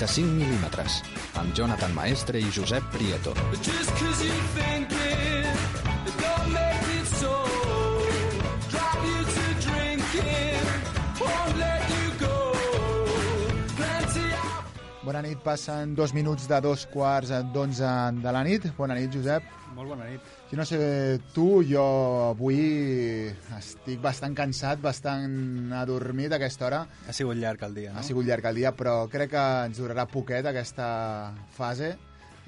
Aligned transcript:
35 0.00 0.32
mil·límetres, 0.32 1.02
amb 1.36 1.52
Jonathan 1.52 1.92
Maestre 1.92 2.40
i 2.40 2.48
Josep 2.48 2.86
Prieto. 2.88 3.34
Bona 15.04 15.20
nit, 15.20 15.36
passen 15.44 15.92
dos 15.98 16.14
minuts 16.16 16.48
de 16.48 16.60
dos 16.64 16.86
quarts 16.88 17.34
d'onze 17.52 17.92
de 18.24 18.32
la 18.32 18.44
nit. 18.46 18.70
Bona 18.80 18.96
nit, 18.96 19.12
Josep. 19.12 19.59
Bona 19.90 20.06
nit. 20.06 20.26
Jo 20.46 20.54
no 20.54 20.64
sé 20.68 20.78
tu, 21.34 21.64
jo 21.66 21.82
avui 22.28 22.60
estic 23.56 23.98
bastant 24.02 24.36
cansat, 24.38 24.78
bastant 24.78 25.72
adormit 25.74 26.30
a 26.30 26.38
aquesta 26.38 26.68
hora. 26.68 26.84
Ha 27.10 27.14
sigut 27.16 27.40
llarg 27.40 27.64
el 27.66 27.74
dia, 27.74 27.90
no? 27.90 27.98
Ha 27.98 28.06
sigut 28.06 28.28
llarg 28.28 28.46
el 28.52 28.60
dia, 28.60 28.70
però 28.78 29.08
crec 29.10 29.32
que 29.32 29.42
ens 29.66 29.80
durarà 29.82 30.04
poquet 30.06 30.46
aquesta 30.46 30.86
fase, 31.56 31.96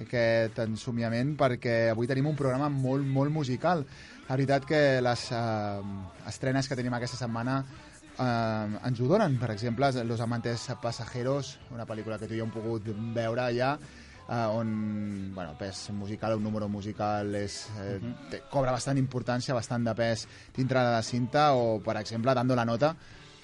aquest 0.05 0.61
ensomiament, 0.63 1.35
perquè 1.41 1.77
avui 1.91 2.07
tenim 2.11 2.31
un 2.31 2.39
programa 2.39 2.69
molt, 2.71 3.03
molt 3.03 3.35
musical. 3.35 3.83
La 4.29 4.37
veritat 4.37 4.69
que 4.69 4.83
les 5.03 5.25
eh, 5.35 5.97
estrenes 6.31 6.71
que 6.71 6.79
tenim 6.79 6.95
aquesta 6.95 7.19
setmana 7.25 7.59
eh, 8.23 8.87
ens 8.87 9.03
ho 9.03 9.11
donen. 9.11 9.35
Per 9.43 9.51
exemple, 9.51 9.91
Los 10.05 10.23
amantes 10.23 10.71
pasajeros, 10.81 11.57
una 11.75 11.91
pel·lícula 11.91 12.23
que 12.23 12.31
tu 12.31 12.39
i 12.39 12.39
jo 12.39 12.47
hem 12.47 12.55
pogut 12.55 12.87
veure 13.19 13.51
ja, 13.59 13.75
eh, 14.29 14.47
on 14.51 15.33
bueno, 15.35 15.57
pes 15.59 15.91
musical, 15.91 16.37
un 16.37 16.45
número 16.45 16.69
musical 16.69 17.35
és, 17.35 17.69
eh, 17.81 17.99
té, 18.31 18.43
cobra 18.51 18.73
bastant 18.73 18.99
importància, 18.99 19.55
bastant 19.55 19.85
de 19.85 19.95
pes 19.95 20.27
dintre 20.57 20.81
de 20.81 20.95
la 20.95 21.03
cinta, 21.03 21.53
o, 21.55 21.81
per 21.81 21.97
exemple, 22.01 22.35
Dando 22.35 22.57
la 22.57 22.65
nota, 22.65 22.95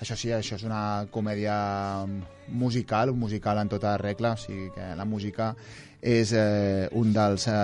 això 0.01 0.15
sí, 0.15 0.31
això 0.31 0.55
és 0.55 0.65
una 0.65 1.07
comèdia 1.11 2.07
musical, 2.49 3.11
un 3.11 3.19
musical 3.19 3.59
en 3.59 3.69
tota 3.69 3.97
regla, 3.99 4.33
o 4.37 4.41
sigui 4.41 4.71
que 4.75 4.95
la 4.97 5.05
música 5.05 5.55
és 6.01 6.33
eh, 6.33 6.89
un 6.95 7.13
dels 7.13 7.49
eh, 7.51 7.55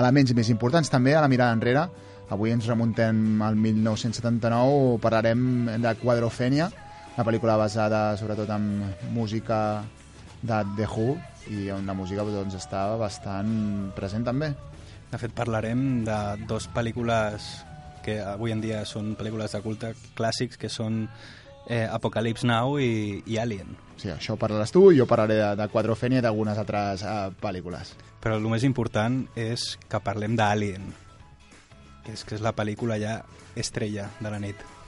elements 0.00 0.34
més 0.34 0.50
importants. 0.50 0.90
També 0.90 1.14
a 1.14 1.22
la 1.22 1.30
mirada 1.30 1.54
enrere, 1.54 1.86
avui 2.30 2.50
ens 2.54 2.66
remuntem 2.66 3.42
al 3.42 3.56
1979, 3.58 4.98
parlarem 5.02 5.70
de 5.82 5.94
Quadrofènia, 6.02 6.70
una 7.14 7.26
pel·lícula 7.26 7.56
basada 7.58 8.16
sobretot 8.18 8.50
en 8.54 8.68
música 9.14 9.82
de 10.42 10.62
The 10.76 10.86
Who, 10.86 11.18
i 11.48 11.70
on 11.72 11.86
la 11.88 11.96
música 11.96 12.24
doncs, 12.26 12.58
estava 12.58 12.98
bastant 13.00 13.92
present 13.96 14.26
també. 14.26 14.52
De 15.10 15.18
fet, 15.18 15.32
parlarem 15.34 16.04
de 16.06 16.18
dos 16.46 16.68
pel·lícules 16.70 17.50
que 18.04 18.20
avui 18.22 18.52
en 18.54 18.60
dia 18.62 18.84
són 18.88 19.14
pel·lícules 19.18 19.52
de 19.52 19.60
culte 19.64 19.92
clàssics, 20.16 20.58
que 20.60 20.70
són 20.72 21.06
eh, 21.66 21.86
Apocalypse 21.90 22.46
Now 22.46 22.78
i, 22.80 23.22
i 23.26 23.38
Alien. 23.38 23.76
Sí, 24.00 24.08
això 24.12 24.36
parlaràs 24.40 24.72
tu, 24.72 24.86
jo 24.96 25.06
parlaré 25.08 25.36
de, 25.40 25.50
de 25.60 25.68
Quadrofènia 25.72 26.22
i 26.22 26.24
d'algunes 26.24 26.58
altres 26.60 27.04
uh, 27.04 27.28
pel·lícules. 27.42 27.94
Però 28.20 28.38
el 28.38 28.48
més 28.48 28.64
important 28.64 29.22
és 29.36 29.74
que 29.88 30.00
parlem 30.04 30.36
d'Alien, 30.38 30.88
que 32.06 32.16
és, 32.16 32.24
que 32.24 32.38
és 32.38 32.44
la 32.44 32.56
pel·lícula 32.56 33.00
ja 33.00 33.20
estrella 33.60 34.08
de 34.20 34.32
la 34.32 34.40
nit. 34.40 34.79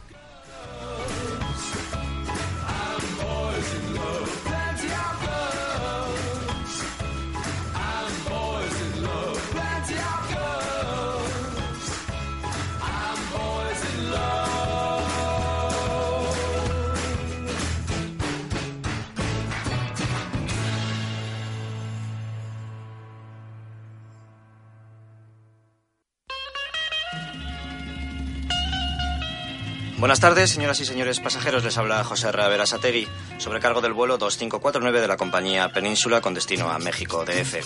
Buenas 30.02 30.18
tardes, 30.18 30.50
señoras 30.50 30.80
y 30.80 30.84
señores 30.84 31.20
pasajeros. 31.20 31.62
Les 31.62 31.78
habla 31.78 32.02
José 32.02 32.32
Ravera 32.32 32.66
Sateri, 32.66 33.06
sobrecargo 33.38 33.80
del 33.80 33.92
vuelo 33.92 34.18
2549 34.18 35.00
de 35.00 35.06
la 35.06 35.16
compañía 35.16 35.68
Península 35.68 36.20
con 36.20 36.34
destino 36.34 36.72
a 36.72 36.80
México 36.80 37.24
DF. 37.24 37.64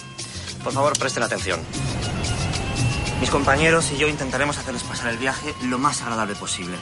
Por 0.63 0.75
favor, 0.75 0.99
presten 0.99 1.23
atención. 1.23 1.59
Mis 3.23 3.31
compañeros 3.31 3.91
y 3.91 3.97
yo 3.97 4.07
intentaremos 4.07 4.59
hacerles 4.59 4.83
pasar 4.83 5.13
el 5.13 5.17
viaje 5.17 5.55
lo 5.63 5.79
más 5.79 6.03
agradable 6.03 6.35
posible. 6.35 6.77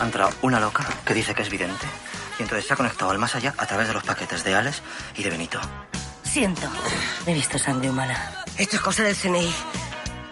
Ha 0.00 0.04
entrado 0.06 0.30
una 0.40 0.58
loca 0.58 0.86
que 1.04 1.12
dice 1.12 1.34
que 1.34 1.42
es 1.42 1.50
vidente 1.50 1.86
y 2.38 2.42
entonces 2.42 2.66
se 2.66 2.72
ha 2.72 2.76
conectado 2.76 3.10
al 3.10 3.18
más 3.18 3.34
allá 3.34 3.54
a 3.58 3.66
través 3.66 3.88
de 3.88 3.92
los 3.92 4.02
paquetes 4.02 4.44
de 4.44 4.54
Alex 4.54 4.80
y 5.18 5.22
de 5.22 5.28
Benito. 5.28 5.60
Siento. 6.22 6.70
He 7.26 7.34
visto 7.34 7.58
sangre 7.58 7.90
humana. 7.90 8.46
Esto 8.56 8.76
es 8.76 8.82
cosa 8.82 9.02
del 9.02 9.14
CNI. 9.14 9.52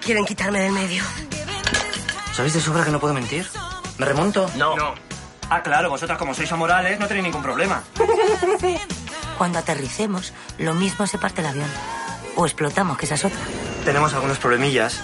Quieren 0.00 0.24
quitarme 0.24 0.60
del 0.60 0.72
medio. 0.72 1.04
¿Sabéis 2.32 2.54
de 2.54 2.60
sobra 2.60 2.84
que 2.84 2.90
no 2.90 3.00
puedo 3.00 3.14
mentir? 3.14 3.48
¿Me 3.98 4.06
remonto? 4.06 4.50
No. 4.56 4.74
Ah, 5.50 5.62
claro, 5.62 5.90
vosotras 5.90 6.16
como 6.16 6.32
sois 6.32 6.50
amorales 6.52 6.98
no 7.00 7.08
tenéis 7.08 7.24
ningún 7.24 7.42
problema. 7.42 7.82
Cuando 9.38 9.58
aterricemos, 9.58 10.32
lo 10.58 10.74
mismo 10.74 11.06
se 11.06 11.18
parte 11.18 11.40
el 11.40 11.48
avión. 11.48 11.68
O 12.36 12.46
explotamos, 12.46 12.96
que 12.96 13.06
esa 13.06 13.16
es 13.16 13.24
otra. 13.24 13.40
Tenemos 13.84 14.14
algunos 14.14 14.38
problemillas. 14.38 15.00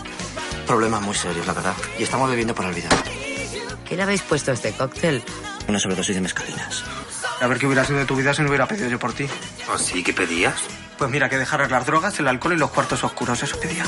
Problemas 0.67 1.03
muy 1.03 1.15
serios, 1.15 1.47
la 1.47 1.53
verdad. 1.53 1.75
Y 1.99 2.05
estamos 2.05 2.31
bebiendo 2.31 2.55
para 2.55 2.69
olvidar. 2.69 2.93
¿Qué 3.85 3.97
le 3.97 4.03
habéis 4.03 4.23
puesto 4.23 4.51
a 4.51 4.55
este 4.55 4.73
cóctel? 4.73 5.23
Una 5.69 5.79
sobredosis 5.79 6.15
de 6.15 6.21
mezcalinas. 6.21 6.85
A 7.41 7.47
ver 7.47 7.59
qué 7.59 7.67
hubiera 7.67 7.85
sido 7.85 7.99
de 7.99 8.05
tu 8.07 8.17
vida 8.17 8.33
si 8.33 8.43
no 8.43 8.49
hubiera 8.49 8.67
pedido 8.67 8.89
yo 8.89 8.99
por 8.99 9.13
ti. 9.13 9.27
¿Así 9.73 10.03
que 10.03 10.13
pedías? 10.13 10.55
Pues 10.97 11.11
mira, 11.11 11.29
que 11.29 11.39
dejaras 11.39 11.71
las 11.71 11.85
drogas, 11.87 12.19
el 12.21 12.29
alcohol 12.29 12.55
y 12.55 12.57
los 12.59 12.71
cuartos 12.71 13.05
oscuros. 13.05 13.43
Eso 13.43 13.59
pedía. 13.61 13.85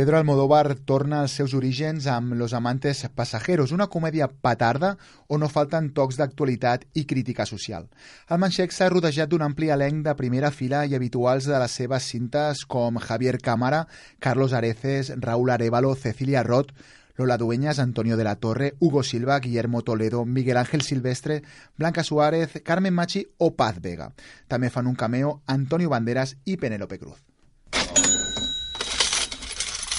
Pedro 0.00 0.16
Almodóvar 0.16 0.76
torna 0.76 1.20
als 1.20 1.32
seus 1.32 1.52
orígens 1.52 2.06
amb 2.06 2.32
Los 2.32 2.54
amantes 2.54 3.06
pasajeros, 3.14 3.70
una 3.70 3.88
comèdia 3.92 4.30
petarda 4.32 4.94
on 5.28 5.42
no 5.44 5.50
falten 5.52 5.90
tocs 5.92 6.16
d'actualitat 6.16 6.86
i 6.96 7.02
crítica 7.04 7.44
social. 7.44 7.84
El 8.32 8.40
manxec 8.40 8.72
s'ha 8.72 8.88
rodejat 8.88 9.28
d'un 9.28 9.44
ampli 9.44 9.68
elenc 9.68 10.00
de 10.06 10.16
primera 10.16 10.50
fila 10.56 10.86
i 10.88 10.96
habituals 10.96 11.44
de 11.44 11.60
les 11.60 11.76
seves 11.82 12.08
cintes 12.14 12.64
com 12.64 12.96
Javier 12.96 13.36
Cámara, 13.44 13.84
Carlos 14.18 14.54
Areces, 14.56 15.12
Raúl 15.20 15.52
Arevalo, 15.52 15.94
Cecilia 15.94 16.42
Roth, 16.42 16.72
Lola 17.18 17.36
Dueñas, 17.36 17.78
Antonio 17.78 18.16
de 18.16 18.24
la 18.24 18.36
Torre, 18.36 18.76
Hugo 18.78 19.02
Silva, 19.02 19.38
Guillermo 19.38 19.82
Toledo, 19.82 20.24
Miguel 20.24 20.56
Ángel 20.56 20.80
Silvestre, 20.80 21.42
Blanca 21.76 22.04
Suárez, 22.04 22.62
Carmen 22.64 22.94
Machi 22.94 23.26
o 23.36 23.52
Paz 23.54 23.82
Vega. 23.82 24.14
També 24.48 24.70
fan 24.70 24.88
un 24.88 24.96
cameo 24.96 25.42
Antonio 25.44 25.92
Banderas 25.92 26.38
i 26.46 26.56
Penélope 26.56 26.98
Cruz. 26.98 27.20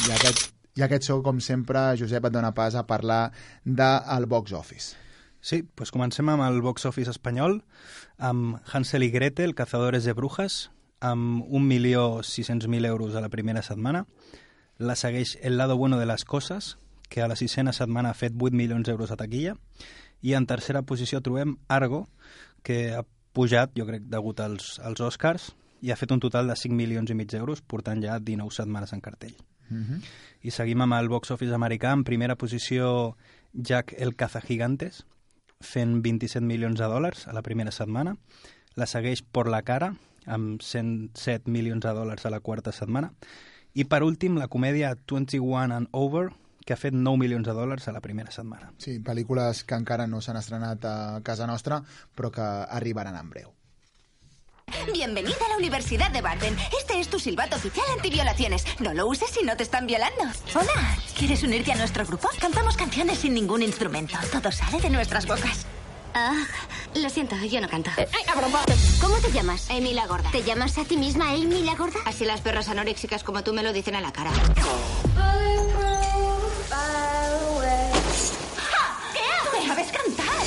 I 0.01 0.11
aquest, 0.15 0.47
I 0.79 0.81
aquest 0.87 1.05
so, 1.05 1.19
com 1.21 1.39
sempre, 1.43 1.81
Josep 1.99 2.25
et 2.25 2.33
dona 2.33 2.53
pas 2.57 2.73
a 2.75 2.87
parlar 2.89 3.31
del 3.63 4.25
box 4.25 4.53
office. 4.57 4.95
Sí, 5.41 5.61
doncs 5.77 5.91
comencem 5.93 6.29
amb 6.29 6.45
el 6.45 6.61
box 6.65 6.87
office 6.89 7.13
espanyol, 7.13 7.59
amb 8.17 8.57
Hansel 8.71 9.05
i 9.05 9.11
Gretel, 9.13 9.53
Cazadores 9.57 10.05
de 10.05 10.13
Brujas, 10.17 10.71
amb 11.01 11.45
1.600.000 11.49 12.85
euros 12.89 13.15
a 13.15 13.21
la 13.21 13.29
primera 13.29 13.61
setmana. 13.61 14.05
La 14.77 14.95
segueix 14.95 15.37
El 15.41 15.57
lado 15.57 15.77
bueno 15.77 15.99
de 15.99 16.05
las 16.05 16.25
cosas, 16.25 16.77
que 17.09 17.21
a 17.21 17.27
la 17.27 17.35
sisena 17.35 17.73
setmana 17.73 18.09
ha 18.09 18.17
fet 18.17 18.33
8 18.33 18.55
milions 18.55 18.87
d'euros 18.87 19.11
a 19.11 19.17
taquilla. 19.17 19.57
I 20.21 20.33
en 20.33 20.47
tercera 20.47 20.81
posició 20.81 21.21
trobem 21.21 21.57
Argo, 21.67 22.07
que 22.63 22.93
ha 22.93 23.05
pujat, 23.33 23.73
jo 23.77 23.85
crec, 23.85 24.09
degut 24.09 24.39
als, 24.39 24.79
als 24.79 25.01
Oscars, 25.01 25.51
i 25.81 25.91
ha 25.91 25.97
fet 25.97 26.13
un 26.13 26.21
total 26.21 26.49
de 26.49 26.57
5 26.57 26.77
milions 26.77 27.09
i 27.09 27.17
mig 27.17 27.29
d'euros, 27.29 27.61
portant 27.61 28.01
ja 28.01 28.17
19 28.17 28.53
setmanes 28.53 28.93
en 28.93 29.01
cartell. 29.01 29.37
-hmm. 29.71 30.01
I 30.43 30.51
seguim 30.51 30.81
amb 30.81 30.93
el 30.93 31.09
box 31.09 31.31
office 31.31 31.53
americà. 31.53 31.91
En 31.93 32.03
primera 32.03 32.35
posició, 32.35 33.15
Jack 33.53 33.93
el 33.97 34.15
Cazagigantes, 34.15 35.05
fent 35.59 36.01
27 36.01 36.45
milions 36.45 36.79
de 36.79 36.85
dòlars 36.85 37.27
a 37.27 37.33
la 37.33 37.41
primera 37.41 37.71
setmana. 37.71 38.17
La 38.75 38.85
segueix 38.85 39.21
Por 39.21 39.47
la 39.47 39.61
cara, 39.61 39.95
amb 40.25 40.61
107 40.61 41.49
milions 41.51 41.83
de 41.83 41.93
dòlars 41.93 42.25
a 42.25 42.29
la 42.29 42.39
quarta 42.39 42.71
setmana. 42.71 43.13
I 43.73 43.85
per 43.85 44.03
últim, 44.03 44.37
la 44.37 44.47
comèdia 44.47 44.95
21 45.07 45.71
and 45.71 45.87
Over, 45.91 46.31
que 46.65 46.73
ha 46.73 46.77
fet 46.77 46.93
9 46.93 47.17
milions 47.17 47.47
de 47.47 47.53
dòlars 47.53 47.87
a 47.87 47.91
la 47.95 48.01
primera 48.01 48.31
setmana. 48.31 48.73
Sí, 48.77 48.99
pel·lícules 48.99 49.63
que 49.65 49.79
encara 49.79 50.07
no 50.07 50.21
s'han 50.21 50.37
estrenat 50.37 50.85
a 50.85 51.21
casa 51.23 51.47
nostra, 51.47 51.81
però 52.15 52.31
que 52.31 52.41
arribaran 52.41 53.17
en 53.17 53.29
breu. 53.29 53.53
Bienvenida 54.93 55.35
a 55.45 55.49
la 55.49 55.57
Universidad 55.57 56.11
de 56.11 56.21
Barden. 56.21 56.57
Este 56.79 56.99
es 56.99 57.07
tu 57.09 57.19
silbato 57.19 57.55
oficial 57.55 57.85
antiviolaciones. 57.95 58.65
No 58.79 58.93
lo 58.93 59.07
uses 59.07 59.29
si 59.29 59.43
no 59.43 59.55
te 59.57 59.63
están 59.63 59.87
violando. 59.87 60.23
Hola, 60.53 60.97
¿quieres 61.17 61.43
unirte 61.43 61.71
a 61.71 61.75
nuestro 61.75 62.05
grupo? 62.05 62.29
Cantamos 62.39 62.75
canciones 62.77 63.19
sin 63.19 63.33
ningún 63.33 63.61
instrumento. 63.61 64.17
Todo 64.31 64.51
sale 64.51 64.79
de 64.79 64.89
nuestras 64.89 65.25
bocas. 65.25 65.65
Ah, 66.13 66.45
lo 66.95 67.09
siento, 67.09 67.35
yo 67.37 67.61
no 67.61 67.69
canto. 67.69 67.89
¿Cómo 68.99 69.17
te 69.17 69.31
llamas? 69.31 69.69
Amy 69.69 69.93
la 69.93 70.07
gorda. 70.07 70.29
¿Te 70.31 70.43
llamas 70.43 70.77
a 70.77 70.83
ti 70.83 70.97
misma 70.97 71.29
Amy 71.29 71.63
la 71.63 71.75
gorda? 71.75 71.99
Así 72.05 72.25
las 72.25 72.41
perras 72.41 72.67
anoréxicas 72.67 73.23
como 73.23 73.43
tú 73.43 73.53
me 73.53 73.63
lo 73.63 73.71
dicen 73.71 73.95
a 73.95 74.01
la 74.01 74.11
cara. 74.11 74.31
¡Ja! 74.31 74.41
¿Qué 79.13 79.19
haces? 79.19 79.67
¿Sabes 79.67 79.91
cantar? 79.91 80.45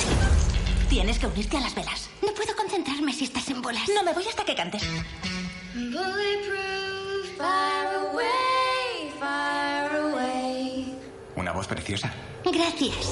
Tienes 0.89 1.17
que 1.19 1.27
unirte 1.27 1.57
a 1.57 1.61
las 1.61 1.73
velas. 1.73 2.09
Concentrarme 2.85 3.13
si 3.13 3.23
estás 3.23 3.49
en 3.49 3.61
bolas. 3.63 3.89
No 3.95 4.03
me 4.03 4.13
voy 4.13 4.23
hasta 4.27 4.45
que 4.45 4.53
cantes. 4.53 4.83
Bulletproof, 5.73 7.35
far 7.35 7.95
away, 7.95 9.11
far 9.19 9.95
away. 9.95 10.95
Una 11.35 11.51
voz 11.51 11.65
preciosa. 11.65 12.13
Gracias. 12.43 13.09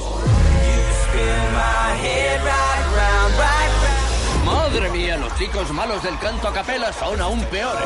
Madre 4.46 4.90
mía, 4.92 5.18
los 5.18 5.36
chicos 5.40 5.72
malos 5.72 6.04
del 6.04 6.20
canto 6.20 6.50
a 6.50 6.54
capela 6.54 6.94
son 6.94 7.20
aún 7.20 7.44
peores. 7.46 7.84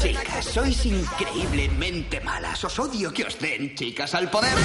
Chicas, 0.00 0.44
sois 0.44 0.84
increíblemente 0.84 2.20
malas. 2.20 2.64
Os 2.64 2.76
odio 2.80 3.12
que 3.12 3.24
os 3.24 3.38
den, 3.38 3.76
chicas, 3.76 4.14
al 4.16 4.28
poder. 4.28 4.56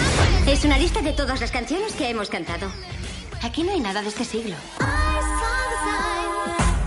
Es 0.48 0.66
una 0.66 0.80
lista 0.80 1.02
de 1.02 1.14
todas 1.14 1.42
las 1.42 1.52
canciones 1.52 1.94
que 1.94 2.10
hemos 2.10 2.30
cantado. 2.30 2.72
Aquí 3.44 3.62
no 3.62 3.72
hay 3.74 3.82
nada 3.82 4.02
de 4.02 4.08
este 4.08 4.26
siglo. 4.26 4.56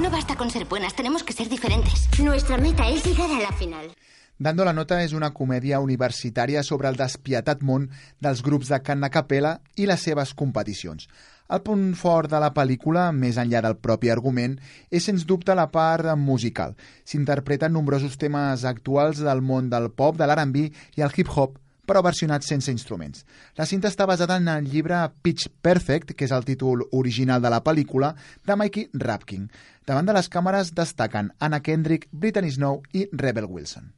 No 0.00 0.10
basta 0.10 0.36
con 0.36 0.48
ser 0.48 0.64
buenas, 0.66 0.94
tenemos 0.94 1.24
que 1.24 1.32
ser 1.32 1.48
diferentes. 1.48 2.08
Nuestra 2.20 2.56
meta 2.56 2.88
es 2.88 3.04
llegar 3.04 3.28
a 3.32 3.40
la 3.40 3.52
final. 3.52 3.90
Dando 4.38 4.64
la 4.64 4.72
nota 4.72 5.00
és 5.02 5.10
una 5.18 5.32
comèdia 5.34 5.80
universitària 5.82 6.62
sobre 6.62 6.86
el 6.86 6.94
despietat 6.94 7.64
món 7.66 7.88
dels 8.22 8.44
grups 8.46 8.70
de 8.70 8.78
cant 8.86 9.02
a 9.02 9.10
capella 9.10 9.56
i 9.74 9.88
les 9.90 10.06
seves 10.06 10.36
competicions. 10.38 11.08
El 11.50 11.64
punt 11.66 11.96
fort 11.98 12.30
de 12.30 12.38
la 12.38 12.52
pel·lícula, 12.54 13.08
més 13.10 13.40
enllà 13.42 13.64
del 13.64 13.80
propi 13.82 14.12
argument, 14.14 14.54
és 14.94 15.10
sens 15.10 15.26
dubte 15.26 15.56
la 15.58 15.66
part 15.74 16.14
musical. 16.14 16.76
S'interpreten 17.02 17.74
nombrosos 17.74 18.14
temes 18.22 18.62
actuals 18.62 19.18
del 19.18 19.42
món 19.42 19.72
del 19.72 19.90
pop, 19.90 20.14
de 20.14 20.30
l'R&B 20.30 20.68
i 20.94 21.02
el 21.02 21.10
hip-hop, 21.10 21.58
però 21.88 22.02
versionats 22.04 22.46
sense 22.52 22.70
instruments. 22.70 23.24
La 23.56 23.66
cinta 23.66 23.88
està 23.88 24.06
basada 24.06 24.36
en 24.36 24.46
el 24.52 24.68
llibre 24.68 25.00
Pitch 25.24 25.48
Perfect, 25.64 26.12
que 26.12 26.28
és 26.28 26.34
el 26.36 26.44
títol 26.44 26.84
original 26.92 27.42
de 27.42 27.50
la 27.50 27.62
pel·lícula, 27.64 28.12
de 28.46 28.56
Mikey 28.60 28.90
Rapkin. 28.92 29.48
Davant 29.88 30.04
de 30.04 30.12
les 30.12 30.26
càmeres 30.28 30.74
destaquen 30.76 31.30
Anna 31.40 31.62
Kendrick, 31.64 32.10
Brittany 32.12 32.50
Snow 32.52 32.82
i 32.92 33.06
Rebel 33.22 33.46
Wilson. 33.48 33.94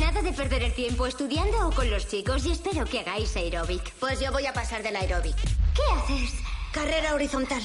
Nada 0.00 0.22
de 0.22 0.32
perder 0.32 0.64
el 0.64 0.72
tiempo 0.74 1.06
estudiando 1.06 1.68
o 1.68 1.70
con 1.70 1.88
los 1.88 2.08
chicos 2.08 2.44
y 2.46 2.50
espero 2.50 2.84
que 2.84 2.98
hagáis 3.00 3.36
aeróbic. 3.36 3.92
Pues 4.00 4.18
yo 4.18 4.32
voy 4.32 4.46
a 4.46 4.52
pasar 4.52 4.82
del 4.82 4.96
aeróbic. 4.96 5.36
¿Qué 5.74 5.82
haces? 5.94 6.32
Carrera 6.72 7.14
horizontal. 7.14 7.62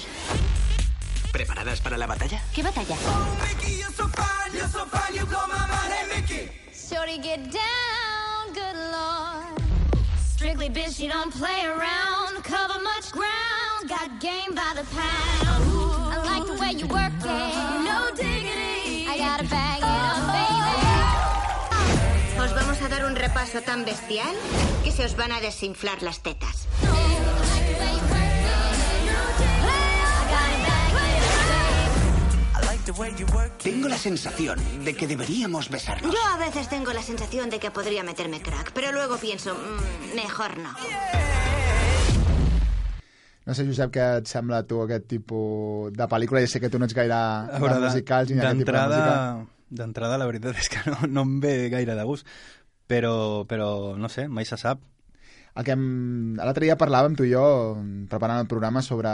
¿Preparadas 1.31 1.81
para 1.81 1.97
la 1.97 2.05
batalla? 2.05 2.39
¿Qué 2.53 2.61
batalla? 2.61 2.95
Shorty, 6.71 7.17
get 7.17 7.51
down, 7.51 8.53
good 8.53 8.77
lord. 8.91 9.59
Strictly 10.35 10.69
bitch, 10.69 10.99
you 10.99 11.09
don't 11.09 11.33
play 11.33 11.65
around. 11.65 12.43
Cover 12.43 12.79
much 12.83 13.11
ground, 13.11 13.89
got 13.89 14.21
game 14.21 14.53
by 14.53 14.73
the 14.75 14.85
pound. 14.95 15.94
I 16.45 16.47
like 16.47 16.57
the 16.57 16.61
way 16.61 16.71
you 16.73 16.87
work 16.87 17.13
it. 17.19 17.25
No 17.25 18.11
diggity. 18.15 19.07
I 19.07 19.17
gotta 19.17 19.43
bag 19.49 19.79
it 19.79 19.83
up, 19.83 20.27
baby. 20.29 20.75
Os 22.43 22.53
vamos 22.53 22.81
a 22.81 22.89
dar 22.89 23.05
un 23.05 23.15
repaso 23.15 23.61
tan 23.61 23.85
bestial 23.85 24.35
que 24.83 24.91
se 24.91 25.05
os 25.05 25.15
van 25.15 25.31
a 25.31 25.41
desinflar 25.41 26.03
las 26.03 26.21
tetas. 26.21 26.67
Tengo 33.63 33.87
la 33.87 33.97
sensación 33.97 34.59
de 34.85 34.95
que 34.95 35.07
deberíamos 35.07 35.69
besarnos. 35.69 36.13
Yo 36.13 36.23
a 36.23 36.37
veces 36.37 36.69
tengo 36.69 36.93
la 36.93 37.01
sensación 37.01 37.49
de 37.49 37.59
que 37.59 37.71
podría 37.71 38.03
meterme 38.03 38.41
crack, 38.41 38.71
pero 38.73 38.91
luego 38.91 39.17
pienso, 39.17 39.55
mm, 39.55 40.15
mejor 40.15 40.57
no. 40.59 40.69
No 43.45 43.53
sé, 43.53 43.65
Josep, 43.67 43.91
què 43.93 44.05
et 44.23 44.27
sembla 44.29 44.63
tu 44.65 44.79
aquest 44.81 45.05
tipus 45.11 45.91
de 45.93 46.07
pel·lícula? 46.09 46.41
Ja 46.41 46.49
sé 46.49 46.59
que 46.63 46.69
tu 46.73 46.79
no 46.81 46.87
ets 46.89 46.95
gaire 46.97 47.13
A 47.13 47.59
veure, 47.61 47.75
de- 47.79 47.87
musicals 47.91 48.29
ni 48.31 48.39
tipus 48.39 48.47
de 48.49 48.55
música. 48.55 48.71
d'entrada, 48.73 49.45
d'entrada 49.69 50.17
la 50.17 50.25
veritat 50.25 50.57
és 50.57 50.69
que 50.69 50.81
no, 50.89 50.97
no 51.07 51.21
em 51.27 51.39
ve 51.43 51.69
gaire 51.69 51.93
de 51.95 52.03
gust, 52.09 52.25
però, 52.89 53.45
però 53.45 53.69
no 53.97 54.09
sé, 54.09 54.27
mai 54.27 54.45
se 54.45 54.57
sap. 54.57 54.81
El 55.55 55.63
que 55.63 55.75
l'altre 55.77 56.65
dia 56.65 56.75
parlàvem 56.75 57.13
tu 57.15 57.23
i 57.23 57.31
jo, 57.31 57.45
preparant 58.09 58.41
el 58.41 58.47
programa, 58.51 58.81
sobre 58.81 59.09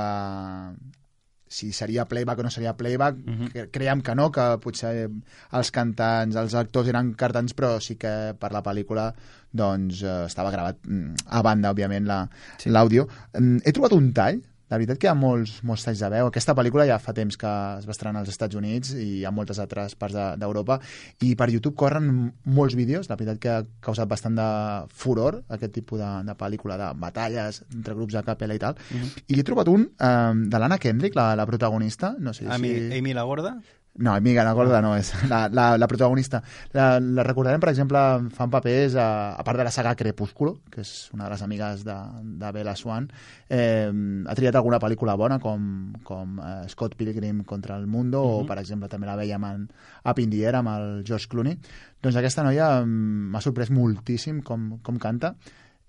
si 1.51 1.74
seria 1.75 2.06
playback 2.07 2.39
o 2.39 2.44
no 2.48 2.50
seria 2.53 2.71
playback. 2.80 3.18
que 3.51 3.65
Creiem 3.75 4.00
que 4.01 4.15
no, 4.15 4.30
que 4.31 4.45
potser 4.63 5.09
els 5.51 5.71
cantants, 5.75 6.38
els 6.39 6.56
actors 6.56 6.88
eren 6.88 7.12
cantants, 7.19 7.53
però 7.57 7.74
sí 7.83 7.98
que 8.00 8.13
per 8.39 8.53
la 8.56 8.62
pel·lícula 8.63 9.09
doncs, 9.51 10.00
eh, 10.07 10.25
estava 10.30 10.51
gravat 10.53 10.77
mm, 10.88 11.25
a 11.27 11.42
banda, 11.44 11.74
òbviament, 11.75 12.07
la- 12.07 12.24
l'àudio. 12.71 13.07
La, 13.36 13.59
he 13.65 13.74
trobat 13.75 13.92
un 13.98 14.13
tall 14.15 14.39
la 14.72 14.78
veritat 14.80 14.98
que 15.02 15.10
hi 15.10 15.12
ha 15.12 15.16
molts, 15.20 15.58
molts 15.68 15.84
talls 15.84 16.00
de 16.00 16.10
veu. 16.14 16.30
Aquesta 16.32 16.56
pel·lícula 16.56 16.86
ja 16.88 16.98
fa 17.04 17.12
temps 17.14 17.36
que 17.38 17.50
es 17.78 17.86
va 17.88 17.92
estrenar 17.92 18.22
als 18.24 18.32
Estats 18.32 18.56
Units 18.56 18.94
i 18.96 19.26
a 19.28 19.32
moltes 19.36 19.60
altres 19.60 19.98
parts 20.00 20.16
de- 20.16 20.30
d'Europa 20.40 20.80
i 21.28 21.34
per 21.36 21.50
YouTube 21.52 21.76
corren 21.76 22.32
molts 22.46 22.76
vídeos. 22.80 23.10
La 23.12 23.18
veritat 23.20 23.42
que 23.44 23.50
ha 23.52 23.66
causat 23.84 24.08
bastant 24.08 24.40
de 24.40 24.48
furor 24.96 25.42
aquest 25.50 25.74
tipus 25.76 26.00
de, 26.00 26.10
de 26.30 26.36
pel·lícula 26.40 26.78
de 26.80 26.88
batalles 27.00 27.62
entre 27.74 27.94
grups 28.00 28.16
de 28.16 28.24
capella 28.24 28.56
i 28.56 28.64
tal. 28.64 28.80
I 29.28 29.40
he 29.40 29.44
trobat 29.44 29.68
un 29.68 29.90
eh, 30.00 30.34
de 30.48 30.58
l'Anna 30.64 30.80
Kendrick, 30.80 31.16
la, 31.20 31.36
la 31.36 31.46
protagonista. 31.46 32.16
No 32.18 32.34
sé 32.34 32.48
Amy, 32.48 32.70
si... 32.70 32.98
Amy 33.00 33.14
la 33.14 33.24
Gorda? 33.28 33.58
No, 34.00 34.14
Amiga, 34.16 34.44
la 34.48 34.54
gorda 34.56 34.80
no 34.82 34.94
és 34.96 35.10
la, 35.28 35.50
la, 35.52 35.76
la 35.78 35.88
protagonista. 35.88 36.40
La, 36.72 36.98
la 37.04 37.26
recordarem, 37.28 37.60
per 37.60 37.70
exemple, 37.74 38.00
fan 38.32 38.50
papers, 38.50 38.96
a, 38.96 39.36
a 39.36 39.44
part 39.44 39.60
de 39.60 39.66
la 39.68 39.72
saga 39.76 39.92
Crepúsculo, 40.00 40.62
que 40.72 40.80
és 40.86 41.10
una 41.14 41.26
de 41.28 41.32
les 41.34 41.44
amigues 41.44 41.84
de, 41.84 41.98
de 42.40 42.52
Bella 42.56 42.74
Swan, 42.80 43.10
eh, 43.51 43.92
ha 43.92 44.36
triat 44.39 44.56
alguna 44.56 44.80
pel·lícula 44.80 45.18
bona, 45.20 45.42
com, 45.44 45.92
com 46.08 46.39
eh, 46.39 46.54
Scott 46.72 46.96
Pilgrim 46.96 47.44
contra 47.44 47.75
el 47.77 47.86
Mundo, 47.86 48.24
o, 48.24 48.39
Mhm. 48.42 48.48
per 48.48 48.60
exemple, 48.63 48.88
també 48.88 49.08
la 49.12 49.18
veiem 49.20 49.44
en 49.51 49.68
Up 50.06 50.20
in 50.24 50.30
the 50.32 50.39
Air, 50.46 50.56
amb 50.62 50.70
el 50.72 51.04
George 51.04 51.27
Clooney. 51.27 51.60
Doncs 52.01 52.15
aquesta 52.15 52.44
noia 52.48 52.80
mm, 52.86 53.30
m'ha 53.36 53.42
sorprès 53.44 53.70
moltíssim 53.75 54.39
com, 54.42 54.77
com 54.82 54.98
canta. 54.98 55.36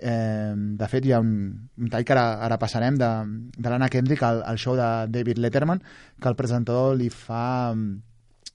Eh, 0.02 0.54
de 0.56 0.88
fet, 0.90 1.06
hi 1.06 1.12
ha 1.14 1.20
un, 1.22 1.34
un 1.78 1.90
tall 1.92 2.04
que 2.04 2.14
ara, 2.16 2.26
ara 2.42 2.58
passarem 2.58 2.96
de, 2.98 3.10
de 3.56 3.70
l'Anna 3.70 3.88
Kendrick 3.92 4.22
al, 4.26 4.42
al 4.42 4.58
show 4.58 4.74
de 4.78 4.88
David 5.14 5.38
Letterman, 5.38 5.82
que 6.20 6.28
el 6.30 6.38
presentador 6.38 6.96
li 6.98 7.08
fa 7.14 7.72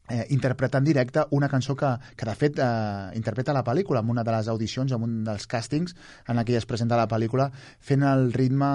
eh, 0.10 0.26
interpretar 0.30 0.82
en 0.82 0.86
directe 0.86 1.24
una 1.32 1.50
cançó 1.50 1.76
que, 1.76 1.94
que 2.16 2.26
de 2.26 2.36
fet, 2.36 2.60
eh, 2.60 3.16
interpreta 3.16 3.56
la 3.56 3.64
pel·lícula 3.64 4.04
en 4.04 4.10
una 4.10 4.24
de 4.28 4.36
les 4.36 4.48
audicions, 4.48 4.92
en 4.92 5.04
un 5.04 5.20
dels 5.28 5.48
càstings 5.48 5.96
en 6.28 6.40
ella 6.44 6.58
es 6.60 6.68
presenta 6.68 7.00
la 7.00 7.08
pel·lícula, 7.08 7.50
fent 7.80 8.04
el 8.04 8.32
ritme, 8.34 8.72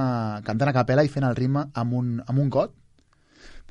cantant 0.48 0.72
a 0.72 0.76
capella 0.80 1.04
i 1.04 1.12
fent 1.12 1.28
el 1.28 1.36
ritme 1.36 1.68
amb 1.74 1.98
un, 1.98 2.14
amb 2.26 2.38
un 2.38 2.50
got. 2.50 2.76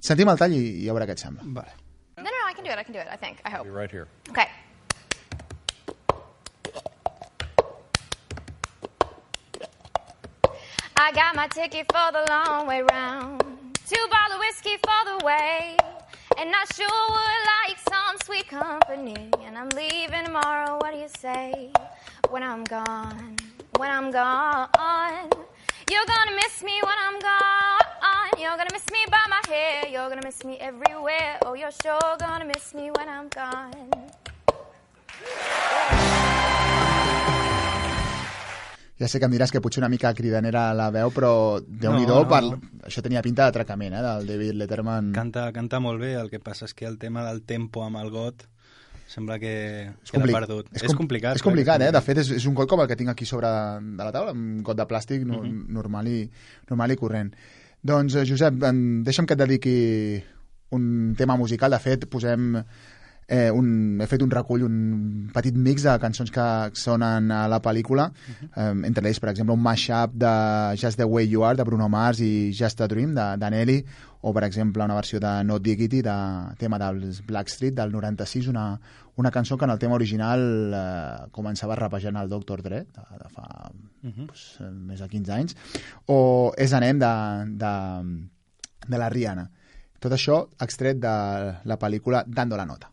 Sentim 0.01 0.29
el 0.29 0.37
tall 0.37 0.53
i, 0.57 0.63
i 0.85 0.89
a 0.89 0.93
veure 0.97 1.09
què 1.09 1.17
et 1.17 1.25
sembla. 1.25 1.45
Vale. 1.45 1.77
No, 2.17 2.25
no, 2.25 2.37
no, 2.37 2.49
I 2.49 2.53
can 2.53 2.65
do 2.65 2.73
it. 2.73 2.77
I 2.77 2.83
can 2.83 2.93
do 2.93 3.01
it. 3.01 3.09
I 3.09 3.17
think. 3.17 3.41
I 3.45 3.49
hope. 3.49 3.65
You're 3.65 3.77
right 3.77 3.91
here. 3.91 4.07
Okay. 4.29 4.49
I 11.03 11.11
got 11.13 11.35
my 11.35 11.47
ticket 11.47 11.91
for 11.91 12.11
the 12.11 12.23
long 12.29 12.67
way 12.67 12.83
round. 12.83 13.41
Two 13.89 14.05
bottle 14.11 14.37
whiskey 14.37 14.77
for 14.85 15.01
the 15.09 15.25
way. 15.25 15.75
And 16.37 16.53
I 16.53 16.63
sure 16.75 17.05
would 17.15 17.43
like 17.57 17.79
some 17.89 18.17
sweet 18.23 18.47
company. 18.47 19.31
And 19.43 19.57
I'm 19.57 19.69
leaving 19.69 20.25
tomorrow. 20.25 20.77
What 20.79 20.93
do 20.93 20.99
you 20.99 21.07
say? 21.07 21.71
When 22.29 22.43
I'm 22.43 22.63
gone. 22.65 23.35
When 23.77 23.89
I'm 23.89 24.11
gone. 24.11 24.69
You're 25.89 26.05
gonna 26.05 26.35
miss 26.35 26.61
me 26.61 26.79
when 26.83 26.97
I'm 27.07 27.19
gone. 27.19 28.29
You're 28.37 28.55
gonna 28.55 28.69
miss 28.71 28.85
me 28.91 28.99
by 29.09 29.25
my 29.27 29.41
hair. 29.47 29.87
You're 29.87 30.07
gonna 30.07 30.21
miss 30.23 30.43
me 30.43 30.59
everywhere. 30.59 31.39
Oh, 31.41 31.55
you're 31.55 31.71
sure 31.81 32.15
gonna 32.19 32.45
miss 32.45 32.75
me 32.75 32.91
when 32.91 33.09
I'm 33.09 33.27
gone. 33.29 33.89
Ja 39.01 39.07
sé 39.09 39.17
que 39.17 39.25
em 39.25 39.33
diràs 39.33 39.49
que 39.49 39.59
potser 39.63 39.81
una 39.81 39.89
mica 39.89 40.11
cridanera 40.13 40.67
la 40.77 40.91
veu, 40.93 41.09
però 41.09 41.31
déu 41.65 41.95
nhi 41.97 42.05
No, 42.05 42.19
no, 42.21 42.27
per... 42.29 42.43
això 42.85 43.01
tenia 43.01 43.23
pinta 43.25 43.47
d'atracament, 43.47 43.95
eh, 43.97 44.01
del 44.05 44.27
David 44.29 44.59
Letterman. 44.61 45.11
Canta, 45.15 45.47
canta 45.55 45.79
molt 45.81 45.99
bé, 46.03 46.13
el 46.21 46.29
que 46.29 46.39
passa 46.39 46.65
és 46.69 46.75
que 46.77 46.85
el 46.85 46.99
tema 47.01 47.23
del 47.25 47.41
tempo 47.41 47.81
amb 47.83 47.97
el 47.97 48.11
got 48.13 48.45
sembla 49.11 49.39
que 49.41 49.89
És, 49.89 50.11
queda 50.11 50.21
compli- 50.21 50.33
perdut. 50.37 50.69
és, 50.71 50.83
és 50.83 50.87
com- 50.93 51.01
complicat. 51.01 51.35
És 51.35 51.41
clar 51.41 51.49
que 51.49 51.49
complicat, 51.49 51.81
eh? 51.81 51.89
De 51.91 52.01
fet, 52.05 52.21
és, 52.21 52.29
és 52.37 52.45
un 52.47 52.53
got 52.55 52.69
com 52.69 52.79
el 52.79 52.87
que 52.87 52.95
tinc 52.95 53.09
aquí 53.09 53.25
sobre 53.25 53.47
de 53.49 54.03
la 54.05 54.11
taula, 54.13 54.31
un 54.37 54.61
got 54.63 54.77
de 54.77 54.85
plàstic 54.87 55.25
no, 55.25 55.41
Mhm. 55.41 55.65
normal, 55.73 56.07
i, 56.07 56.29
normal 56.69 56.91
i 56.91 56.95
corrent. 56.95 57.33
Doncs, 57.81 58.15
eh, 58.15 58.25
Josep, 58.29 58.53
deixa'm 59.03 59.25
que 59.25 59.33
et 59.33 59.39
dediqui 59.41 60.23
un 60.71 61.15
tema 61.17 61.35
musical. 61.35 61.71
De 61.71 61.79
fet, 61.79 62.05
posem... 62.07 62.63
Eh, 63.31 63.47
un, 63.55 64.01
he 64.03 64.07
fet 64.11 64.19
un 64.25 64.31
recull, 64.33 64.65
un 64.67 65.29
petit 65.31 65.55
mix 65.55 65.85
de 65.87 65.93
cançons 66.03 66.27
que 66.35 66.45
sonen 66.75 67.29
a 67.31 67.45
la 67.47 67.61
pel·lícula, 67.63 68.09
eh, 68.51 68.73
entre 68.89 69.07
ells, 69.07 69.21
per 69.23 69.29
exemple, 69.31 69.55
un 69.55 69.61
mashup 69.63 70.17
de 70.19 70.31
Just 70.81 70.97
the 70.99 71.05
Way 71.07 71.29
You 71.31 71.45
Are, 71.47 71.55
de 71.55 71.63
Bruno 71.63 71.87
Mars, 71.87 72.19
i 72.19 72.51
Just 72.51 72.81
a 72.83 72.89
Dream, 72.91 73.13
de, 73.15 73.29
de 73.39 73.51
Nelly, 73.53 73.77
o, 74.21 74.33
per 74.35 74.43
exemple, 74.49 74.83
una 74.83 74.95
versió 74.99 75.21
de 75.23 75.31
No 75.47 75.59
Diggity, 75.59 76.01
de 76.03 76.17
tema 76.59 76.77
dels 76.77 77.21
Blackstreet, 77.25 77.73
del 77.79 77.93
96, 77.95 78.49
una, 78.51 78.65
una 79.15 79.31
cançó 79.31 79.57
que 79.57 79.63
en 79.65 79.71
el 79.71 79.79
tema 79.79 79.95
original 79.95 80.43
eh, 80.75 81.31
començava 81.31 81.79
rapejant 81.79 82.19
el 82.19 82.27
Dr. 82.29 82.61
Dre, 82.67 82.83
de, 82.91 83.07
de 83.23 83.29
fa 83.31 83.71
Mhm. 84.03 84.25
pues, 84.27 84.57
eh, 84.59 84.67
més 84.71 84.99
de 84.99 85.07
15 85.07 85.31
anys, 85.31 85.55
o 86.09 86.51
És 86.57 86.73
anem 86.73 86.97
de, 86.99 87.09
de, 87.63 87.73
de 88.87 88.97
la 88.97 89.09
Rihanna. 89.13 89.43
Tot 90.01 90.11
això 90.15 90.47
extret 90.59 90.97
de 90.99 91.11
la 91.63 91.77
pel·lícula 91.77 92.23
Dando 92.27 92.57
la 92.57 92.65
nota. 92.65 92.89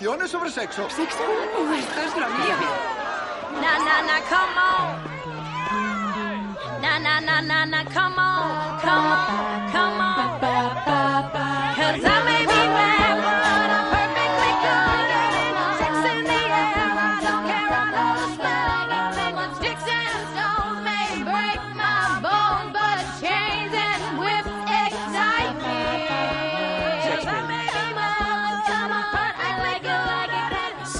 Canciones 0.00 0.30
sobre 0.30 0.50
sexo. 0.50 0.88
¿Sexo? 0.88 1.18
esto 1.78 2.00
es 2.00 2.16
lo 2.16 2.28
mío. 2.28 2.56
Na 3.60 3.78
na 3.84 4.02
na, 4.02 4.20
come 4.30 4.56
on. 4.72 4.86
Na 6.80 6.98
na 6.98 7.20
na 7.20 7.42
na 7.42 7.66
na, 7.66 7.84
come 7.84 8.18
on, 8.18 8.80
come 8.80 9.12
on. 9.12 9.59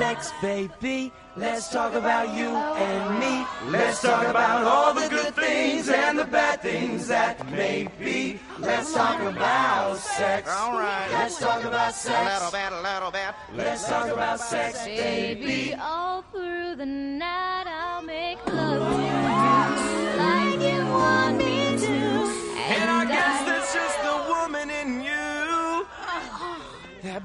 Sex, 0.00 0.32
baby. 0.40 1.12
Let's 1.36 1.68
talk 1.68 1.92
about 1.92 2.34
you 2.34 2.48
and 2.48 3.18
me. 3.20 3.44
Let's 3.70 4.00
talk 4.00 4.26
about 4.26 4.64
all 4.64 4.94
the 4.94 5.06
good 5.10 5.34
things 5.34 5.90
and 5.90 6.18
the 6.18 6.24
bad 6.24 6.62
things 6.62 7.08
that 7.08 7.46
may 7.50 7.86
be. 7.98 8.40
Let's 8.58 8.94
talk 8.94 9.20
about 9.20 9.98
sex. 9.98 10.48
All 10.56 10.72
right. 10.78 11.06
Let's 11.12 11.38
talk 11.38 11.64
about 11.64 11.92
sex. 11.92 12.16
A 12.16 12.32
little 12.32 12.50
bit, 12.50 12.72
a 12.72 12.82
little 12.94 13.10
bit. 13.10 13.34
Let's 13.54 13.86
talk 13.86 14.08
about 14.10 14.40
sex, 14.40 14.82
Baby, 14.86 15.44
baby. 15.44 15.74
all 15.74 16.22
through 16.32 16.76
the 16.76 16.86
night 16.86 17.66
I'll 17.66 18.00
make 18.00 18.38
love 18.46 18.80
to 18.80 19.02
you 19.02 20.16
like 20.16 20.60
you 20.72 20.86
want 20.86 21.36
me 21.36 21.59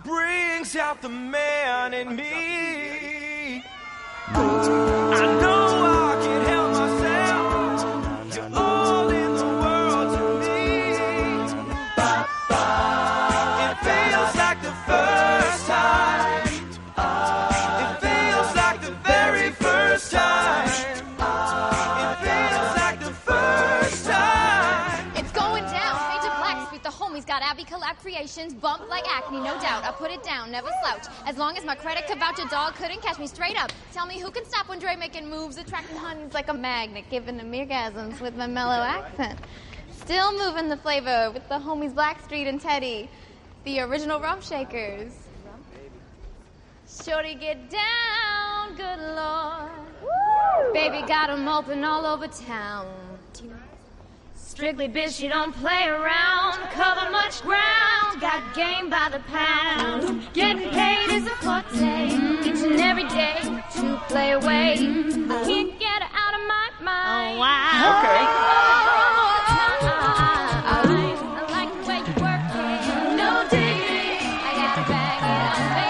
brings 0.06 0.76
out 0.76 1.02
the 1.02 1.10
man 1.10 1.94
in 1.94 2.16
me. 2.16 3.64
I 4.28 5.40
know 5.42 5.55
Creations, 28.02 28.54
bump 28.54 28.88
like 28.90 29.04
acne, 29.08 29.40
no 29.40 29.60
doubt. 29.60 29.84
I 29.84 29.92
put 29.92 30.12
it 30.12 30.22
down, 30.24 30.52
never 30.52 30.70
slouch. 30.82 31.08
As 31.26 31.38
long 31.38 31.58
as 31.58 31.66
my 31.66 31.76
credit 31.76 32.08
could 32.08 32.20
vouch, 32.20 32.40
a 32.40 32.48
dog 32.50 32.76
couldn't 32.76 33.02
catch 33.02 33.18
me 33.18 33.28
straight 33.28 33.60
up. 33.62 33.72
Tell 33.94 34.06
me 34.06 34.20
who 34.20 34.30
can 34.30 34.46
stop 34.46 34.70
when 34.70 34.80
Dre 34.80 34.96
making 34.96 35.30
moves, 35.30 35.58
attracting 35.58 35.98
honeys 35.98 36.34
like 36.34 36.48
a 36.50 36.54
magnet, 36.54 37.06
giving 37.10 37.38
them 37.38 37.52
orgasms 37.52 38.22
with 38.22 38.36
my 38.36 38.48
mellow 38.48 38.82
accent. 38.84 39.40
Still 39.92 40.38
moving 40.38 40.70
the 40.70 40.78
flavor 40.78 41.32
with 41.32 41.48
the 41.50 41.56
homies 41.56 41.94
Blackstreet 41.94 42.48
and 42.48 42.62
Teddy, 42.62 43.10
the 43.64 43.80
original 43.80 44.20
Rump 44.20 44.44
Shakers. 44.44 45.14
Shorty 46.88 47.34
get 47.34 47.70
down, 47.70 48.76
good 48.76 49.00
lord. 49.16 49.72
Baby 50.74 51.02
got 51.08 51.30
'em 51.30 51.48
open 51.48 51.84
all 51.84 52.06
over 52.06 52.28
town. 52.28 53.05
Strictly 54.56 54.88
bitch, 54.88 55.20
you 55.22 55.28
don't 55.28 55.52
play 55.54 55.86
around. 55.90 56.54
Cover 56.72 57.12
much 57.12 57.42
ground, 57.42 58.22
got 58.22 58.42
game 58.56 58.90
by 58.90 59.10
the 59.12 59.20
pound. 59.28 60.30
Getting 60.32 60.70
paid 60.70 61.10
is 61.12 61.28
a 61.28 61.36
forte, 61.44 62.06
each 62.40 62.64
and 62.64 62.80
every 62.80 63.04
day 63.10 63.36
to 63.42 64.02
play 64.08 64.32
away. 64.32 64.76
I 64.76 65.44
can't 65.44 65.78
get 65.78 66.02
her 66.02 66.10
out 66.10 66.34
of 66.36 66.48
my 66.48 66.70
mind. 66.80 67.36
Oh, 67.36 67.40
wow. 67.42 68.00
Okay. 68.00 68.24
I 70.72 70.80
like 71.52 71.72
the 71.74 71.84
way 71.90 72.00
you 72.00 72.14
work 72.24 72.40
it. 72.56 73.18
No 73.18 73.44
diggity. 73.52 74.24
I 74.24 74.56
gotta 74.56 74.84
bag 74.88 75.20
it 75.20 75.36
up, 75.52 75.85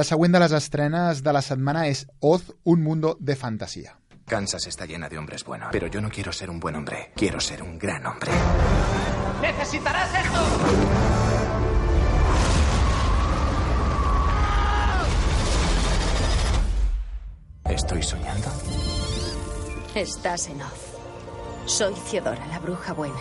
La 0.00 0.04
següent 0.08 0.32
de 0.32 0.40
les 0.40 0.52
estrenes 0.56 1.18
de 1.20 1.32
la 1.36 1.42
setmana 1.44 1.82
és 1.84 2.06
Oz, 2.24 2.46
un 2.64 2.80
mundo 2.80 3.18
de 3.20 3.34
fantasía. 3.36 3.98
Kansas 4.24 4.66
está 4.66 4.86
llena 4.86 5.10
de 5.10 5.18
hombres 5.18 5.44
buenos, 5.44 5.68
pero 5.70 5.88
yo 5.88 6.00
no 6.00 6.08
quiero 6.08 6.32
ser 6.32 6.48
un 6.48 6.58
buen 6.58 6.74
hombre, 6.74 7.12
quiero 7.14 7.38
ser 7.38 7.62
un 7.62 7.78
gran 7.78 8.06
hombre. 8.06 8.32
¡Necesitarás 9.42 10.08
esto! 10.14 10.40
¿Estoy 17.68 18.02
soñando? 18.02 18.48
Estás 19.94 20.48
en 20.48 20.62
Oz. 20.62 20.96
Soy 21.66 21.92
Theodora, 22.10 22.46
la 22.46 22.58
bruja 22.58 22.94
buena. 22.94 23.20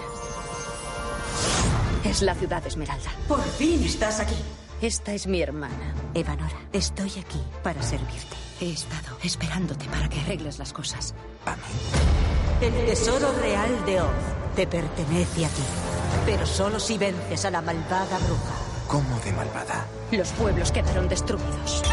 Es 2.06 2.22
la 2.22 2.36
ciudad 2.36 2.66
Esmeralda. 2.66 3.12
Por 3.28 3.44
fin 3.44 3.84
estás 3.84 4.22
aquí. 4.22 4.36
Esta 4.82 5.14
es 5.14 5.28
mi 5.28 5.42
hermana. 5.42 5.94
Evanora, 6.14 6.56
estoy 6.72 7.10
aquí 7.20 7.42
para 7.64 7.84
servirte. 7.84 8.38
He 8.62 8.72
estado 8.72 9.18
esperándote 9.24 9.86
para 9.90 10.08
que 10.08 10.22
arregles 10.22 10.58
las 10.58 10.72
cosas. 10.72 11.14
El 12.62 12.74
tesoro 12.86 13.34
real 13.42 13.86
de 13.86 14.00
Oz 14.00 14.10
te 14.56 14.68
pertenece 14.68 15.46
a 15.46 15.50
ti. 15.50 15.62
Pero 16.26 16.46
solo 16.46 16.80
si 16.80 16.98
vences 16.98 17.44
a 17.44 17.52
la 17.52 17.62
malvada 17.62 18.18
bruja. 18.20 18.54
¿Cómo 18.88 19.20
de 19.20 19.34
malvada? 19.34 19.86
Los 20.12 20.30
pueblos 20.30 20.72
quedaron 20.72 21.10
destruidos. 21.10 21.84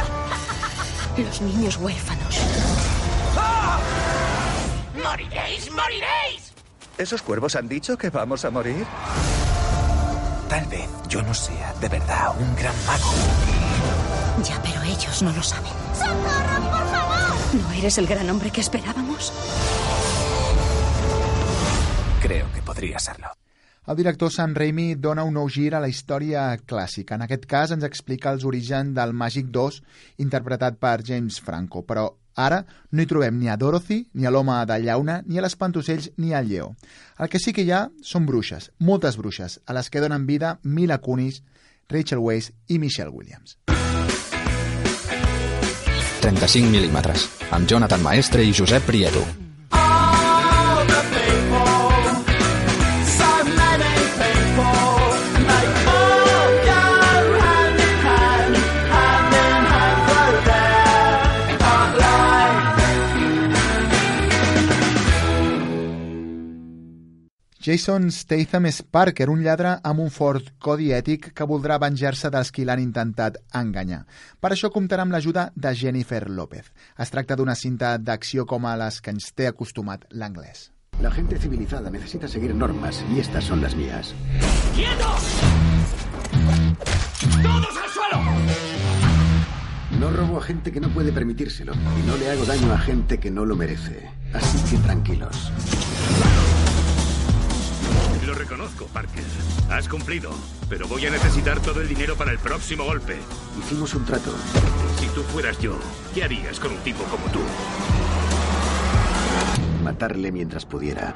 Los 1.17 1.41
niños 1.43 1.77
huérfanos. 1.79 2.39
¡Moriréis, 5.03 5.71
moriréis! 5.73 6.53
¿Esos 6.99 7.21
cuervos 7.21 7.57
han 7.57 7.69
dicho 7.69 7.99
que 7.99 8.11
vamos 8.11 8.45
a 8.45 8.51
morir? 8.51 8.87
Tal 10.49 10.67
vez 10.67 10.89
yo 11.09 11.23
no 11.23 11.35
sea 11.35 11.75
de 11.81 11.89
verdad 11.89 12.35
un 12.39 12.55
gran 12.55 12.75
mago. 12.87 13.11
Ya, 14.45 14.61
pero 14.63 14.83
ellos 14.83 15.23
no 15.23 15.33
lo 15.33 15.43
saben. 15.43 15.73
¡Socorro, 15.93 16.71
por 16.71 16.87
favor! 16.89 17.63
¿No 17.63 17.73
eres 17.73 17.99
el 17.99 18.07
gran 18.07 18.29
hombre 18.31 18.51
que 18.51 18.61
esperábamos? 18.61 19.33
Creo 22.23 22.53
que 22.53 22.63
podría 22.63 22.99
serlo. 22.99 23.29
El 23.87 23.97
director 23.97 24.33
Sam 24.33 24.55
Raimi 24.59 24.97
dona 24.99 25.23
un 25.23 25.37
nou 25.39 25.47
gir 25.47 25.77
a 25.77 25.81
la 25.83 25.87
història 25.87 26.49
clàssica. 26.67 27.15
En 27.15 27.23
aquest 27.23 27.45
cas 27.47 27.71
ens 27.71 27.87
explica 27.87 28.33
els 28.35 28.43
orígens 28.43 28.91
del 28.97 29.13
Màgic 29.15 29.53
2, 29.55 29.77
interpretat 30.25 30.81
per 30.83 30.97
James 31.07 31.39
Franco, 31.39 31.85
però 31.87 32.09
ara 32.37 32.63
no 32.93 33.03
hi 33.03 33.09
trobem 33.11 33.41
ni 33.41 33.49
a 33.49 33.57
Dorothy, 33.57 34.07
ni 34.15 34.27
a 34.27 34.31
l'home 34.31 34.59
de 34.69 34.79
llauna, 34.85 35.23
ni 35.27 35.39
a 35.39 35.45
l'espantocells, 35.45 36.13
ni 36.17 36.35
al 36.35 36.49
lleó. 36.49 36.75
El 37.19 37.33
que 37.33 37.41
sí 37.43 37.53
que 37.57 37.65
hi 37.65 37.73
ha 37.73 37.87
són 38.03 38.29
bruixes, 38.29 38.71
moltes 38.79 39.17
bruixes, 39.17 39.61
a 39.67 39.77
les 39.77 39.91
que 39.91 40.05
donen 40.05 40.27
vida 40.29 40.59
Mila 40.63 41.01
Kunis, 41.01 41.43
Rachel 41.89 42.21
Weisz 42.21 42.53
i 42.69 42.79
Michelle 42.79 43.11
Williams. 43.11 43.59
35 46.27 46.71
mil·límetres, 46.73 47.29
amb 47.55 47.69
Jonathan 47.71 48.03
Maestre 48.03 48.43
i 48.43 48.53
Josep 48.53 48.83
Prieto. 48.89 49.46
Jason 67.67 68.13
Statham 68.15 68.69
és 68.69 68.77
Parker, 68.95 69.27
un 69.27 69.41
lladre 69.43 69.73
amb 69.83 69.99
un 70.05 70.11
fort 70.15 70.53
codi 70.63 70.93
ètic 70.95 71.33
que 71.35 71.47
voldrà 71.51 71.81
venjar-se 71.83 72.31
dels 72.31 72.53
qui 72.55 72.63
l'han 72.63 72.79
intentat 72.79 73.41
enganyar. 73.59 74.05
Per 74.39 74.53
això 74.55 74.71
comptarà 74.71 75.03
amb 75.03 75.11
l'ajuda 75.11 75.49
de 75.57 75.73
Jennifer 75.75 76.21
López. 76.31 76.69
Es 77.03 77.11
tracta 77.11 77.35
d'una 77.35 77.57
cinta 77.59 77.97
d'acció 77.99 78.47
com 78.47 78.69
a 78.71 78.77
les 78.79 79.01
que 79.03 79.11
ens 79.11 79.33
té 79.35 79.49
acostumat 79.51 80.07
l'anglès. 80.13 80.71
La 81.03 81.11
gente 81.11 81.41
civilizada 81.43 81.91
necesita 81.91 82.29
seguir 82.29 82.55
normas 82.55 83.03
y 83.13 83.19
estas 83.19 83.43
son 83.43 83.61
las 83.61 83.75
mías. 83.75 84.15
¡Quietos! 84.77 85.27
¡Todos 87.43 87.77
al 87.83 87.91
suelo! 87.91 88.23
No 89.99 90.11
robo 90.11 90.39
a 90.39 90.43
gente 90.43 90.71
que 90.71 90.79
no 90.79 90.89
puede 90.91 91.11
permitírselo 91.11 91.73
y 91.75 92.07
no 92.07 92.17
le 92.17 92.31
hago 92.31 92.45
daño 92.45 92.73
a 92.73 92.79
gente 92.79 93.19
que 93.19 93.33
no 93.33 93.45
lo 93.45 93.57
merece. 93.57 94.09
Así 94.33 94.59
que 94.71 94.81
tranquilos. 94.85 95.51
Lo 98.27 98.35
reconozco, 98.35 98.87
Parker. 98.87 99.23
Has 99.71 99.89
cumplido. 99.89 100.33
Pero 100.69 100.89
voy 100.89 101.07
a 101.07 101.11
necesitar 101.11 101.61
todo 101.61 101.81
el 101.81 101.89
dinero 101.89 102.17
para 102.17 102.33
el 102.33 102.39
próximo 102.39 102.85
golpe. 102.85 103.17
Hicimos 103.57 103.95
un 103.95 104.05
trato. 104.05 104.35
Si 104.99 105.07
tú 105.09 105.23
fueras 105.23 105.61
yo, 105.61 105.79
¿qué 106.13 106.25
harías 106.25 106.59
con 106.59 106.73
un 106.73 106.79
tipo 106.79 107.05
como 107.05 107.25
tú? 107.27 107.39
Matarle 109.85 110.33
mientras 110.33 110.67
pudiera. 110.67 111.15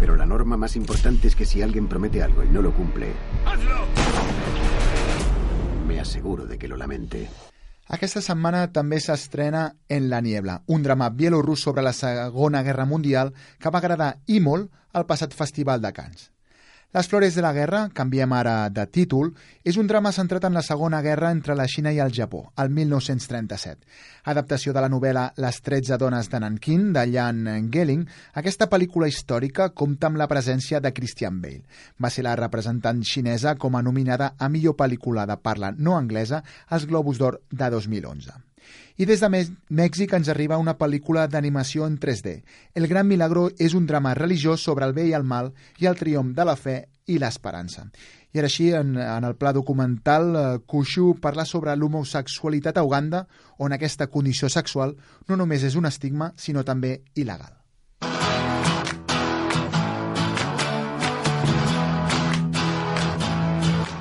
Pero 0.00 0.16
la 0.16 0.26
norma 0.26 0.56
más 0.56 0.74
importante 0.74 1.28
es 1.28 1.36
que 1.36 1.44
si 1.44 1.62
alguien 1.62 1.86
promete 1.86 2.24
algo 2.24 2.42
y 2.42 2.48
no 2.48 2.60
lo 2.60 2.72
cumple, 2.72 3.12
me 5.86 6.00
aseguro 6.00 6.44
de 6.44 6.58
que 6.58 6.66
lo 6.66 6.76
lamente. 6.76 7.28
Aquesta 7.88 8.20
setmana 8.20 8.66
també 8.68 8.98
s'estrena 9.00 9.62
En 9.88 10.10
la 10.10 10.20
niebla, 10.20 10.58
un 10.66 10.82
drama 10.84 11.08
bielorús 11.08 11.62
sobre 11.64 11.82
la 11.82 11.94
Segona 11.96 12.62
Guerra 12.62 12.84
Mundial 12.84 13.32
que 13.58 13.70
va 13.72 13.80
agradar 13.80 14.10
i 14.26 14.40
molt 14.44 14.68
al 14.92 15.06
passat 15.08 15.32
Festival 15.32 15.80
de 15.80 15.92
Cannes. 15.96 16.28
Les 16.90 17.06
Flores 17.06 17.34
de 17.34 17.42
la 17.42 17.52
Guerra, 17.52 17.90
canviem 17.92 18.32
ara 18.32 18.70
de 18.72 18.86
títol, 18.88 19.34
és 19.60 19.76
un 19.76 19.90
drama 19.90 20.08
centrat 20.16 20.46
en 20.48 20.54
la 20.56 20.62
Segona 20.64 21.02
Guerra 21.04 21.34
entre 21.36 21.52
la 21.52 21.66
Xina 21.68 21.92
i 21.92 22.00
el 22.00 22.14
Japó, 22.16 22.40
el 22.56 22.70
1937. 22.72 23.84
Adaptació 24.32 24.72
de 24.72 24.80
la 24.80 24.88
novel·la 24.88 25.26
Les 25.36 25.60
13 25.68 26.00
dones 26.00 26.32
de 26.32 26.40
Nankin, 26.40 26.88
de 26.96 27.04
Jan 27.12 27.44
Gelling, 27.68 28.08
aquesta 28.40 28.70
pel·lícula 28.72 29.12
històrica 29.12 29.68
compta 29.76 30.08
amb 30.08 30.16
la 30.16 30.32
presència 30.32 30.80
de 30.80 30.96
Christian 30.96 31.42
Bale. 31.44 31.66
Va 32.00 32.08
ser 32.08 32.24
la 32.24 32.36
representant 32.40 33.04
xinesa 33.04 33.58
com 33.60 33.76
a 33.76 33.84
nominada 33.84 34.32
a 34.38 34.48
millor 34.48 34.80
pel·lícula 34.80 35.28
de 35.28 35.36
parla 35.36 35.74
no 35.76 36.00
anglesa 36.00 36.40
als 36.70 36.88
Globus 36.88 37.20
d'Or 37.20 37.42
de 37.52 37.68
2011. 37.68 38.47
I 38.98 39.06
des 39.06 39.20
de 39.20 39.28
Mè- 39.30 39.56
Mèxic 39.70 40.12
ens 40.16 40.28
arriba 40.28 40.58
una 40.58 40.76
pel·lícula 40.78 41.26
d'animació 41.28 41.86
en 41.86 41.98
3D. 41.98 42.42
El 42.74 42.88
Gran 42.88 43.06
Milagro 43.06 43.48
és 43.58 43.74
un 43.74 43.86
drama 43.86 44.14
religiós 44.14 44.60
sobre 44.60 44.86
el 44.86 44.92
bé 44.92 45.06
i 45.08 45.12
el 45.12 45.24
mal 45.24 45.52
i 45.78 45.86
el 45.86 45.96
triomf 45.96 46.34
de 46.34 46.44
la 46.44 46.56
fe 46.56 46.88
i 47.06 47.18
l'esperança. 47.18 47.88
I 48.32 48.38
ara 48.38 48.46
així, 48.50 48.72
en, 48.76 48.96
en 49.00 49.24
el 49.24 49.36
pla 49.36 49.52
documental, 49.52 50.34
eh, 50.36 51.14
parla 51.20 51.44
sobre 51.44 51.74
l'homosexualitat 51.76 52.76
a 52.76 52.84
Uganda, 52.84 53.26
on 53.58 53.72
aquesta 53.72 54.08
condició 54.08 54.48
sexual 54.48 54.96
no 55.28 55.36
només 55.36 55.62
és 55.64 55.74
un 55.76 55.86
estigma, 55.86 56.34
sinó 56.36 56.64
també 56.64 57.02
il·legal. 57.14 57.57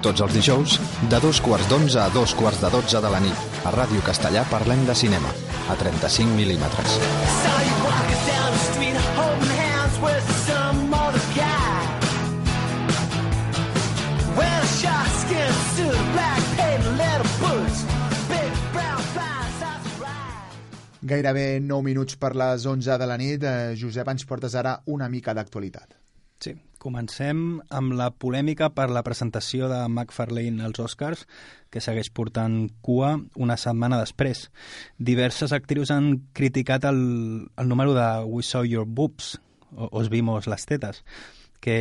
Tots 0.08 0.24
els 0.24 0.36
dijous, 0.38 0.74
de 1.12 1.18
dos 1.20 1.42
quarts 1.44 1.68
d'onze 1.68 1.98
a 2.00 2.06
dos 2.16 2.32
quarts 2.40 2.62
de 2.64 2.70
dotze 2.72 3.02
de 3.04 3.10
la 3.12 3.20
nit. 3.20 3.42
A 3.68 3.74
Ràdio 3.76 4.00
Castellà 4.08 4.46
parlem 4.48 4.86
de 4.88 4.96
cinema, 4.96 5.34
a 5.68 5.76
35 5.76 6.32
mil·límetres. 6.32 6.96
Gairebé 21.08 21.60
9 21.60 21.84
minuts 21.84 22.16
per 22.16 22.32
les 22.40 22.64
11 22.64 22.96
de 22.96 23.12
la 23.12 23.20
nit. 23.20 23.44
Eh, 23.44 23.76
Josep, 23.76 24.08
ens 24.16 24.24
portes 24.24 24.56
ara 24.56 24.80
una 24.88 25.12
mica 25.12 25.36
d'actualitat. 25.36 26.07
Sí, 26.44 26.54
comencem 26.78 27.40
amb 27.74 27.96
la 27.98 28.12
polèmica 28.14 28.70
per 28.76 28.88
la 28.94 29.02
presentació 29.06 29.70
de 29.72 29.80
McFarlane 29.88 30.64
als 30.64 30.80
Oscars, 30.84 31.26
que 31.74 31.82
segueix 31.82 32.12
portant 32.14 32.68
cua 32.86 33.16
una 33.36 33.58
setmana 33.58 34.00
després. 34.02 34.46
Diverses 34.98 35.56
actrius 35.58 35.92
han 35.92 36.14
criticat 36.38 36.86
el, 36.86 37.02
el 37.58 37.68
número 37.68 37.98
de 37.98 38.08
We 38.26 38.46
Saw 38.46 38.70
Your 38.70 38.86
Boobs, 38.86 39.36
o 39.76 39.90
Os 40.00 40.10
Vimos 40.14 40.48
les 40.48 40.66
Tetes, 40.66 41.04
que 41.60 41.78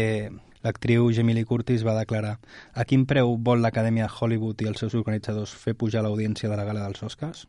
l'actriu 0.64 1.12
Jamie 1.14 1.36
Lee 1.36 1.46
Curtis 1.46 1.84
va 1.86 1.98
declarar 1.98 2.38
a 2.74 2.84
quin 2.88 3.04
preu 3.06 3.36
vol 3.36 3.62
l'Acadèmia 3.62 4.08
de 4.08 4.16
Hollywood 4.18 4.64
i 4.64 4.70
els 4.72 4.82
seus 4.82 4.96
organitzadors 4.98 5.52
fer 5.54 5.76
pujar 5.78 6.02
l'audiència 6.02 6.50
de 6.50 6.58
la 6.58 6.64
gala 6.66 6.88
dels 6.88 7.04
Oscars? 7.06 7.46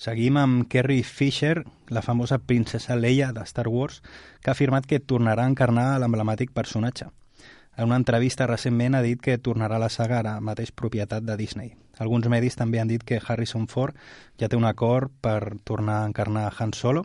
Seguim 0.00 0.38
amb 0.40 0.64
Carrie 0.72 1.02
Fisher, 1.04 1.66
la 1.88 2.00
famosa 2.00 2.38
princesa 2.38 2.96
Leia 2.96 3.34
de 3.36 3.42
Star 3.44 3.68
Wars, 3.68 4.00
que 4.40 4.48
ha 4.48 4.54
afirmat 4.56 4.86
que 4.88 4.96
tornarà 4.96 5.44
a 5.44 5.50
encarnar 5.52 5.98
l'emblemàtic 6.00 6.54
personatge. 6.56 7.10
En 7.76 7.90
una 7.90 7.98
entrevista 8.00 8.46
recentment 8.48 8.96
ha 8.96 9.02
dit 9.04 9.20
que 9.20 9.36
tornarà 9.36 9.76
a 9.76 9.82
la 9.84 9.90
saga 9.92 10.22
ara 10.22 10.32
mateix 10.40 10.72
propietat 10.72 11.26
de 11.28 11.36
Disney. 11.36 11.74
Alguns 12.00 12.30
medis 12.32 12.56
també 12.56 12.80
han 12.80 12.88
dit 12.88 13.04
que 13.04 13.20
Harrison 13.20 13.68
Ford 13.68 13.92
ja 14.40 14.48
té 14.48 14.56
un 14.56 14.64
acord 14.64 15.12
per 15.20 15.60
tornar 15.68 16.00
a 16.00 16.08
encarnar 16.08 16.48
Han 16.56 16.72
Solo 16.72 17.04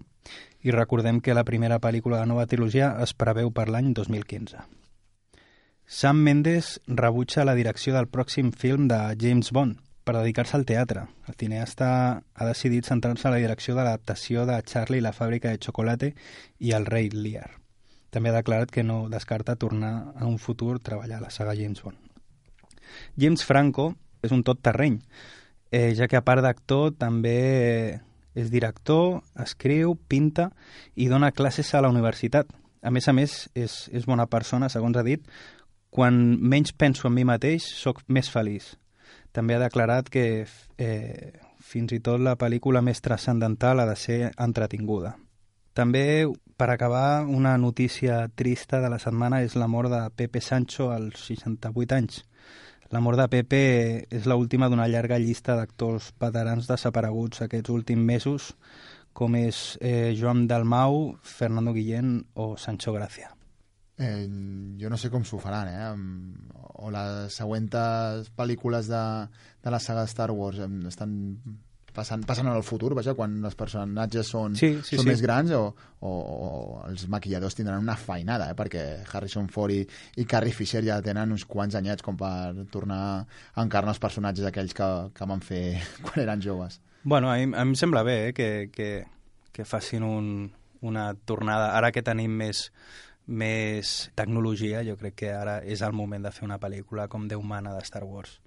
i 0.64 0.72
recordem 0.72 1.20
que 1.20 1.36
la 1.36 1.44
primera 1.44 1.82
pel·lícula 1.84 2.22
de 2.22 2.24
la 2.24 2.32
nova 2.32 2.48
trilogia 2.48 2.94
es 3.04 3.12
preveu 3.12 3.52
per 3.52 3.68
l'any 3.68 3.92
2015. 3.92 4.64
Sam 5.86 6.24
Mendes 6.24 6.80
rebutja 6.88 7.44
la 7.44 7.60
direcció 7.60 7.92
del 7.92 8.08
pròxim 8.08 8.56
film 8.56 8.88
de 8.88 9.02
James 9.20 9.52
Bond 9.52 9.84
per 10.06 10.16
dedicar-se 10.20 10.56
al 10.56 10.66
teatre. 10.70 11.08
El 11.28 11.36
cineasta 11.36 11.90
ha 12.22 12.46
decidit 12.48 12.86
centrar-se 12.86 13.28
en 13.28 13.34
la 13.34 13.42
direcció 13.42 13.76
de 13.76 13.84
l'adaptació 13.84 14.46
de 14.46 14.62
Charlie 14.64 15.02
i 15.02 15.04
la 15.04 15.16
fàbrica 15.18 15.50
de 15.50 15.60
xocolata 15.60 16.12
i 16.62 16.72
el 16.78 16.86
rei 16.86 17.10
Lear. 17.10 17.50
També 18.14 18.30
ha 18.30 18.38
declarat 18.38 18.72
que 18.72 18.86
no 18.86 19.10
descarta 19.10 19.58
tornar 19.60 20.14
a 20.16 20.30
un 20.30 20.38
futur 20.40 20.78
treballar 20.80 21.18
a 21.18 21.26
la 21.26 21.34
saga 21.34 21.58
James 21.58 21.82
Bond. 21.84 21.98
James 23.20 23.44
Franco 23.44 23.96
és 24.24 24.32
un 24.32 24.46
tot 24.46 24.62
terreny, 24.62 25.02
eh, 25.72 25.92
ja 25.98 26.08
que 26.08 26.16
a 26.16 26.24
part 26.24 26.46
d'actor 26.46 26.94
també 26.96 28.00
és 28.36 28.52
director, 28.52 29.24
escriu, 29.42 29.98
pinta 30.08 30.52
i 30.96 31.10
dona 31.10 31.32
classes 31.32 31.74
a 31.74 31.82
la 31.82 31.90
universitat. 31.90 32.48
a 32.86 32.92
més 32.92 33.08
a 33.08 33.14
més, 33.14 33.50
és, 33.56 33.90
és 33.92 34.06
bona 34.06 34.28
persona, 34.28 34.70
segons 34.70 34.96
ha 34.96 35.02
dit. 35.02 35.24
Quan 35.90 36.38
menys 36.38 36.72
penso 36.72 37.08
en 37.08 37.16
mi 37.16 37.24
mateix, 37.26 37.64
sóc 37.66 38.04
més 38.08 38.30
feliç. 38.30 38.76
També 39.36 39.58
ha 39.58 39.60
declarat 39.60 40.08
que 40.10 40.26
eh, 40.46 41.32
fins 41.60 41.92
i 41.92 42.00
tot 42.00 42.22
la 42.24 42.38
pel·lícula 42.40 42.82
més 42.86 43.02
transcendental 43.04 43.82
ha 43.84 43.88
de 43.90 43.96
ser 44.00 44.20
entretinguda. 44.32 45.16
També, 45.76 46.24
per 46.56 46.70
acabar, 46.72 47.26
una 47.28 47.58
notícia 47.60 48.22
trista 48.32 48.80
de 48.80 48.90
la 48.94 49.00
setmana 49.04 49.42
és 49.44 49.58
la 49.60 49.68
mort 49.68 49.92
de 49.92 50.06
Pepe 50.16 50.40
Sancho 50.40 50.88
als 50.96 51.28
68 51.28 51.98
anys. 51.98 52.24
La 52.96 53.02
mort 53.04 53.20
de 53.20 53.28
Pepe 53.28 53.64
és 54.08 54.28
l'última 54.30 54.70
d'una 54.72 54.88
llarga 54.88 55.20
llista 55.20 55.58
d'actors 55.60 56.14
veterans 56.22 56.70
desapareguts 56.72 57.44
aquests 57.44 57.74
últims 57.76 58.08
mesos, 58.08 58.54
com 59.12 59.36
és 59.36 59.76
eh, 59.82 60.14
Joan 60.16 60.46
Dalmau, 60.48 61.18
Fernando 61.24 61.74
Guillén 61.76 62.22
o 62.36 62.54
Sancho 62.56 62.94
Gracia. 62.96 63.34
Eh, 63.98 64.28
jo 64.82 64.90
no 64.92 64.98
sé 65.00 65.10
com 65.10 65.24
s'ho 65.24 65.40
faran, 65.40 65.70
eh? 65.72 66.56
O 66.84 66.90
les 66.92 67.32
següents 67.34 68.30
pel·lícules 68.36 68.90
de, 68.92 69.04
de 69.64 69.72
la 69.72 69.80
saga 69.80 70.04
de 70.04 70.12
Star 70.12 70.32
Wars 70.36 70.60
estan 70.90 71.14
passant, 71.96 72.26
passant 72.28 72.50
en 72.50 72.58
el 72.58 72.64
futur, 72.68 72.92
vaja, 72.98 73.14
quan 73.16 73.38
els 73.48 73.56
personatges 73.56 74.28
són, 74.34 74.58
Sí, 74.60 74.74
sí, 74.84 74.98
són 74.98 75.06
sí. 75.06 75.10
més 75.14 75.22
grans 75.24 75.54
o, 75.56 75.62
o, 76.04 76.10
o 76.12 76.50
els 76.90 77.06
maquilladors 77.12 77.56
tindran 77.56 77.80
una 77.80 77.96
feinada, 77.96 78.50
eh? 78.52 78.58
perquè 78.60 78.84
Harrison 79.08 79.48
Ford 79.48 79.72
i, 79.72 79.80
i 80.20 80.26
Carrie 80.28 80.52
Fisher 80.54 80.84
ja 80.84 81.00
tenen 81.06 81.32
uns 81.32 81.48
quants 81.48 81.78
anyets 81.80 82.04
com 82.04 82.20
per 82.20 82.66
tornar 82.74 83.00
a 83.24 83.64
encarnar 83.64 83.96
els 83.96 84.04
personatges 84.04 84.50
aquells 84.52 84.76
que, 84.76 84.90
que 85.16 85.30
van 85.32 85.40
fer 85.46 85.64
quan 86.04 86.20
eren 86.26 86.44
joves. 86.44 86.82
Bueno, 87.06 87.32
a 87.32 87.38
mi, 87.40 87.48
a 87.54 87.64
mi 87.64 87.72
em 87.72 87.80
sembla 87.80 88.04
bé 88.04 88.18
eh, 88.28 88.34
que, 88.36 88.50
que, 88.76 88.92
que 89.56 89.64
facin 89.64 90.04
un, 90.04 90.30
una 90.84 91.14
tornada. 91.16 91.72
Ara 91.78 91.94
que 91.96 92.04
tenim 92.04 92.34
més, 92.44 92.68
més 93.28 94.12
tecnologia, 94.16 94.84
jo 94.86 94.96
crec 94.98 95.16
que 95.16 95.32
ara 95.34 95.60
és 95.64 95.82
el 95.82 95.94
moment 95.94 96.24
de 96.24 96.32
fer 96.32 96.46
una 96.46 96.60
pel·lícula 96.60 97.08
com 97.10 97.28
Déu 97.28 97.42
mana 97.42 97.74
de 97.76 97.82
Star 97.84 98.04
Wars. 98.04 98.40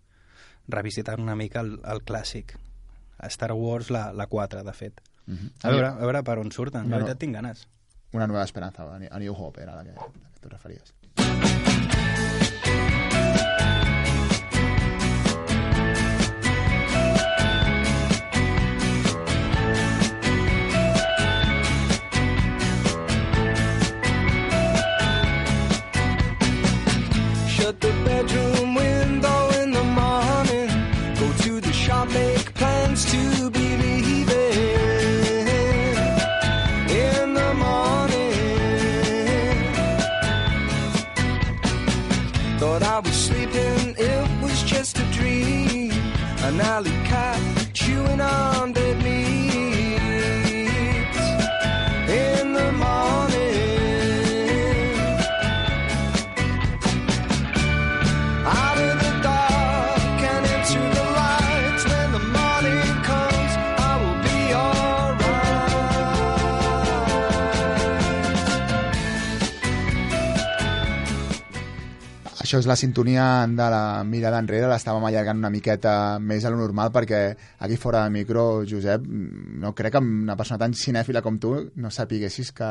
Revisitant 0.69 1.21
una 1.21 1.35
mica 1.37 1.61
el, 1.61 1.81
el 1.85 2.03
clàssic. 2.05 2.55
A 3.19 3.27
Star 3.27 3.53
Wars, 3.53 3.91
la, 3.91 4.13
la 4.13 4.27
4, 4.27 4.63
de 4.63 4.73
fet. 4.73 5.01
Mhm. 5.27 5.51
A 5.63 5.71
veure, 5.71 5.87
a 5.89 5.99
veure 6.07 6.23
per 6.23 6.39
on 6.39 6.53
surten. 6.53 6.89
La 6.91 6.97
veritat, 6.99 7.19
tinc 7.19 7.35
ganes. 7.35 7.67
Una 8.13 8.27
nova 8.27 8.45
esperança, 8.45 8.87
a 8.95 8.99
New- 8.99 9.11
a 9.13 9.19
New 9.19 9.35
Hope 9.35 9.63
era 9.63 9.75
la 9.77 9.85
que, 9.85 9.93
la 9.93 10.31
que 10.33 10.41
tu 10.41 10.49
referies. 10.49 10.95
Això 72.59 72.65
és 72.65 72.73
la 72.73 72.75
sintonia 72.75 73.25
de 73.47 73.67
la 73.71 74.03
mirada 74.03 74.41
enrere, 74.43 74.67
l'estàvem 74.67 75.05
allargant 75.07 75.39
una 75.39 75.51
miqueta 75.55 75.93
més 76.19 76.43
a 76.43 76.51
lo 76.51 76.57
normal 76.59 76.89
perquè 76.91 77.21
aquí 77.63 77.77
fora 77.79 78.01
de 78.03 78.11
micro, 78.11 78.65
Josep, 78.67 79.05
no 79.63 79.71
crec 79.79 79.95
que 79.95 80.03
una 80.03 80.35
persona 80.35 80.59
tan 80.65 80.75
cinèfila 80.75 81.23
com 81.23 81.39
tu 81.39 81.53
no 81.79 81.93
sapiguessis 81.95 82.51
que 82.51 82.71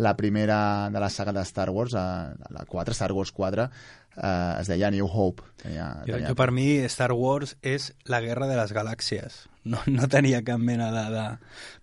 la 0.00 0.14
primera 0.16 0.88
de 0.88 1.02
la 1.04 1.10
saga 1.12 1.34
de 1.36 1.44
Star 1.44 1.68
Wars, 1.68 1.92
eh, 1.92 2.48
la 2.56 2.64
4, 2.64 2.96
Star 2.96 3.12
Wars 3.12 3.34
4, 3.36 3.68
eh, 4.16 4.56
es 4.62 4.72
deia 4.72 4.88
New 4.96 5.10
Hope. 5.12 5.44
Tenia, 5.60 5.90
Jo, 6.06 6.14
tenia... 6.14 6.32
jo 6.32 6.40
per 6.40 6.48
mi 6.48 6.70
Star 6.88 7.12
Wars 7.12 7.58
és 7.60 7.92
la 8.08 8.22
guerra 8.24 8.48
de 8.48 8.56
les 8.56 8.72
galàxies. 8.72 9.42
No, 9.68 9.80
no 9.92 10.08
tenia 10.08 10.40
cap 10.46 10.60
mena 10.62 10.88
de, 10.94 11.04
de, 11.12 11.24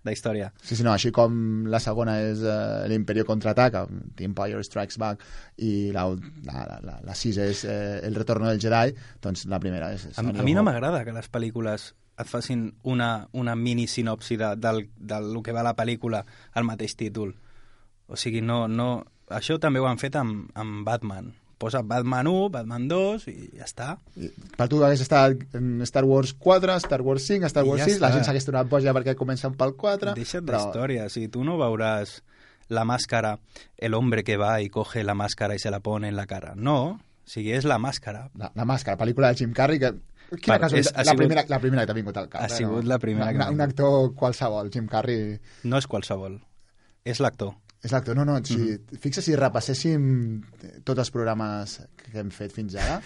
de 0.06 0.14
història. 0.14 0.50
Sí, 0.62 0.74
sí, 0.74 0.82
no, 0.82 0.92
així 0.94 1.12
com 1.14 1.66
la 1.70 1.80
segona 1.82 2.16
és 2.24 2.42
uh, 2.42 2.86
l'Imperio 2.90 3.26
contraataca, 3.28 3.84
The 4.18 4.26
Empire 4.26 4.64
Strikes 4.66 4.98
Back, 5.02 5.22
i 5.62 5.92
la, 5.94 6.08
la, 6.48 6.64
la, 6.82 6.96
la, 7.06 7.14
sis 7.18 7.38
és 7.42 7.62
eh, 7.68 8.00
El 8.06 8.18
retorno 8.18 8.50
del 8.50 8.60
Jedi, 8.62 8.96
doncs 9.22 9.46
la 9.52 9.60
primera 9.62 9.92
és... 9.94 10.08
és 10.10 10.18
A, 10.18 10.26
a 10.26 10.46
mi 10.46 10.56
no 10.56 10.66
m'agrada 10.66 11.04
que 11.06 11.14
les 11.14 11.30
pel·lícules 11.30 11.92
et 12.16 12.28
facin 12.28 12.68
una, 12.88 13.10
una 13.36 13.54
mini 13.56 13.86
sinopsi 13.86 14.38
de, 14.40 14.54
del, 14.56 14.86
del 14.96 15.34
que 15.44 15.54
va 15.54 15.64
la 15.66 15.76
pel·lícula 15.76 16.22
al 16.56 16.64
mateix 16.68 16.96
títol. 16.96 17.34
O 18.08 18.16
sigui, 18.16 18.42
no, 18.42 18.64
no... 18.68 19.04
Això 19.36 19.56
també 19.58 19.80
ho 19.82 19.88
han 19.90 19.98
fet 19.98 20.14
amb, 20.14 20.46
amb 20.54 20.84
Batman. 20.86 21.32
Posa 21.58 21.80
Batman 21.82 22.26
1, 22.28 22.50
Batman 22.52 22.86
2 22.88 23.22
i 23.32 23.34
ja 23.56 23.64
està. 23.64 23.86
Per 24.58 24.66
tu 24.68 24.82
hagués 24.84 25.00
estat 25.00 25.40
en 25.56 25.80
Star 25.88 26.04
Wars 26.04 26.34
4, 26.36 26.74
Star 26.84 27.00
Wars 27.02 27.24
5, 27.26 27.48
Star 27.48 27.64
I 27.64 27.68
Wars 27.70 27.80
ja 27.80 27.86
6, 27.88 28.00
la 28.02 28.08
està. 28.10 28.14
gent 28.18 28.26
s'hagués 28.28 28.44
tornat 28.44 28.68
boja 28.68 28.92
perquè 28.92 29.14
comencen 29.16 29.54
pel 29.56 29.72
4, 29.74 30.12
Deixa't 30.18 30.44
però 30.44 30.60
d'història. 30.66 31.08
Sigui, 31.08 31.28
tu 31.32 31.44
no 31.48 31.56
veuràs 31.56 32.18
la 32.68 32.84
màscara, 32.84 33.38
el 33.78 33.94
hombre 33.94 34.24
que 34.26 34.36
va 34.36 34.60
i 34.60 34.68
coge 34.68 35.04
la 35.06 35.14
màscara 35.14 35.54
i 35.54 35.58
se 35.62 35.70
la 35.70 35.80
pone 35.80 36.08
en 36.08 36.16
la 36.16 36.26
cara. 36.26 36.52
No, 36.56 36.76
o 36.98 37.00
sigui, 37.24 37.52
és 37.56 37.64
la 37.64 37.78
màscara. 37.78 38.28
la, 38.36 38.52
la 38.54 38.64
màscara, 38.68 38.98
pel·lícula 39.00 39.28
de 39.32 39.36
Jim 39.44 39.52
Carrey, 39.56 39.78
que 39.80 39.94
Quina 40.42 40.58
Per- 40.58 40.74
és- 40.80 40.88
la, 40.92 41.04
sigut- 41.04 41.16
primera, 41.20 41.44
la 41.48 41.58
primera 41.62 41.82
que 41.82 41.86
t'ha 41.86 41.94
vingut 41.94 42.16
al 42.18 42.28
cap. 42.28 42.40
Ha 42.42 42.46
eh, 42.46 42.50
sigut 42.50 42.82
no? 42.82 42.88
la 42.90 42.98
primera 42.98 43.28
que 43.30 43.36
Una, 43.38 43.44
m'ha 43.46 43.52
un 43.52 43.60
actor 43.60 44.12
qualsevol, 44.18 44.72
Jim 44.74 44.88
Carrey... 44.90 45.38
No 45.62 45.78
és 45.78 45.86
qualsevol, 45.86 46.40
és 47.04 47.20
l'actor. 47.22 47.52
L'actor, 47.90 48.16
no, 48.16 48.24
no, 48.24 48.38
si, 48.44 48.56
Mhm. 48.56 48.98
fixa 48.98 49.22
si 49.22 49.36
repasséssim 49.36 50.42
tots 50.82 50.98
els 50.98 51.10
programes 51.10 51.80
que 51.96 52.18
hem 52.18 52.30
fet 52.30 52.50
fins 52.52 52.74
ara, 52.74 53.00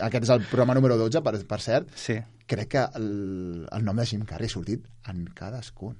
aquest 0.00 0.24
és 0.24 0.30
el 0.30 0.40
programa 0.48 0.74
número 0.74 0.96
12, 0.98 1.20
per, 1.22 1.36
per 1.46 1.60
cert, 1.60 1.88
sí. 1.94 2.16
crec 2.46 2.68
que 2.68 2.84
el, 2.98 3.68
el 3.70 3.84
nom 3.84 3.96
de 3.96 4.06
Jim 4.06 4.24
Carrey 4.24 4.46
ha 4.46 4.50
sortit 4.50 4.86
en 5.08 5.26
cadascun. 5.34 5.96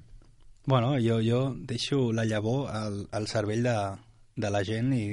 Bueno, 0.65 0.95
jo, 0.99 1.19
jo 1.21 1.53
deixo 1.55 2.11
la 2.11 2.25
llavor 2.25 2.69
al, 2.71 3.07
al 3.11 3.27
cervell 3.27 3.63
de, 3.63 3.77
de 4.35 4.49
la 4.51 4.63
gent 4.65 4.91
i, 4.97 5.05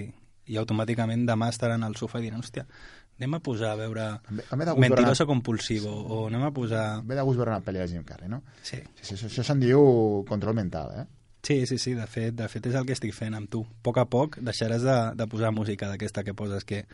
i 0.47 0.57
automàticament 0.57 1.27
demà 1.29 1.51
estaran 1.53 1.85
al 1.85 1.95
sofà 1.95 2.19
i 2.19 2.23
diran, 2.27 2.41
hòstia, 2.41 2.65
anem 3.21 3.35
a 3.35 3.41
posar 3.45 3.75
a 3.75 3.77
veure 3.77 4.07
Mentiroso 4.33 5.23
veure- 5.23 5.27
compulsivo 5.27 5.93
o 5.93 6.27
anem 6.27 6.43
a 6.49 6.51
posar... 6.51 7.03
Ve 7.05 7.15
de 7.15 7.23
gust 7.23 7.37
veure 7.39 7.53
una 7.53 7.63
pel·li 7.63 7.79
de 7.85 7.89
Jim 7.93 8.03
Carrey, 8.03 8.29
no? 8.33 8.43
Sí. 8.63 8.81
sí, 9.01 9.05
sí 9.05 9.15
això 9.15 9.29
això 9.29 9.45
se'n 9.45 9.61
diu 9.61 10.25
control 10.27 10.55
mental, 10.57 10.91
eh? 11.05 11.07
Sí, 11.43 11.67
sí, 11.67 11.79
sí, 11.79 11.95
de 11.99 12.07
fet, 12.07 12.35
de 12.39 12.47
fet 12.49 12.67
és 12.71 12.75
el 12.79 12.87
que 12.87 12.95
estic 12.95 13.15
fent 13.17 13.35
amb 13.35 13.51
tu. 13.51 13.65
A 13.67 13.83
poc 13.83 13.99
a 13.99 14.05
poc 14.07 14.37
deixaràs 14.39 14.85
de, 14.87 14.99
de 15.19 15.27
posar 15.27 15.51
música 15.51 15.89
d'aquesta 15.91 16.23
que 16.23 16.35
poses 16.39 16.63
que, 16.65 16.85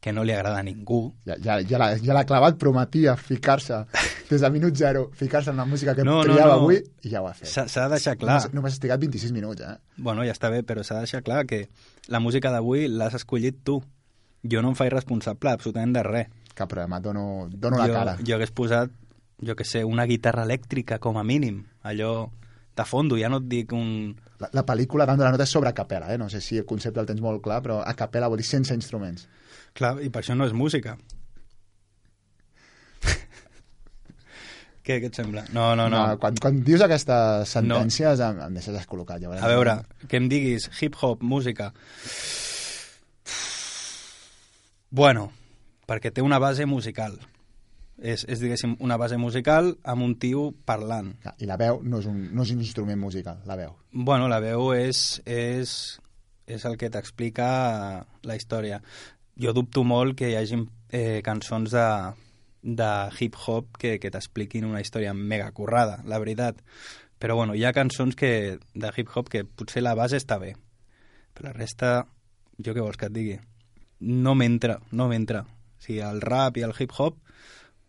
que 0.00 0.12
no 0.14 0.22
li 0.22 0.30
agrada 0.32 0.60
a 0.60 0.62
ningú. 0.62 1.00
Ja, 1.26 1.34
ja, 1.42 1.56
ja 1.66 1.80
l'ha 1.82 1.96
ja 1.98 2.22
clavat, 2.28 2.60
prometia 2.62 3.16
ficar-se 3.18 3.80
des 4.30 4.44
de 4.44 4.50
minut 4.54 4.76
zero, 4.78 5.08
ficar-se 5.18 5.50
en 5.50 5.56
la 5.56 5.64
música 5.66 5.96
que 5.96 6.04
No, 6.06 6.20
no, 6.22 6.22
triava 6.28 6.54
no. 6.54 6.60
avui 6.60 6.78
i 6.78 7.10
ja 7.10 7.24
ho 7.24 7.26
ha 7.26 7.34
fet. 7.34 7.50
S'ha 7.50 7.66
de 7.88 7.96
deixar 7.96 8.14
clar. 8.20 8.38
Només, 8.38 8.54
només 8.54 8.76
has 8.76 8.82
trigat 8.84 9.02
26 9.02 9.34
minuts, 9.34 9.66
eh? 9.66 9.74
Bueno, 9.96 10.22
ja 10.22 10.36
està 10.36 10.52
bé, 10.54 10.62
però 10.62 10.84
s'ha 10.86 11.00
de 11.00 11.08
deixar 11.08 11.24
clar 11.26 11.42
que 11.50 11.64
la 12.06 12.20
música 12.22 12.52
d'avui 12.54 12.86
l'has 12.86 13.18
escollit 13.18 13.64
tu. 13.64 13.80
Jo 14.46 14.62
no 14.62 14.70
em 14.70 14.78
faig 14.78 14.92
responsable 14.94 15.50
absolutament 15.50 15.96
de 15.98 16.06
res. 16.06 16.30
Cap 16.54 16.70
problema, 16.70 17.00
dono, 17.02 17.48
dono 17.50 17.78
la 17.82 17.86
jo, 17.90 17.94
cara. 17.98 18.16
Jo 18.22 18.36
hagués 18.38 18.54
posat, 18.54 18.94
jo 19.42 19.58
que 19.58 19.66
sé, 19.66 19.82
una 19.82 20.06
guitarra 20.06 20.46
elèctrica 20.46 21.00
com 21.02 21.18
a 21.18 21.24
mínim, 21.26 21.64
allò 21.82 22.28
de 22.78 22.86
fondo, 22.88 23.18
ja 23.20 23.28
no 23.32 23.40
et 23.42 23.48
dic 23.50 23.72
un... 23.76 24.14
La, 24.38 24.48
la 24.60 24.64
pel·lícula 24.66 25.06
dando 25.08 25.26
la 25.26 25.32
nota 25.34 25.46
és 25.46 25.52
sobre 25.52 25.70
a 25.70 25.76
capella, 25.76 26.12
eh? 26.14 26.18
No 26.20 26.28
sé 26.30 26.40
si 26.44 26.58
el 26.60 26.66
concepte 26.66 27.02
el 27.02 27.08
tens 27.08 27.22
molt 27.22 27.42
clar, 27.44 27.60
però 27.64 27.80
a 27.82 27.94
capella 27.98 28.30
vol 28.30 28.40
dir 28.40 28.46
sense 28.46 28.74
instruments. 28.76 29.26
Clar, 29.78 29.96
i 30.04 30.10
per 30.14 30.22
això 30.22 30.34
no 30.38 30.46
és 30.46 30.54
música. 30.56 30.96
què, 34.86 34.98
què 34.98 35.08
et 35.10 35.18
sembla? 35.18 35.44
No, 35.54 35.72
no, 35.78 35.88
no. 35.92 36.02
quan, 36.22 36.38
quan 36.42 36.62
dius 36.66 36.84
aquestes 36.86 37.56
sentències 37.58 38.22
no. 38.22 38.28
em, 38.30 38.44
em 38.46 38.60
deixes 38.60 38.76
descol·locat. 38.76 39.18
Ja. 39.26 39.40
A 39.42 39.50
veure, 39.50 39.80
que 40.06 40.16
em 40.22 40.30
diguis 40.30 40.70
hip-hop, 40.78 41.24
música... 41.26 41.72
Bueno, 44.88 45.26
perquè 45.84 46.08
té 46.14 46.22
una 46.24 46.38
base 46.40 46.64
musical. 46.64 47.18
És, 47.98 48.22
és, 48.30 48.38
diguéssim, 48.38 48.76
una 48.84 48.96
base 48.96 49.16
musical 49.18 49.72
amb 49.82 50.04
un 50.06 50.14
tio 50.22 50.52
parlant. 50.64 51.14
I 51.42 51.48
la 51.50 51.56
veu 51.58 51.80
no 51.82 51.98
és 51.98 52.06
un, 52.06 52.28
no 52.30 52.44
és 52.46 52.52
un 52.54 52.60
instrument 52.62 53.00
musical, 53.00 53.40
la 53.46 53.56
veu. 53.58 53.74
Bueno, 53.90 54.28
la 54.30 54.38
veu 54.44 54.70
és, 54.76 55.18
és 55.26 55.98
és 56.48 56.64
el 56.64 56.78
que 56.80 56.90
t'explica 56.90 57.48
la 58.24 58.36
història. 58.36 58.80
Jo 59.38 59.52
dubto 59.54 59.84
molt 59.84 60.16
que 60.18 60.32
hi 60.32 60.38
hagi 60.38 60.62
eh, 60.90 61.20
cançons 61.24 61.74
de, 61.74 61.88
de 62.62 62.90
hip-hop 63.18 63.76
que, 63.78 63.98
que 64.00 64.10
t'expliquin 64.10 64.66
una 64.66 64.80
història 64.82 65.12
mega 65.14 65.50
currada, 65.52 66.00
la 66.08 66.18
veritat. 66.18 66.64
Però 67.20 67.36
bueno, 67.36 67.54
hi 67.54 67.66
ha 67.66 67.74
cançons 67.76 68.16
que, 68.16 68.58
de 68.58 68.92
hip-hop 68.96 69.28
que 69.30 69.44
potser 69.44 69.84
la 69.84 69.94
base 69.98 70.18
està 70.18 70.38
bé, 70.40 70.54
però 71.34 71.50
la 71.50 71.56
resta, 71.56 71.92
jo 72.58 72.74
què 72.74 72.82
vols 72.82 72.98
que 72.98 73.10
et 73.10 73.14
digui? 73.14 73.38
No 74.00 74.34
m'entra, 74.38 74.78
no 74.92 75.08
m'entra. 75.10 75.44
O 75.44 75.82
sigui, 75.84 76.00
el 76.02 76.22
rap 76.22 76.58
i 76.58 76.64
el 76.66 76.74
hip-hop, 76.74 77.18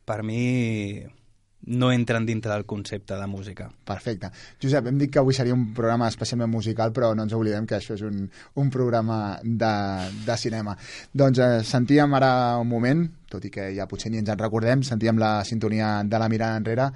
per 0.10 0.24
mi, 0.26 0.44
no 1.70 1.92
entren 1.92 2.26
dintre 2.26 2.52
del 2.52 2.66
concepte 2.66 3.16
de 3.16 3.28
música. 3.28 3.70
Perfecte. 3.86 4.32
Josep, 4.62 4.88
hem 4.90 4.98
dit 4.98 5.12
que 5.12 5.20
avui 5.22 5.36
seria 5.36 5.54
un 5.54 5.68
programa 5.76 6.08
especialment 6.10 6.50
musical, 6.50 6.94
però 6.96 7.12
no 7.14 7.26
ens 7.28 7.36
oblidem 7.36 7.68
que 7.70 7.78
això 7.78 7.98
és 7.98 8.04
un, 8.08 8.24
un 8.56 8.72
programa 8.74 9.40
de, 9.44 9.74
de 10.26 10.38
cinema. 10.40 10.76
Doncs 11.14 11.42
eh, 11.44 11.52
sentíem 11.68 12.16
ara 12.18 12.32
un 12.62 12.70
moment, 12.72 13.06
tot 13.30 13.46
i 13.46 13.52
que 13.54 13.70
ja 13.76 13.86
potser 13.88 14.12
ni 14.12 14.18
ens 14.20 14.30
en 14.30 14.40
recordem, 14.40 14.82
sentíem 14.84 15.18
la 15.22 15.44
sintonia 15.46 16.04
de 16.04 16.20
la 16.20 16.28
mirada 16.30 16.58
enrere. 16.58 16.90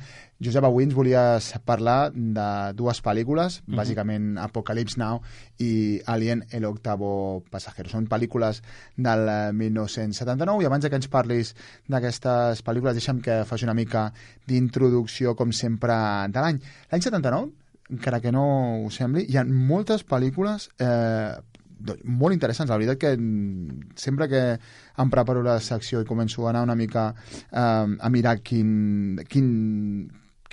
Josep, 0.44 0.66
avui 0.68 0.84
ens 0.84 0.94
volies 0.94 1.54
parlar 1.64 2.12
de 2.12 2.48
dues 2.76 3.00
pel·lícules, 3.04 3.62
Mhm. 3.66 3.78
bàsicament 3.78 4.38
Apocalypse 4.44 4.98
Now 5.00 5.22
i 5.60 6.02
Alien 6.06 6.44
el 6.52 6.66
octavo 6.66 7.44
pasajero. 7.50 7.90
Són 7.90 8.08
pel·lícules 8.10 8.62
del 8.98 9.30
eh, 9.30 9.54
1979 9.54 10.64
i 10.64 10.66
abans 10.66 10.90
que 10.90 10.96
ens 10.96 11.08
parlis 11.08 11.56
d'aquestes 11.88 12.64
pel·lícules 12.66 12.94
deixa'm 12.94 13.22
que 13.22 13.44
faci 13.46 13.64
una 13.64 13.74
mica 13.74 14.12
d'introducció, 14.48 15.36
com 15.36 15.52
sempre, 15.52 15.94
de 16.30 16.40
l'any. 16.42 16.60
L'any 16.92 17.02
79, 17.02 17.52
encara 17.94 18.20
que 18.24 18.32
no 18.32 18.46
ho 18.86 18.92
sembli, 18.92 19.26
hi 19.30 19.38
ha 19.38 19.44
moltes 19.46 20.06
pel·lícules 20.08 20.70
eh, 20.80 21.36
doncs, 21.86 22.04
molt 22.06 22.36
interessants. 22.36 22.72
La 22.72 22.80
veritat 22.80 23.00
que 23.02 23.14
sempre 24.00 24.30
que 24.32 24.44
em 25.04 25.14
preparo 25.14 25.44
la 25.46 25.60
secció 25.64 26.02
i 26.02 26.10
començo 26.10 26.46
a 26.46 26.52
anar 26.54 26.66
una 26.68 26.78
mica 26.80 27.10
eh, 27.14 27.62
a 27.62 28.12
mirar 28.14 28.38
quin, 28.42 29.22
quin, 29.30 29.48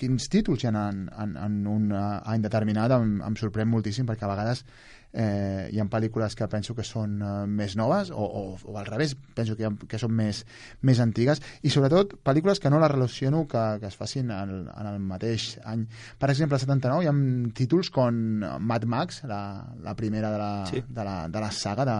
quins 0.00 0.30
títols 0.32 0.64
hi 0.64 0.70
ha 0.70 0.72
en, 0.88 1.04
en, 1.24 1.36
en 1.36 1.60
un 1.68 1.90
eh, 1.92 2.06
any 2.34 2.46
determinat 2.46 2.96
em, 2.96 3.18
em 3.26 3.36
sorprèn 3.40 3.70
moltíssim 3.70 4.08
perquè 4.08 4.26
a 4.26 4.32
vegades 4.32 4.64
eh, 5.12 5.68
hi 5.72 5.80
ha 5.80 5.86
pel·lícules 5.90 6.36
que 6.38 6.46
penso 6.48 6.74
que 6.78 6.84
són 6.86 7.16
eh, 7.22 7.30
més 7.50 7.74
noves 7.78 8.12
o, 8.14 8.22
o, 8.22 8.42
o 8.62 8.76
al 8.78 8.86
revés, 8.86 9.16
penso 9.34 9.56
que, 9.58 9.66
ha, 9.66 9.72
que 9.88 9.98
són 9.98 10.14
més, 10.14 10.44
més 10.86 11.00
antigues 11.02 11.42
i 11.62 11.70
sobretot 11.72 12.14
pel·lícules 12.26 12.60
que 12.62 12.70
no 12.70 12.78
les 12.82 12.92
relaciono 12.92 13.46
que, 13.50 13.64
que 13.82 13.90
es 13.90 13.98
facin 13.98 14.30
en, 14.30 14.54
en 14.70 14.90
el 14.92 14.98
mateix 15.02 15.56
any. 15.64 15.86
Per 16.18 16.30
exemple, 16.30 16.56
al 16.58 16.64
79 16.64 17.04
hi 17.04 17.10
ha 17.10 17.16
títols 17.58 17.90
com 17.90 18.20
Mad 18.60 18.86
Max, 18.86 19.22
la, 19.26 19.42
la 19.82 19.96
primera 19.98 20.30
de 20.30 20.38
la, 20.38 20.50
Sí. 20.70 20.82
de, 20.86 21.04
la, 21.04 21.28
de 21.28 21.40
la 21.40 21.50
saga 21.50 21.84
de, 21.88 21.98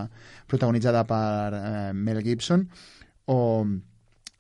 protagonitzada 0.51 1.05
per 1.09 1.55
eh, 1.57 1.93
Mel 1.95 2.21
Gibson 2.23 2.67
o 3.31 3.67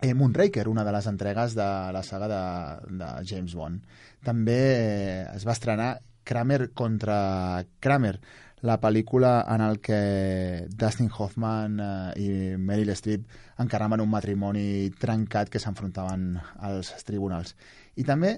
eh, 0.00 0.14
Moonraker, 0.14 0.68
una 0.68 0.84
de 0.84 0.92
les 0.92 1.06
entregues 1.10 1.54
de 1.54 1.66
la 1.92 2.02
saga 2.02 2.28
de, 2.30 2.96
de 2.98 3.10
James 3.26 3.54
Bond. 3.54 3.82
També 4.24 4.58
eh, 4.60 5.26
es 5.34 5.46
va 5.46 5.54
estrenar 5.56 5.90
Kramer 6.24 6.70
contra 6.76 7.64
Kramer, 7.80 8.20
la 8.62 8.76
pel·lícula 8.80 9.44
en 9.48 9.60
el 9.64 9.80
que 9.80 10.66
Dustin 10.68 11.10
Hoffman 11.16 11.80
eh, 11.80 12.20
i 12.20 12.28
Meryl 12.58 12.92
Streep 12.92 13.24
encarnaven 13.62 14.02
un 14.04 14.10
matrimoni 14.10 14.90
trencat 15.00 15.48
que 15.48 15.60
s'enfrontaven 15.62 16.34
als 16.60 16.92
tribunals. 17.08 17.56
I 17.96 18.04
també 18.04 18.36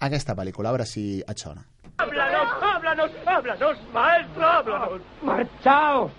aquesta 0.00 0.36
pel·lícula, 0.36 0.68
a 0.68 0.76
veure 0.76 0.88
si 0.88 1.22
et 1.22 1.38
sona. 1.38 1.64
¡Háblanos, 2.02 2.48
háblanos, 2.60 3.10
háblanos, 3.26 3.78
maestro, 3.92 4.46
háblanos! 4.46 5.00
¡Marchaos! 5.22 6.12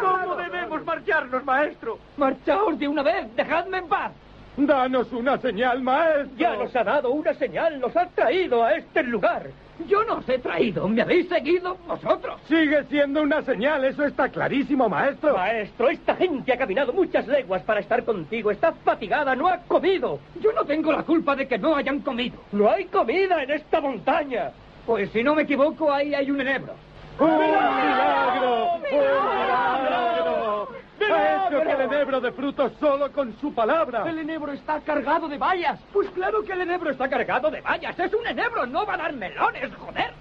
¿Cómo 0.00 0.36
debemos 0.36 0.84
marcharnos, 0.84 1.44
maestro? 1.44 1.98
Marchaos 2.16 2.78
de 2.78 2.88
una 2.88 3.02
vez, 3.02 3.34
dejadme 3.36 3.78
en 3.78 3.88
paz. 3.88 4.12
Danos 4.56 5.12
una 5.12 5.38
señal, 5.38 5.82
maestro. 5.82 6.36
Ya 6.36 6.56
nos 6.56 6.76
ha 6.76 6.84
dado 6.84 7.10
una 7.10 7.32
señal, 7.34 7.80
nos 7.80 7.96
ha 7.96 8.06
traído 8.06 8.62
a 8.62 8.74
este 8.74 9.02
lugar. 9.02 9.50
Yo 9.88 10.04
no 10.04 10.18
os 10.18 10.28
he 10.28 10.38
traído, 10.38 10.88
me 10.88 11.02
habéis 11.02 11.28
seguido 11.28 11.76
vosotros. 11.86 12.40
Sigue 12.46 12.84
siendo 12.84 13.22
una 13.22 13.42
señal, 13.42 13.84
eso 13.84 14.04
está 14.04 14.28
clarísimo, 14.28 14.88
maestro. 14.88 15.34
Maestro, 15.34 15.90
esta 15.90 16.14
gente 16.14 16.52
ha 16.52 16.56
caminado 16.56 16.92
muchas 16.92 17.26
leguas 17.26 17.62
para 17.62 17.80
estar 17.80 18.04
contigo. 18.04 18.50
Está 18.50 18.72
fatigada, 18.72 19.34
no 19.34 19.48
ha 19.48 19.58
comido. 19.58 20.20
Yo 20.40 20.52
no 20.52 20.64
tengo 20.64 20.92
la 20.92 21.02
culpa 21.02 21.34
de 21.34 21.48
que 21.48 21.58
no 21.58 21.74
hayan 21.74 22.00
comido. 22.00 22.36
No 22.52 22.70
hay 22.70 22.84
comida 22.84 23.42
en 23.42 23.50
esta 23.50 23.80
montaña. 23.80 24.52
Pues 24.86 25.10
si 25.10 25.22
no 25.22 25.34
me 25.34 25.42
equivoco, 25.42 25.92
ahí 25.92 26.14
hay 26.14 26.30
un 26.30 26.40
enebro. 26.40 26.74
¡Un 27.18 27.38
milagro! 27.38 28.74
¡Un 28.74 28.82
milagro! 28.82 30.68
Ha 31.00 31.46
hecho 31.48 31.62
que 31.62 31.72
el 31.72 31.80
enebro 31.80 32.20
de 32.20 32.32
frutos 32.32 32.72
solo 32.80 33.10
con 33.12 33.38
su 33.40 33.52
palabra. 33.54 34.08
El 34.08 34.18
enebro 34.18 34.52
está 34.52 34.80
cargado 34.80 35.28
de 35.28 35.38
bayas. 35.38 35.80
Pues 35.92 36.08
claro 36.10 36.42
que 36.42 36.52
el 36.52 36.60
enebro 36.62 36.90
está 36.90 37.08
cargado 37.08 37.50
de 37.50 37.60
bayas. 37.60 37.98
Es 37.98 38.12
un 38.14 38.26
enebro, 38.26 38.66
no 38.66 38.86
va 38.86 38.94
a 38.94 38.98
dar 38.98 39.12
melones, 39.12 39.74
joder. 39.74 40.12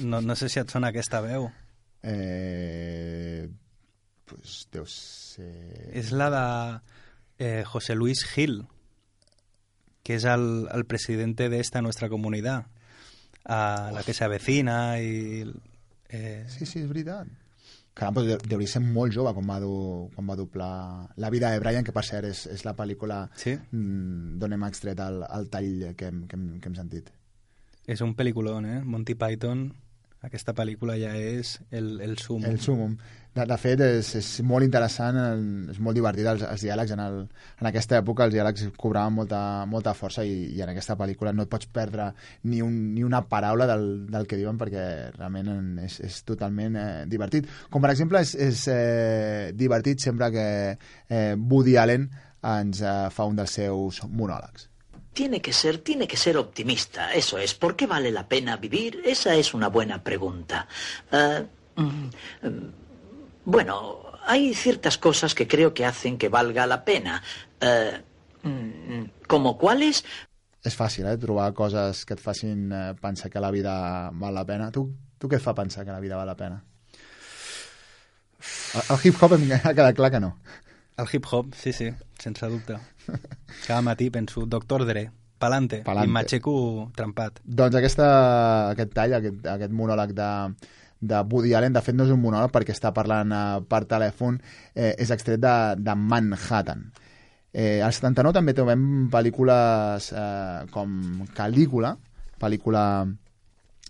No, 0.00 0.20
no 0.20 0.34
sé 0.34 0.48
si 0.48 0.58
et 0.58 0.68
sona 0.70 0.88
aquesta 0.90 1.20
veu. 1.22 1.48
Eh, 2.02 3.48
pues 4.26 4.66
deu 4.74 4.86
ser... 4.90 5.90
És 5.94 6.10
la 6.12 6.28
de 6.34 6.44
eh, 7.38 7.62
José 7.64 7.94
Luis 7.94 8.24
Gil, 8.26 8.64
que 10.02 10.16
és 10.18 10.24
el, 10.26 10.66
el 10.74 10.84
presidente 10.84 11.48
de 11.48 11.60
esta 11.60 11.80
nuestra 11.82 12.08
comunidad, 12.08 12.66
a 13.44 13.90
la 13.94 14.02
que 14.02 14.14
se 14.14 14.24
avecina 14.24 14.98
i... 15.00 15.46
Eh, 16.08 16.44
Sí, 16.50 16.66
sí, 16.66 16.80
és 16.82 16.88
veritat. 16.90 17.30
Caram, 17.94 18.14
però 18.16 18.38
deuria 18.48 18.70
ser 18.72 18.80
molt 18.80 19.12
jove 19.12 19.34
quan 19.36 19.48
va, 19.50 19.58
du, 19.60 19.72
quan 20.14 20.28
va 20.30 20.36
doblar 20.38 20.70
La 21.20 21.28
vida 21.30 21.50
de 21.52 21.60
Brian, 21.60 21.84
que 21.84 21.92
per 21.92 22.04
cert 22.08 22.24
és, 22.24 22.46
és 22.48 22.64
la 22.64 22.72
pel·lícula 22.78 23.26
Sí? 23.36 23.52
mm, 23.58 24.38
d'on 24.40 24.56
hem 24.56 24.64
extret 24.64 25.00
el, 25.04 25.20
el 25.28 25.50
tall 25.52 25.94
que 25.98 26.08
hem, 26.08 26.22
que, 26.26 26.38
hem, 26.38 26.46
que 26.60 26.70
hem 26.70 26.78
sentit. 26.78 27.12
és 27.86 28.00
un 28.00 28.14
pel·lículon, 28.16 28.64
eh? 28.64 28.80
Monty 28.84 29.14
Python, 29.18 29.66
aquesta 30.22 30.54
pel·lícula 30.54 30.94
ja 30.96 31.12
és 31.18 31.56
el, 31.70 32.00
el 32.00 32.16
sum. 32.22 32.44
El 32.46 32.60
súmum. 32.62 32.96
De, 33.32 33.46
de 33.48 33.56
fet, 33.56 33.80
és, 33.80 34.08
és 34.18 34.26
molt 34.44 34.60
interessant, 34.66 35.16
és 35.72 35.78
molt 35.80 35.96
divertit 35.96 36.26
els, 36.28 36.42
els 36.44 36.64
diàlegs. 36.66 36.90
En, 36.92 37.00
el, 37.00 37.14
en 37.62 37.68
aquesta 37.70 37.96
època 38.02 38.26
els 38.28 38.34
diàlegs 38.34 38.66
cobraven 38.76 39.14
molta, 39.16 39.38
molta 39.66 39.94
força 39.96 40.20
i, 40.28 40.50
i 40.52 40.60
en 40.60 40.68
aquesta 40.74 40.98
pel·lícula 41.00 41.32
no 41.32 41.46
et 41.46 41.52
pots 41.52 41.70
perdre 41.72 42.10
ni, 42.44 42.60
un, 42.60 42.74
ni 42.92 43.04
una 43.08 43.22
paraula 43.30 43.64
del, 43.70 43.86
del 44.12 44.26
que 44.28 44.36
diuen 44.36 44.58
perquè 44.60 44.84
realment 45.16 45.48
en- 45.48 45.78
és, 45.86 45.96
és 46.04 46.18
totalment 46.28 46.76
eh, 46.76 46.90
divertit. 47.08 47.48
Com 47.72 47.80
per 47.80 47.94
exemple 47.94 48.20
és, 48.20 48.34
és 48.36 48.66
eh, 48.68 49.48
divertit 49.56 50.04
sempre 50.04 50.28
que 50.34 50.44
eh, 50.76 51.32
Woody 51.40 51.78
Allen 51.80 52.10
ens 52.42 52.82
eh, 52.84 52.98
fa 53.16 53.24
un 53.30 53.40
dels 53.40 53.56
seus 53.62 54.02
monòlegs. 54.12 54.68
Tiene 55.14 55.40
que 55.40 55.52
ser, 55.52 55.78
tiene 55.78 56.06
que 56.08 56.16
ser 56.16 56.36
optimista. 56.36 57.12
Eso 57.12 57.36
es. 57.38 57.52
¿Por 57.54 57.76
qué 57.76 57.86
vale 57.86 58.10
la 58.10 58.28
pena 58.28 58.56
vivir? 58.56 59.00
Esa 59.04 59.34
es 59.36 59.54
una 59.54 59.68
buena 59.68 60.02
pregunta. 60.04 60.66
Eh, 61.10 61.44
mm, 61.76 62.08
mm, 62.48 62.70
bueno, 63.44 64.02
hay 64.26 64.54
ciertas 64.54 64.98
cosas 64.98 65.34
que 65.34 65.48
creo 65.48 65.74
que 65.74 65.84
hacen 65.84 66.18
que 66.18 66.28
valga 66.28 66.66
la 66.66 66.84
pena. 66.84 67.22
Eh, 67.60 68.00
mm, 68.42 69.26
¿Como 69.26 69.58
cuáles? 69.58 70.04
És 70.62 70.76
fàcil, 70.78 71.08
eh, 71.10 71.16
trobar 71.18 71.48
coses 71.58 72.04
que 72.06 72.14
et 72.14 72.20
facin 72.22 72.68
eh, 72.70 72.94
pensar 73.02 73.32
que 73.32 73.40
la 73.42 73.50
vida 73.50 74.10
val 74.14 74.34
la 74.34 74.44
pena. 74.46 74.70
Tu, 74.70 74.84
tu 75.18 75.26
què 75.28 75.40
et 75.40 75.42
fa 75.42 75.56
pensar 75.58 75.82
que 75.84 75.90
la 75.90 75.98
vida 75.98 76.14
val 76.16 76.28
la 76.30 76.36
pena? 76.38 76.60
El, 78.74 78.82
el 78.94 79.00
hip-hop 79.02 79.34
em 79.38 79.48
ha 79.56 79.72
quedat 79.74 79.96
clar 79.98 80.12
que 80.14 80.20
no. 80.22 80.36
El 81.02 81.10
hip-hop, 81.10 81.54
sí, 81.58 81.72
sí, 81.72 81.88
sense 82.20 82.46
dubte. 82.46 82.78
Cada 83.66 83.80
matí 83.82 84.10
penso, 84.14 84.46
Doctor 84.46 84.84
Dre, 84.86 85.08
pa'lante, 85.42 85.82
Pa'lante. 85.82 86.06
i 86.06 86.14
m'aixeco 86.14 86.54
trempat. 86.94 87.40
Doncs 87.42 87.80
aquesta, 87.80 88.06
aquest 88.76 88.94
tall, 88.94 89.16
aquest, 89.18 89.42
aquest 89.56 89.74
monòleg 89.74 90.14
de, 90.14 90.30
de 91.02 91.20
Woody 91.28 91.54
Allen, 91.58 91.74
de 91.74 91.82
fet 91.82 91.96
no 91.98 92.06
és 92.06 92.12
un 92.14 92.22
monòleg 92.22 92.52
perquè 92.54 92.74
està 92.74 92.92
parlant 92.94 93.34
eh, 93.34 93.60
per 93.68 93.82
telèfon, 93.90 94.38
eh, 94.74 94.94
és 95.02 95.10
extret 95.10 95.42
de, 95.42 95.54
de 95.82 95.96
Manhattan. 95.98 96.86
Eh, 97.52 97.82
al 97.84 97.92
79 97.92 98.38
també 98.38 98.54
trobem 98.56 98.84
pel·lícules 99.12 100.12
eh, 100.14 100.62
com 100.72 101.26
Calígula, 101.36 101.96
pel·lícula 102.40 102.84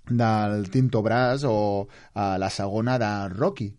del 0.09 0.71
Tinto 0.73 1.03
Brass 1.05 1.45
o 1.47 1.57
eh, 1.85 2.37
la 2.43 2.51
segona 2.51 2.99
de 2.99 3.13
Rocky. 3.37 3.71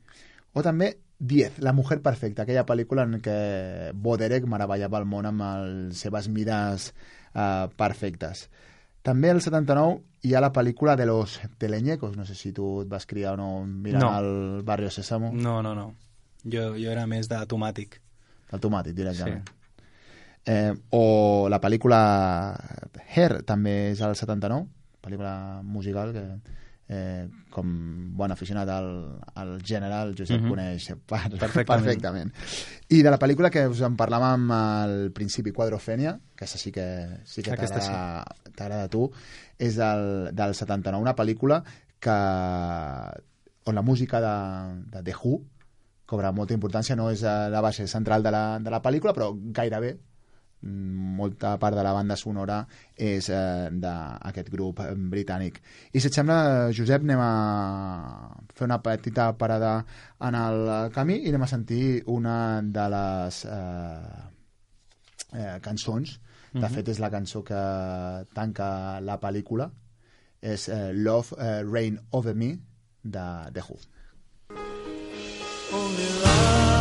O 0.53 0.61
també 0.63 0.93
Diez, 1.23 1.59
la 1.63 1.71
mujer 1.71 2.01
perfecta, 2.03 2.43
aquella 2.43 2.65
pel·lícula 2.67 3.05
en 3.07 3.21
què 3.23 3.35
Boderek 3.95 4.43
meravellava 4.49 4.99
el 4.99 5.05
món 5.07 5.29
amb 5.29 5.43
les 5.45 6.01
seves 6.03 6.27
mides 6.27 6.89
eh, 6.91 7.69
perfectes. 7.79 8.49
També 9.03 9.29
al 9.29 9.41
79 9.43 9.99
hi 10.23 10.33
ha 10.33 10.39
la 10.41 10.53
pel·lícula 10.55 10.95
de 10.95 11.05
los 11.05 11.39
teleñecos, 11.59 12.15
no 12.15 12.23
sé 12.25 12.35
si 12.35 12.53
tu 12.55 12.81
et 12.81 12.87
vas 12.87 13.05
criar 13.05 13.33
o 13.33 13.37
no 13.37 13.65
mirant 13.65 14.03
No. 14.03 14.11
el 14.19 14.63
Barrio 14.63 14.89
Sésamo. 14.89 15.31
No, 15.33 15.61
no, 15.61 15.75
no. 15.75 15.89
Jo, 16.45 16.69
jo 16.79 16.89
era 16.91 17.05
més 17.07 17.27
d'automàtic. 17.29 17.99
Automàtic, 18.55 18.93
directament. 18.95 19.43
Eh, 20.45 20.73
o 20.91 21.47
la 21.49 21.59
pel·lícula 21.63 21.99
Hair 23.15 23.43
també 23.47 23.91
és 23.91 24.01
al 24.03 24.15
79, 24.15 24.67
pel·lícula 25.03 25.61
musical 25.63 26.11
que 26.15 26.23
eh, 26.93 27.27
com 27.49 27.69
bon 28.15 28.31
aficionat 28.31 28.67
al, 28.69 28.89
al 29.39 29.53
gènere, 29.63 30.01
el 30.03 30.15
Josep 30.19 30.41
Mhm. 30.41 30.49
coneix 30.51 30.87
per, 31.07 31.21
Perfectament. 31.39 31.67
perfectament. 31.85 32.33
I 32.89 33.01
de 33.01 33.09
la 33.09 33.17
pel·lícula 33.19 33.49
que 33.49 33.67
us 33.67 33.81
en 33.81 33.95
parlàvem 33.97 34.51
al 34.51 35.11
principi, 35.11 35.51
Quadrofènia, 35.51 36.19
que 36.35 36.45
sí 36.45 36.71
que, 36.71 37.19
sí 37.23 37.41
que 37.41 37.51
t'agrada 37.55 38.25
t'agrada 38.55 38.89
a 38.89 38.91
tu, 38.93 39.07
és 39.59 39.77
del, 39.79 40.33
del 40.35 40.55
79, 40.55 41.01
una 41.01 41.15
pel·lícula 41.17 41.61
que, 42.03 42.17
on 43.65 43.75
la 43.75 43.81
música 43.81 44.21
de, 44.21 44.35
de 44.91 45.03
The 45.03 45.15
Who 45.21 45.41
cobra 46.05 46.33
molta 46.35 46.55
importància, 46.55 46.97
no 46.99 47.09
és 47.13 47.23
eh, 47.23 47.35
la 47.49 47.61
base 47.63 47.87
central 47.87 48.23
de 48.25 48.33
la, 48.33 48.43
de 48.59 48.73
la 48.73 48.81
pel·lícula, 48.83 49.13
però 49.15 49.31
gairebé 49.55 49.93
mm, 49.95 51.13
molta 51.19 51.55
part 51.61 51.77
de 51.77 51.85
la 51.85 51.93
banda 51.95 52.17
sonora 52.19 52.59
és 52.93 53.29
eh, 53.31 53.69
d'aquest 53.71 54.51
grup 54.53 54.83
eh, 54.83 54.91
britànic. 55.15 55.61
I 55.93 56.03
si 56.03 56.11
et 56.11 56.19
sembla, 56.19 56.69
Josep, 56.75 57.07
anem 57.07 57.23
a 57.23 57.31
fer 58.53 58.67
una 58.67 58.81
petita 58.83 59.31
parada 59.39 59.77
en 60.27 60.37
el 60.37 60.67
camí 60.95 61.21
i 61.23 61.31
anem 61.31 61.47
a 61.47 61.51
sentir 61.55 62.03
una 62.11 62.37
de 62.61 62.85
les 62.97 63.41
eh, 63.47 64.21
eh, 65.39 65.57
cançons. 65.63 66.19
De 66.53 66.59
Mhm. 66.59 66.69
fet, 66.73 66.87
és 66.87 66.99
la 66.99 67.09
cançó 67.09 67.43
que 67.43 67.61
tanca 68.33 68.99
la 69.01 69.19
pel·lícula. 69.19 69.71
És 70.41 70.67
eh, 70.69 70.91
Love 70.93 71.35
eh, 71.39 71.63
Rain 71.63 71.99
Over 72.11 72.35
Me 72.35 72.57
de 73.03 73.25
The 73.53 73.61
Who. 73.61 73.77
Only 75.73 76.09
love 76.23 76.73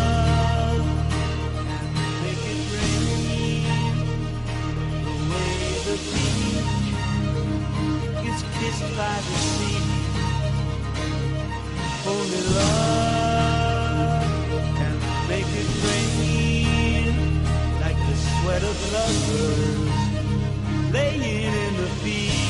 kissed 8.62 8.96
by 8.96 9.16
the 9.26 9.36
sea. 9.52 9.78
Only 12.06 12.40
love 12.54 13.31
lovers 18.90 19.92
laying 20.92 21.22
in 21.22 21.76
the 21.76 21.88
fields. 22.02 22.41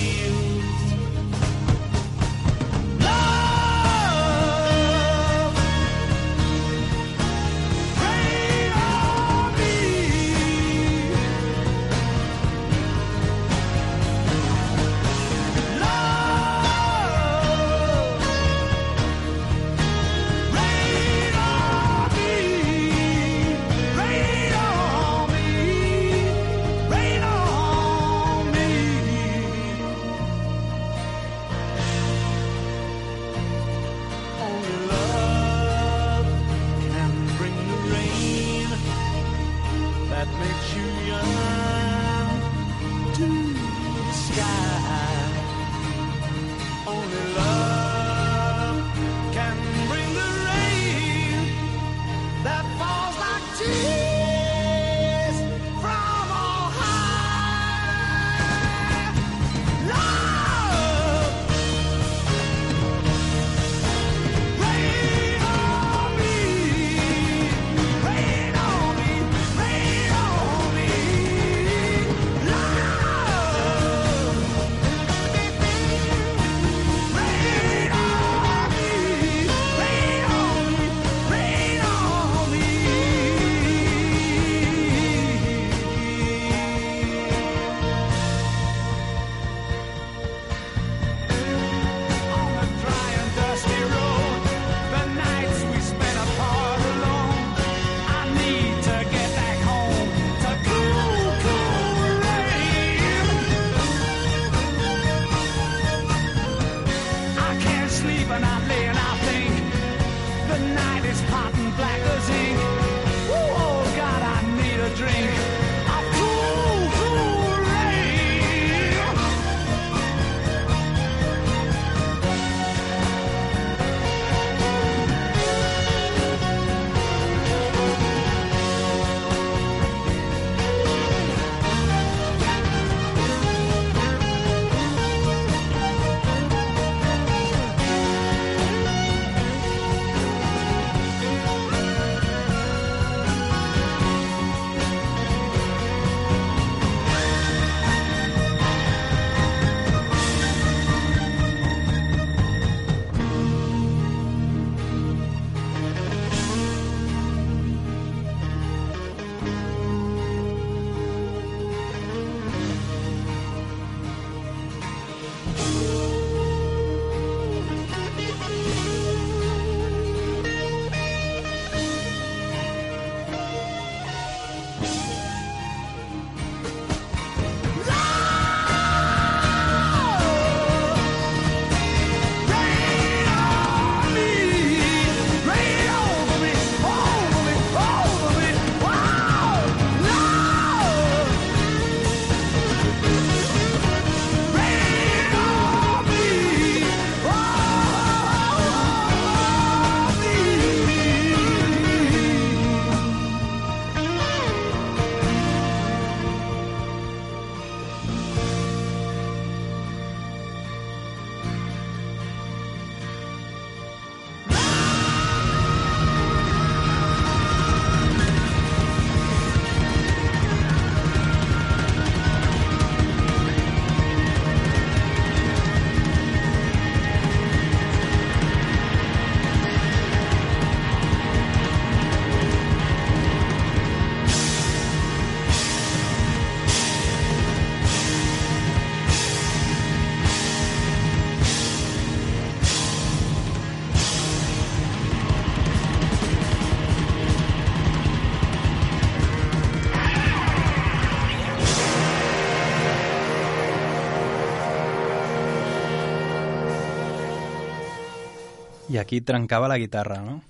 Aquí 259.02 259.20
trencava 259.20 259.68
la 259.70 259.80
guitarra, 259.82 260.22
no? 260.24 260.40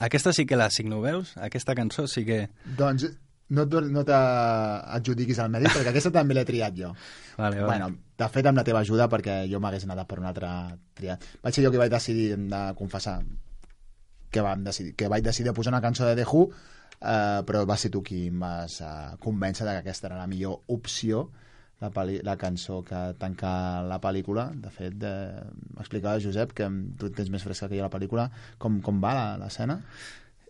Aquesta 0.00 0.32
sí 0.32 0.46
que 0.48 0.56
la 0.56 0.70
signo, 0.72 1.02
veus? 1.04 1.34
Aquesta 1.36 1.74
cançó 1.76 2.06
sí 2.08 2.24
que... 2.24 2.46
Doncs 2.78 3.04
no, 3.50 3.66
no 3.66 4.04
t'adjudiquis 4.06 5.40
al 5.42 5.50
mèrit, 5.52 5.72
perquè 5.74 5.90
aquesta 5.92 6.12
també 6.14 6.36
l'he 6.36 6.46
triat 6.48 6.76
jo. 6.78 6.92
Vale, 7.40 7.56
vale. 7.56 7.66
Bueno, 7.66 7.86
de 8.20 8.26
fet, 8.28 8.46
amb 8.50 8.60
la 8.60 8.64
teva 8.66 8.82
ajuda, 8.84 9.06
perquè 9.08 9.46
jo 9.48 9.60
m'hagués 9.64 9.86
anat 9.86 10.02
per 10.08 10.18
un 10.20 10.26
altre 10.28 10.48
triat. 10.98 11.22
Vaig 11.40 11.56
ser 11.56 11.62
jo 11.64 11.70
que 11.72 11.80
vaig 11.80 11.92
decidir, 11.92 12.26
hem 12.34 12.50
de 12.52 12.58
confessar, 12.76 13.14
que, 14.28 14.42
vam 14.44 14.66
decidir, 14.66 14.92
que 14.92 15.08
vaig 15.08 15.24
decidir 15.24 15.54
posar 15.56 15.72
una 15.72 15.80
cançó 15.80 16.04
de 16.04 16.18
The 16.18 16.26
Who, 16.28 16.42
eh, 17.00 17.40
però 17.48 17.62
va 17.70 17.78
ser 17.80 17.88
tu 17.94 18.02
qui 18.04 18.26
em 18.28 18.42
vas 18.44 18.76
eh, 18.84 18.90
convèncer 19.24 19.64
de 19.64 19.72
que 19.72 19.84
aquesta 19.86 20.10
era 20.10 20.20
la 20.20 20.28
millor 20.28 20.60
opció, 20.76 21.30
la, 21.80 21.90
peli, 21.90 22.18
la 22.22 22.36
cançó 22.36 22.82
que 22.84 23.00
tanca 23.18 23.80
la 23.82 24.00
pel·lícula. 24.00 24.50
De 24.54 24.70
fet, 24.70 24.94
de, 25.00 25.12
m'explicava 25.76 26.20
Josep, 26.20 26.52
que 26.56 26.68
tu 27.00 27.10
tens 27.16 27.30
més 27.32 27.42
fresca 27.46 27.68
que 27.68 27.76
jo 27.78 27.84
la 27.86 27.92
pel·lícula, 27.92 28.28
com, 28.58 28.80
com 28.84 29.00
va 29.02 29.14
la- 29.16 29.36
l'escena? 29.40 29.80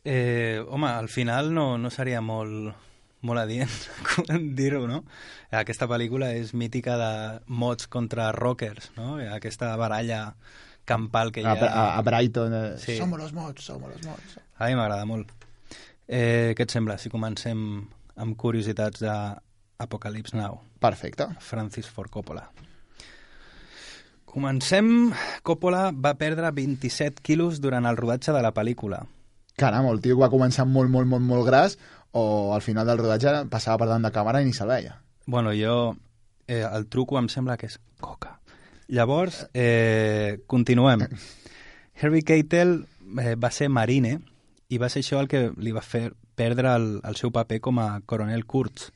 Eh, 0.04 0.62
home, 0.68 0.88
al 0.88 1.08
final 1.12 1.52
no, 1.52 1.76
no 1.78 1.90
seria 1.92 2.22
molt, 2.24 2.72
molt 3.22 3.40
adient 3.42 3.68
dir-ho, 4.56 4.86
no? 4.88 5.02
Aquesta 5.52 5.86
pel·lícula 5.90 6.30
és 6.38 6.54
mítica 6.56 6.96
de 6.96 7.10
mods 7.52 7.86
contra 7.92 8.30
rockers, 8.32 8.90
no? 8.96 9.18
Aquesta 9.34 9.74
baralla 9.76 10.34
campal 10.88 11.30
que 11.30 11.42
hi 11.44 11.46
ha... 11.46 11.52
a, 11.68 11.84
a 11.98 12.02
Brighton, 12.02 12.54
eh, 12.56 12.78
Sí. 12.80 12.96
som 12.98 13.12
los 13.14 13.34
mods, 13.36 13.62
som 13.68 13.82
los 13.84 14.00
mods. 14.06 14.38
A 14.58 14.66
mi 14.70 14.74
m'agrada 14.74 15.04
molt. 15.06 15.28
Eh, 16.08 16.54
què 16.58 16.64
et 16.66 16.72
sembla 16.72 16.96
si 16.98 17.12
comencem 17.12 17.60
amb 18.20 18.34
curiositats 18.40 19.04
de 19.04 19.12
Apocalypse 19.80 20.36
Now? 20.36 20.60
Perfecte. 20.78 21.26
Francis 21.40 21.88
Ford 21.88 22.12
Coppola. 22.12 22.44
Comencem. 24.30 25.10
Coppola 25.42 25.88
va 25.90 26.14
perdre 26.20 26.52
27 26.54 27.24
quilos 27.26 27.58
durant 27.64 27.88
el 27.88 27.98
rodatge 27.98 28.34
de 28.36 28.42
la 28.44 28.52
pel·lícula. 28.54 29.00
Caram, 29.58 29.88
el 29.90 29.98
tio 30.04 30.20
va 30.20 30.30
començar 30.30 30.68
molt, 30.68 30.92
molt, 30.92 31.08
molt, 31.10 31.26
molt 31.26 31.48
gras 31.48 31.74
o 32.12 32.54
al 32.54 32.62
final 32.62 32.86
del 32.86 33.00
rodatge 33.02 33.32
passava 33.50 33.80
per 33.80 33.88
davant 33.90 34.06
de 34.06 34.12
càmera 34.14 34.42
i 34.42 34.46
ni 34.46 34.54
se'l 34.54 34.70
veia. 34.70 35.00
Bueno, 35.26 35.54
jo... 35.56 35.96
Eh, 36.50 36.64
el 36.66 36.88
truco 36.90 37.14
em 37.18 37.28
sembla 37.30 37.54
que 37.54 37.68
és 37.70 37.76
coca. 38.02 38.40
Llavors, 38.90 39.44
eh, 39.54 40.40
continuem. 40.50 41.04
Harvey 42.00 42.24
Keitel 42.26 42.72
eh, 43.22 43.36
va 43.38 43.50
ser 43.54 43.68
marine 43.70 44.16
i 44.66 44.80
va 44.82 44.88
ser 44.90 45.04
això 45.04 45.20
el 45.22 45.28
que 45.30 45.44
li 45.62 45.70
va 45.70 45.84
fer 45.84 46.08
perdre 46.34 46.72
el, 46.74 46.88
el 47.06 47.18
seu 47.20 47.30
paper 47.30 47.60
com 47.62 47.78
a 47.78 48.00
coronel 48.06 48.46
Kurtz, 48.50 48.90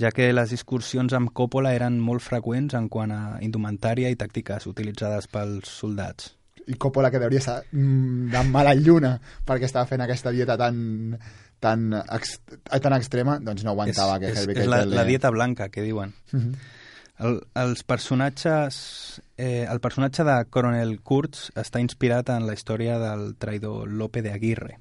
ja 0.00 0.12
que 0.12 0.28
les 0.32 0.52
excursions 0.52 1.14
amb 1.16 1.32
Coppola 1.36 1.72
eren 1.76 1.98
molt 2.02 2.24
freqüents 2.24 2.76
en 2.78 2.88
quant 2.92 3.12
a 3.12 3.20
indumentària 3.44 4.10
i 4.12 4.18
tàctiques 4.18 4.68
utilitzades 4.68 5.28
pels 5.32 5.70
soldats. 5.82 6.34
I 6.66 6.74
Coppola, 6.82 7.12
que 7.14 7.20
deuria 7.22 7.40
estar 7.40 7.60
mm, 7.70 8.30
de 8.32 8.42
mala 8.50 8.74
lluna 8.74 9.16
perquè 9.46 9.68
estava 9.68 9.86
fent 9.86 10.02
aquesta 10.02 10.32
dieta 10.34 10.56
tan, 10.58 11.14
tan, 11.62 11.92
ex, 11.94 12.40
tan 12.66 12.96
extrema, 12.96 13.38
doncs 13.38 13.64
no 13.64 13.76
aguantava 13.76 14.18
que 14.22 14.32
és, 14.34 14.48
és 14.50 14.66
la, 14.66 14.82
la 14.84 15.06
dieta 15.06 15.30
blanca, 15.30 15.70
que 15.70 15.86
diuen. 15.86 16.14
Mhm. 16.32 16.74
El, 17.18 17.38
els 17.56 17.84
personatges... 17.88 19.22
Eh, 19.36 19.64
el 19.68 19.80
personatge 19.80 20.24
de 20.24 20.34
Coronel 20.52 20.98
Kurtz 21.00 21.50
està 21.56 21.80
inspirat 21.80 22.28
en 22.34 22.44
la 22.48 22.56
història 22.56 22.98
del 23.00 23.30
traïdor 23.40 23.88
Lope 23.88 24.20
de 24.24 24.32
Aguirre. 24.32 24.76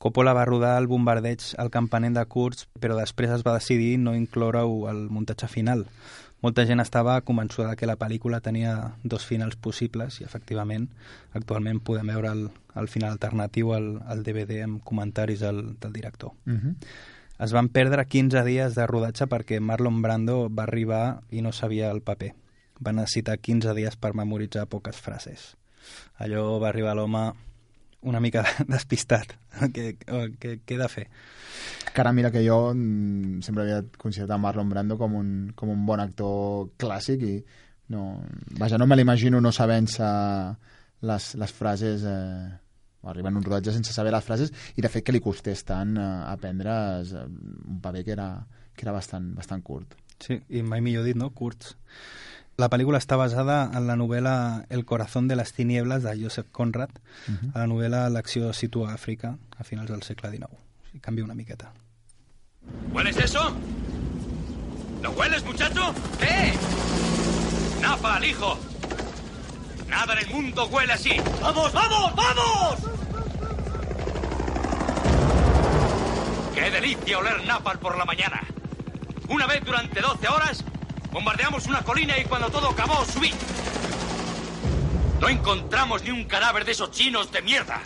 Coppola 0.00 0.32
va 0.32 0.46
rodar 0.48 0.78
el 0.80 0.86
bombardeig 0.88 1.42
al 1.60 1.68
campament 1.68 2.14
de 2.16 2.22
Kurtz, 2.24 2.64
però 2.80 2.94
després 2.96 3.34
es 3.34 3.42
va 3.44 3.52
decidir 3.58 3.98
no 4.00 4.14
incloure-ho 4.16 4.86
al 4.88 5.02
muntatge 5.12 5.44
final. 5.52 5.84
Molta 6.40 6.64
gent 6.64 6.80
estava 6.80 7.18
convençuda 7.20 7.74
que 7.76 7.84
la 7.84 7.98
pel·lícula 8.00 8.40
tenia 8.40 8.94
dos 9.04 9.26
finals 9.28 9.58
possibles 9.60 10.16
i, 10.22 10.24
efectivament, 10.24 10.86
actualment 11.36 11.82
podem 11.84 12.08
veure 12.14 12.30
el, 12.32 12.46
el 12.80 12.88
final 12.88 13.12
alternatiu 13.12 13.74
al, 13.76 13.90
al 14.08 14.24
DVD 14.24 14.62
amb 14.64 14.80
comentaris 14.88 15.44
del, 15.44 15.60
del 15.82 15.92
director. 15.92 16.32
Mhm. 16.48 16.78
Es 17.44 17.52
van 17.56 17.68
perdre 17.68 18.06
15 18.08 18.40
dies 18.48 18.74
de 18.76 18.88
rodatge 18.88 19.28
perquè 19.28 19.60
Marlon 19.60 20.00
Brando 20.00 20.46
va 20.48 20.64
arribar 20.64 21.20
i 21.28 21.44
no 21.44 21.52
sabia 21.52 21.92
el 21.92 22.00
paper. 22.00 22.32
Va 22.80 22.96
necessitar 22.96 23.36
15 23.36 23.76
dies 23.76 24.00
per 24.00 24.14
memoritzar 24.16 24.64
poques 24.64 24.96
frases. 24.96 25.56
Allò 26.16 26.58
va 26.60 26.68
arribar 26.72 26.96
l'home 26.96 27.28
una 28.02 28.20
mica 28.20 28.44
despistat. 28.68 29.34
Què, 29.74 29.94
què, 30.00 30.56
què 30.64 30.76
he 30.76 30.80
de 30.80 30.88
fer? 30.88 31.06
Cara, 31.94 32.12
mira 32.16 32.30
que 32.30 32.42
jo 32.44 32.70
mm, 32.72 33.40
sempre 33.44 33.64
havia 33.64 33.82
considerat 33.98 34.40
Marlon 34.40 34.70
Brando 34.70 34.96
com 35.00 35.16
un, 35.18 35.30
com 35.56 35.72
un 35.72 35.84
bon 35.86 36.00
actor 36.00 36.70
clàssic 36.80 37.24
i 37.26 37.34
no, 37.90 38.22
vaja, 38.60 38.78
no 38.78 38.86
me 38.86 38.96
l'imagino 38.96 39.40
no 39.42 39.50
sabent-se 39.52 40.08
les, 41.10 41.30
les 41.34 41.52
frases 41.56 42.04
eh, 42.06 42.50
arribant 43.10 43.34
a 43.34 43.40
un 43.40 43.46
rodatge 43.46 43.74
sense 43.74 43.92
saber 43.96 44.12
les 44.14 44.24
frases 44.24 44.52
i 44.76 44.84
de 44.84 44.90
fet 44.92 45.04
que 45.06 45.14
li 45.16 45.22
costés 45.24 45.64
tant 45.66 45.96
eh, 45.98 46.08
aprendre 46.30 46.76
eh, 47.02 47.26
un 47.26 47.80
paper 47.82 48.04
que 48.06 48.14
era, 48.14 48.30
que 48.76 48.86
era 48.86 48.94
bastant, 48.94 49.32
bastant 49.36 49.64
curt. 49.66 49.98
Sí, 50.20 50.36
i 50.52 50.62
mai 50.62 50.82
millor 50.84 51.06
dit, 51.08 51.16
no? 51.16 51.30
Kurtz. 51.34 51.74
La 52.60 52.68
pel·lícula 52.68 52.98
està 53.00 53.16
basada 53.16 53.70
en 53.72 53.86
la 53.88 53.94
novel·la 53.96 54.66
El 54.68 54.84
corazón 54.84 55.28
de 55.28 55.36
las 55.36 55.54
tinieblas 55.56 56.02
de 56.02 56.12
Joseph 56.22 56.48
Conrad. 56.52 56.90
Mhm. 57.26 57.52
A 57.54 57.60
la 57.60 57.66
novel·la 57.66 58.10
l'acció 58.10 58.52
situa 58.52 58.90
a 58.90 58.96
Àfrica 58.96 59.38
a 59.56 59.64
finals 59.64 59.88
del 59.90 60.02
segle 60.02 60.28
XIX. 60.30 60.52
O 60.52 60.86
sigui, 60.86 61.00
canvia 61.00 61.24
una 61.24 61.34
miqueta. 61.34 61.72
¿Hueles 62.92 63.16
eso? 63.16 63.56
¿Lo 65.02 65.10
hueles, 65.12 65.42
muchacho? 65.44 65.94
¿Qué? 66.18 66.52
Napal, 67.80 68.24
hijo. 68.26 68.58
Nada 69.88 70.12
en 70.12 70.18
el 70.18 70.34
mundo 70.34 70.66
huele 70.66 70.92
así. 70.92 71.16
¡Vamos, 71.40 71.72
vamos, 71.72 72.14
vamos! 72.14 72.76
¡Qué 76.54 76.70
delicia 76.70 77.18
oler 77.18 77.42
napal 77.46 77.78
por 77.78 77.96
la 77.96 78.04
mañana! 78.04 78.42
Una 79.30 79.46
vez 79.46 79.64
durante 79.64 80.00
12 80.00 80.28
horas, 80.28 80.64
bombardeamos 81.12 81.66
una 81.66 81.82
colina 81.82 82.18
y 82.18 82.24
cuando 82.24 82.50
todo 82.50 82.70
acabó, 82.70 83.04
subí. 83.04 83.30
No 85.20 85.28
encontramos 85.28 86.02
ni 86.02 86.10
un 86.10 86.24
cadáver 86.24 86.64
de 86.64 86.72
esos 86.72 86.90
chinos 86.90 87.30
de 87.30 87.42
mierda. 87.42 87.80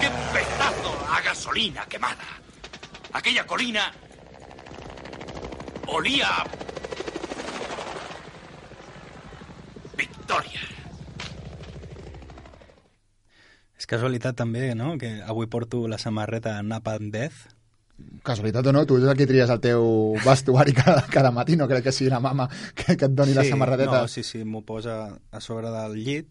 ¡Qué 0.00 0.08
pedazo 0.32 1.06
a 1.12 1.20
gasolina 1.20 1.86
quemada! 1.86 2.24
Aquella 3.12 3.46
colina 3.46 3.92
olía 5.86 6.28
Victoria. 9.96 10.60
És 13.76 13.86
casualitat 13.90 14.38
també, 14.38 14.74
no?, 14.78 14.94
que 14.98 15.18
avui 15.26 15.48
porto 15.50 15.86
la 15.90 15.98
samarreta 15.98 16.60
Napalm 16.62 17.10
Death. 17.10 17.59
Casualitat 18.22 18.66
o 18.66 18.72
no, 18.76 18.84
tu 18.86 18.98
és 19.00 19.04
el 19.08 19.16
que 19.16 19.26
tries 19.26 19.48
el 19.50 19.60
teu 19.64 20.14
vestuari 20.24 20.74
cada, 20.76 21.02
cada 21.08 21.30
matí, 21.32 21.56
no 21.56 21.68
crec 21.68 21.86
que 21.88 21.92
sigui 21.92 22.10
la 22.12 22.20
mama 22.20 22.48
que, 22.74 22.96
que 22.96 23.06
et 23.08 23.14
doni 23.16 23.32
la 23.34 23.44
samarreteta. 23.48 24.02
No, 24.02 24.08
sí, 24.12 24.22
sí, 24.22 24.42
m'ho 24.44 24.60
posa 24.66 25.06
a 25.32 25.40
sobre 25.40 25.70
del 25.72 25.96
llit 26.04 26.28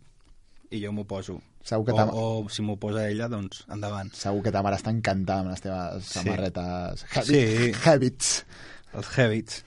i 0.72 0.84
jo 0.84 0.92
m'ho 0.94 1.06
poso. 1.10 1.40
Segur 1.66 1.86
que 1.90 1.94
o, 1.98 2.06
o 2.46 2.50
si 2.50 2.62
m'ho 2.64 2.78
posa 2.80 3.08
ella, 3.10 3.28
doncs 3.28 3.66
endavant. 3.74 4.14
Segur 4.16 4.44
que 4.46 4.52
ta 4.54 4.62
mare 4.64 4.78
està 4.80 4.94
encantada 4.94 5.42
amb 5.44 5.52
les 5.52 5.62
teves 5.66 6.06
Sí. 6.06 6.20
samarretes 6.20 7.06
habit, 7.10 7.26
Sí. 7.30 7.72
habits. 7.86 8.46
Els 8.94 9.10
Habits. 9.20 9.64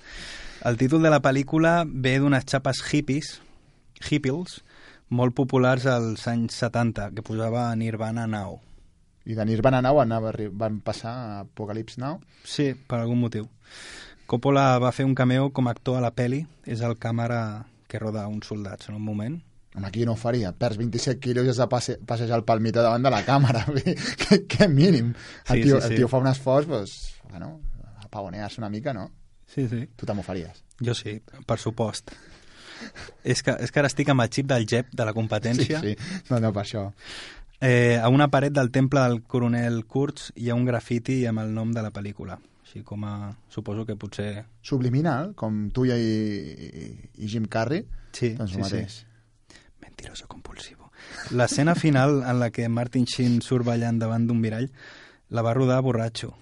El 0.66 0.76
títol 0.78 1.02
de 1.02 1.10
la 1.10 1.20
pel·lícula 1.22 1.82
ve 1.86 2.16
d'unes 2.18 2.42
xapes 2.46 2.80
hippies, 2.92 3.36
hippies, 4.10 4.62
molt 5.10 5.34
populars 5.34 5.86
als 5.86 6.26
anys 6.26 6.54
70, 6.58 7.10
que 7.14 7.22
posava 7.22 7.68
Nirvana 7.76 8.26
Now. 8.26 8.60
I 9.26 9.34
de 9.38 9.44
Nirvana 9.46 9.80
Now 9.82 10.00
anava, 10.02 10.32
van 10.52 10.80
passar 10.80 11.12
a 11.12 11.40
Apocalypse 11.44 12.00
Now. 12.00 12.20
Sí, 12.44 12.72
per 12.74 12.98
algun 13.00 13.20
motiu. 13.22 13.48
Coppola 14.26 14.78
va 14.80 14.92
fer 14.92 15.04
un 15.04 15.14
cameo 15.14 15.50
com 15.52 15.68
a 15.68 15.72
actor 15.74 15.98
a 15.98 16.02
la 16.04 16.12
peli, 16.14 16.42
és 16.66 16.80
el 16.80 16.96
càmera 16.98 17.64
que 17.88 17.98
roda 18.00 18.26
uns 18.30 18.46
soldats 18.48 18.88
en 18.88 18.96
un 18.96 19.02
moment. 19.04 19.38
Home, 19.74 19.86
aquí 19.88 20.04
no 20.04 20.12
ho 20.12 20.20
faria. 20.20 20.50
Perds 20.52 20.76
27 20.80 21.20
quilos 21.20 21.46
i 21.46 21.50
has 21.52 21.60
de 21.60 21.66
passe, 21.68 21.98
passejar 22.06 22.36
el 22.40 22.44
palmito 22.44 22.82
davant 22.84 23.04
de 23.04 23.10
la 23.12 23.22
càmera. 23.24 23.64
que, 24.22 24.42
que 24.46 24.68
mínim. 24.68 25.14
El 25.48 25.56
Sí, 25.56 25.62
tio, 25.62 25.80
sí, 25.80 25.86
sí. 25.86 25.92
el 25.92 25.96
tio 26.00 26.08
fa 26.08 26.18
un 26.20 26.28
esforç, 26.28 26.66
pues, 26.68 26.96
bueno, 27.30 27.60
a 28.00 28.08
pavonear-se 28.08 28.60
una 28.60 28.68
mica, 28.70 28.92
no? 28.92 29.10
Sí, 29.46 29.66
sí. 29.68 29.86
Tu 29.96 30.06
també 30.08 30.20
ho 30.20 30.26
faries. 30.26 30.62
Jo 30.82 30.94
sí, 30.96 31.18
per 31.46 31.58
supost. 31.60 32.10
és, 33.22 33.42
que, 33.44 33.52
és 33.62 33.70
que 33.70 33.78
ara 33.80 33.86
estic 33.88 34.08
amb 34.10 34.24
el 34.24 34.30
xip 34.32 34.48
del 34.50 34.64
GEP 34.66 34.88
de 34.96 35.04
la 35.06 35.12
competència. 35.14 35.80
Sí, 35.80 35.92
sí. 35.94 36.22
No, 36.30 36.40
no, 36.40 36.50
per 36.52 36.64
això. 36.64 36.88
Eh, 37.62 37.94
a 38.02 38.08
una 38.10 38.26
paret 38.26 38.52
del 38.52 38.72
temple 38.74 39.00
del 39.06 39.20
coronel 39.22 39.84
Kurtz 39.86 40.32
hi 40.34 40.48
ha 40.50 40.54
un 40.58 40.64
grafiti 40.66 41.20
amb 41.30 41.44
el 41.44 41.52
nom 41.54 41.70
de 41.70 41.82
la 41.84 41.92
pel·lícula. 41.94 42.34
Així 42.64 42.82
com 42.82 43.04
a... 43.06 43.12
Suposo 43.52 43.84
que 43.86 43.94
potser... 43.94 44.44
Subliminal, 44.66 45.30
com 45.38 45.68
tu 45.70 45.84
i, 45.86 45.94
i, 45.94 46.86
i 47.22 47.28
Jim 47.30 47.46
Carrey, 47.46 47.84
Sí, 48.12 48.32
doncs 48.34 48.56
sí, 48.56 48.62
mateix. 48.64 48.96
sí. 48.98 49.60
Mentiroso 49.84 50.26
compulsivo. 50.26 50.90
L'escena 51.38 51.74
final 51.78 52.22
en 52.26 52.40
la 52.40 52.50
que 52.50 52.66
Martin 52.68 53.06
Sheen 53.06 53.38
surt 53.46 53.66
ballant 53.66 53.98
davant 54.00 54.26
d'un 54.26 54.40
mirall 54.42 54.66
la 55.30 55.42
va 55.46 55.54
rodar 55.54 55.78
borratxo. 55.86 56.32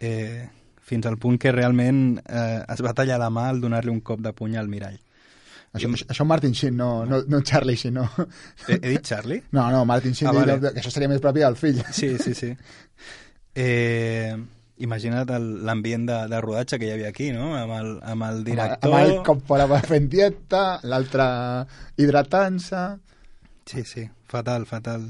Eh, 0.00 0.48
fins 0.82 1.06
al 1.06 1.18
punt 1.22 1.38
que 1.38 1.52
realment 1.54 2.18
eh, 2.26 2.64
es 2.66 2.82
va 2.82 2.94
tallar 2.96 3.20
la 3.22 3.30
mà 3.30 3.46
al 3.52 3.60
donar-li 3.62 3.92
un 3.94 4.00
cop 4.02 4.18
de 4.24 4.32
puny 4.34 4.56
al 4.58 4.68
mirall. 4.72 4.98
Això, 5.72 5.86
això 6.10 6.24
Martin 6.26 6.50
Sheen, 6.52 6.74
no, 6.76 7.04
no, 7.06 7.20
no 7.30 7.40
Charlie 7.46 7.76
Sheen, 7.78 7.94
no. 7.94 8.08
He, 8.66 8.74
he 8.82 8.88
dit 8.96 9.02
Charlie? 9.06 9.40
No, 9.52 9.68
no, 9.70 9.84
Martin 9.86 10.12
Sheen, 10.12 10.30
Ah, 10.30 10.32
vale. 10.40 10.56
que 10.72 10.80
això 10.82 10.90
seria 10.90 11.08
més 11.08 11.20
propi 11.22 11.44
del 11.44 11.54
fill. 11.56 11.78
Sí, 11.94 12.16
sí, 12.18 12.34
sí. 12.34 12.50
Eh, 13.54 14.34
imagina't 14.78 15.30
el- 15.36 15.64
l'ambient 15.66 16.06
de, 16.08 16.18
de 16.32 16.40
rodatge 16.40 16.78
que 16.78 16.86
hi 16.88 16.92
havia 16.94 17.08
aquí, 17.10 17.30
no? 17.32 17.52
Amb 17.58 17.72
el, 17.76 17.90
amb 18.02 18.22
el 18.30 18.42
director... 18.44 18.94
Amb 18.94 19.00
el 19.04 19.22
Coppola 19.26 19.66
va 19.70 19.80
fent 19.84 20.08
dieta, 20.10 20.80
l'altre 20.88 21.26
hidratant-se... 22.00 22.84
Sí, 23.70 23.84
sí, 23.84 24.06
fatal, 24.26 24.64
fatal. 24.66 25.04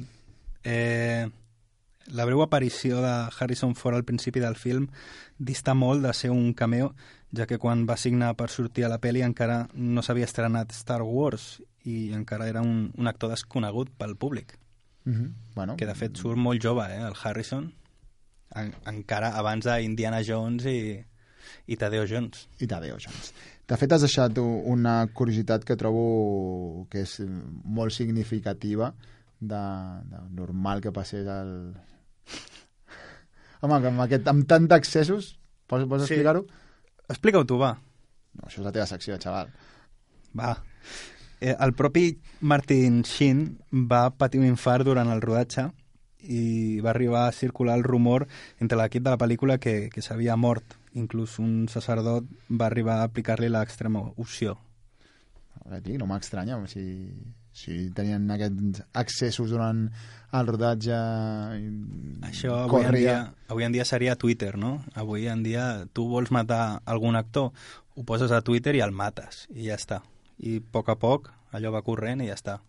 Eh, 0.64 1.24
la 2.12 2.24
breu 2.26 2.42
aparició 2.42 3.00
de 3.00 3.12
Harrison 3.38 3.72
Ford 3.78 3.96
al 3.96 4.04
principi 4.04 4.40
del 4.42 4.56
film 4.58 4.88
dista 5.38 5.72
molt 5.72 6.02
de 6.04 6.12
ser 6.12 6.32
un 6.34 6.52
cameo, 6.52 6.92
ja 7.37 7.47
que 7.47 7.59
quan 7.59 7.87
va 7.87 7.97
signar 7.97 8.35
per 8.37 8.49
sortir 8.51 8.85
a 8.85 8.91
la 8.91 8.99
pel·li 9.03 9.22
encara 9.22 9.68
no 9.74 10.03
s'havia 10.03 10.26
estrenat 10.28 10.72
Star 10.74 11.03
Wars 11.03 11.61
i 11.87 12.11
encara 12.16 12.49
era 12.51 12.62
un, 12.62 12.91
un 12.99 13.07
actor 13.09 13.31
desconegut 13.31 13.91
pel 13.97 14.16
públic. 14.16 14.59
Mm 15.05 15.12
-hmm. 15.14 15.31
bueno, 15.55 15.76
Que 15.76 15.87
de 15.87 15.95
fet 15.95 16.16
surt 16.16 16.37
molt 16.37 16.62
jove, 16.62 16.85
eh, 16.85 17.07
el 17.07 17.14
Harrison, 17.22 17.72
en, 18.55 18.74
encara 18.87 19.37
abans 19.37 19.64
d'Indiana 19.64 20.22
Jones 20.26 20.64
i, 20.66 21.05
i 21.66 21.76
Tadeo 21.76 22.05
Jones. 22.07 22.49
I 22.59 22.66
Tadeo 22.66 22.97
Jones. 22.99 23.33
De 23.68 23.76
fet, 23.76 23.93
has 23.93 24.01
deixat 24.01 24.39
una 24.39 25.07
curiositat 25.14 25.64
que 25.64 25.76
trobo 25.76 26.87
que 26.91 27.03
és 27.03 27.20
molt 27.64 27.93
significativa 27.93 28.95
de, 29.39 29.62
de 30.11 30.18
normal 30.31 30.81
que 30.81 30.93
passés 30.93 31.26
el... 31.26 31.74
Home, 33.62 33.81
que 33.81 33.89
amb, 33.89 34.01
aquest, 34.01 34.26
amb 34.28 34.47
tant 34.49 34.66
d'accessos, 34.66 35.39
pots, 35.66 35.87
pots 35.87 36.07
Sí. 36.07 36.14
explicar-ho? 36.14 36.47
Explica-ho 37.11 37.46
tu, 37.46 37.58
va. 37.58 37.74
No, 38.38 38.46
això 38.46 38.61
és 38.61 38.66
la 38.66 38.72
teva 38.74 38.86
secció, 38.86 39.18
xaval. 39.20 39.50
Va. 40.38 40.54
Eh, 41.40 41.56
el 41.56 41.74
propi 41.74 42.04
Martin 42.40 43.02
Sheen 43.02 43.44
va 43.90 44.11
patir 44.12 44.40
un 44.42 44.46
infart 44.46 44.86
durant 44.86 45.11
el 45.11 45.22
rodatge 45.24 45.70
i 46.20 46.80
va 46.84 46.90
arribar 46.92 47.26
a 47.26 47.32
circular 47.32 47.78
el 47.78 47.84
rumor 47.84 48.26
entre 48.61 48.78
l'equip 48.78 49.06
de 49.06 49.14
la 49.14 49.20
pel·lícula 49.20 49.56
que, 49.58 49.88
que 49.92 50.04
s'havia 50.04 50.36
mort. 50.36 50.76
Inclús 51.00 51.38
un 51.40 51.66
sacerdot 51.72 52.26
va 52.50 52.68
arribar 52.68 53.00
a 53.00 53.08
aplicar-li 53.08 53.48
l'extrema 53.48 54.04
opció. 54.16 54.58
Ja 55.64 55.80
dic, 55.80 55.96
no 56.00 56.08
m'estranya, 56.11 56.58
si, 56.68 56.84
si 57.53 57.90
tenien 57.94 58.30
aquests 58.30 58.84
accessos 58.94 59.51
durant 59.51 59.88
el 60.36 60.46
rodatge... 60.46 60.96
Això 62.28 62.55
avui 62.64 62.86
en, 62.86 62.94
dia, 62.94 63.16
avui 63.51 63.66
en 63.66 63.74
dia 63.74 63.84
seria 63.88 64.16
Twitter, 64.16 64.55
no? 64.59 64.78
Avui 64.94 65.26
en 65.28 65.42
dia 65.42 65.86
tu 65.92 66.07
vols 66.11 66.30
matar 66.34 66.80
algun 66.86 67.18
actor, 67.18 67.51
ho 67.96 68.07
poses 68.07 68.32
a 68.32 68.42
Twitter 68.46 68.76
i 68.78 68.84
el 68.84 68.94
mates, 68.94 69.46
i 69.51 69.66
ja 69.68 69.78
està. 69.78 70.01
I 70.38 70.61
a 70.61 70.66
poc 70.72 70.88
a 70.92 70.96
poc 71.01 71.30
allò 71.57 71.72
va 71.74 71.82
corrent 71.86 72.22
i 72.22 72.30
ja 72.30 72.38
està. 72.38 72.61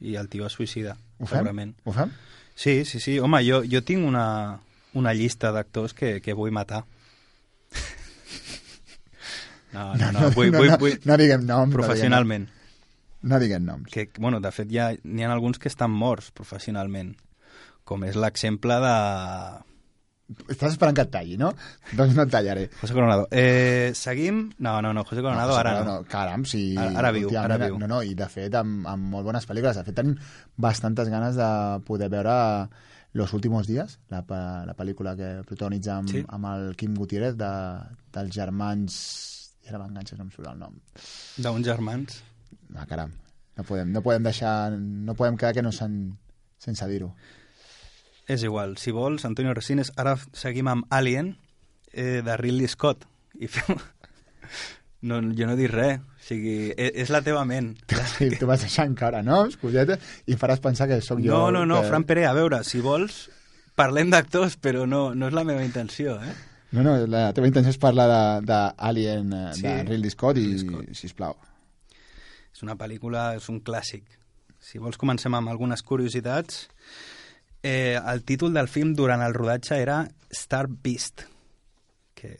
I 0.00 0.14
el 0.16 0.30
tio 0.32 0.46
es 0.46 0.54
suïcida, 0.56 0.94
Ho 1.18 1.26
fem? 1.26 1.34
segurament. 1.34 1.74
Ho 1.84 1.92
fem? 1.92 2.14
Sí, 2.54 2.84
sí, 2.84 3.00
sí. 3.00 3.18
Home, 3.20 3.42
jo, 3.44 3.62
jo 3.68 3.82
tinc 3.84 4.06
una, 4.06 4.60
una 4.94 5.12
llista 5.16 5.50
d'actors 5.52 5.92
que, 5.96 6.20
que 6.24 6.36
vull 6.36 6.54
matar. 6.54 6.84
No, 9.70 9.92
no, 9.94 10.08
no, 10.10 10.30
vull, 10.34 10.48
no, 10.50 10.58
vull, 10.58 10.66
no, 10.72 10.76
vull... 10.82 10.96
no 11.06 11.14
diguem 11.14 11.44
noms. 11.46 11.70
Professionalment. 11.70 12.48
No 12.48 12.50
diguem 12.50 12.59
noms. 13.22 13.90
Que, 13.90 14.10
bueno, 14.18 14.40
de 14.40 14.50
fet, 14.52 14.68
ja 14.72 14.90
n'hi 15.04 15.24
ha 15.24 15.32
alguns 15.32 15.58
que 15.58 15.68
estan 15.68 15.90
morts 15.90 16.30
professionalment, 16.30 17.16
com 17.84 18.04
és 18.04 18.16
l'exemple 18.16 18.78
de... 18.80 18.94
Estàs 20.48 20.76
esperant 20.76 20.94
que 20.94 21.02
et 21.02 21.10
talli, 21.10 21.34
no? 21.36 21.48
Doncs 21.98 22.14
no 22.14 22.22
et 22.22 22.30
tallaré. 22.30 22.68
José 22.80 22.94
Coronado. 22.94 23.24
Eh, 23.34 23.90
seguim? 23.98 24.52
No, 24.62 24.76
no, 24.80 24.92
no, 24.94 25.02
José 25.02 25.24
Coronado 25.24 25.50
José 25.50 25.60
ara 25.64 25.72
no. 25.72 25.78
Coronado, 25.80 26.04
Caram, 26.08 26.44
sí. 26.46 26.76
Ara- 26.78 26.92
ara 27.00 27.10
viu, 27.16 27.32
ara 27.36 27.56
viu. 27.58 27.78
No, 27.82 27.88
no, 27.90 27.98
i 28.06 28.14
de 28.14 28.28
fet 28.30 28.54
amb, 28.54 28.86
amb 28.86 29.10
molt 29.10 29.26
bones 29.26 29.48
pel·lícules. 29.50 29.74
De 29.80 29.82
fet 29.88 29.96
tenim 29.98 30.14
bastantes 30.56 31.10
ganes 31.10 31.34
de 31.40 31.50
poder 31.86 32.08
veure 32.14 32.68
Los 33.12 33.32
últimos 33.34 33.66
días, 33.66 33.98
la, 34.08 34.20
la 34.68 34.74
pel·lícula 34.78 35.16
que 35.18 35.42
protagonitza 35.42 35.96
amb, 35.96 36.08
Sí. 36.12 36.20
amb 36.28 36.46
el 36.46 36.76
Quim 36.78 36.94
Gutiérrez 36.94 37.34
de, 37.36 37.50
dels 38.14 38.30
germans... 38.32 39.00
Ara 39.66 39.78
m'enganxes, 39.82 40.16
no 40.18 40.24
em 40.28 40.30
surt 40.30 40.46
el 40.46 40.58
nom. 40.58 40.76
D'uns 41.42 41.66
germans. 41.66 42.20
Ah, 42.76 42.86
caram. 42.86 43.12
No 43.56 43.64
podem, 43.64 43.92
no 43.92 44.02
podem 44.02 44.22
deixar... 44.24 44.72
No 44.78 45.14
podem 45.18 45.36
quedar 45.36 45.54
que 45.54 45.62
no 45.62 45.72
sen, 45.72 46.18
sense 46.58 46.86
dir-ho. 46.88 47.12
És 48.30 48.44
igual. 48.46 48.76
Si 48.78 48.92
vols, 48.94 49.24
Antonio 49.26 49.54
Resines, 49.54 49.92
ara 49.98 50.14
seguim 50.32 50.68
amb 50.70 50.86
Alien, 50.90 51.34
eh, 51.92 52.20
de 52.24 52.36
Ridley 52.36 52.68
Scott. 52.68 53.08
I 53.38 53.50
fem... 53.50 53.76
No, 55.00 55.16
jo 55.32 55.46
no 55.48 55.54
dic 55.56 55.70
res. 55.72 56.00
O 56.02 56.24
sigui, 56.26 56.74
és, 56.76 56.90
és 57.06 57.08
la 57.08 57.22
teva 57.24 57.40
ment. 57.48 57.70
Sí, 58.12 58.26
tu 58.36 58.44
vas 58.44 58.60
deixant 58.60 58.92
cara, 58.98 59.22
no? 59.24 59.46
Escolleta, 59.48 59.96
i 60.28 60.36
faràs 60.36 60.60
pensar 60.60 60.90
que 60.90 60.98
sóc 61.00 61.22
jo... 61.24 61.32
No, 61.32 61.46
no, 61.54 61.62
no, 61.64 61.78
que... 61.80 61.88
Fran 61.88 62.04
Pere, 62.04 62.26
a 62.28 62.34
veure, 62.36 62.60
si 62.68 62.82
vols, 62.84 63.22
parlem 63.80 64.12
d'actors, 64.12 64.58
però 64.60 64.84
no, 64.84 65.14
no 65.16 65.30
és 65.30 65.36
la 65.36 65.46
meva 65.48 65.64
intenció, 65.64 66.18
eh? 66.20 66.34
No, 66.76 66.84
no, 66.84 66.98
la 67.08 67.30
teva 67.32 67.48
intenció 67.48 67.72
és 67.72 67.80
parlar 67.80 68.10
d'Alien, 68.44 69.32
de, 69.32 69.40
de, 69.48 69.54
Sí, 69.56 69.64
de 69.64 69.78
Ridley 69.88 70.12
Scott, 70.12 70.36
i, 70.36 70.44
Ridley 70.44 70.66
Scott. 70.66 70.92
sisplau. 71.00 71.38
És 72.54 72.62
una 72.66 72.76
pel·lícula, 72.76 73.34
és 73.38 73.48
un 73.48 73.60
clàssic. 73.64 74.04
Si 74.60 74.78
vols, 74.78 74.98
comencem 75.00 75.34
amb 75.34 75.48
algunes 75.48 75.82
curiositats. 75.82 76.66
Eh, 77.62 77.98
el 78.00 78.22
títol 78.24 78.52
del 78.56 78.68
film 78.68 78.94
durant 78.96 79.22
el 79.22 79.34
rodatge 79.36 79.76
era 79.80 80.02
Star 80.32 80.66
Beast, 80.68 81.26
que 82.16 82.34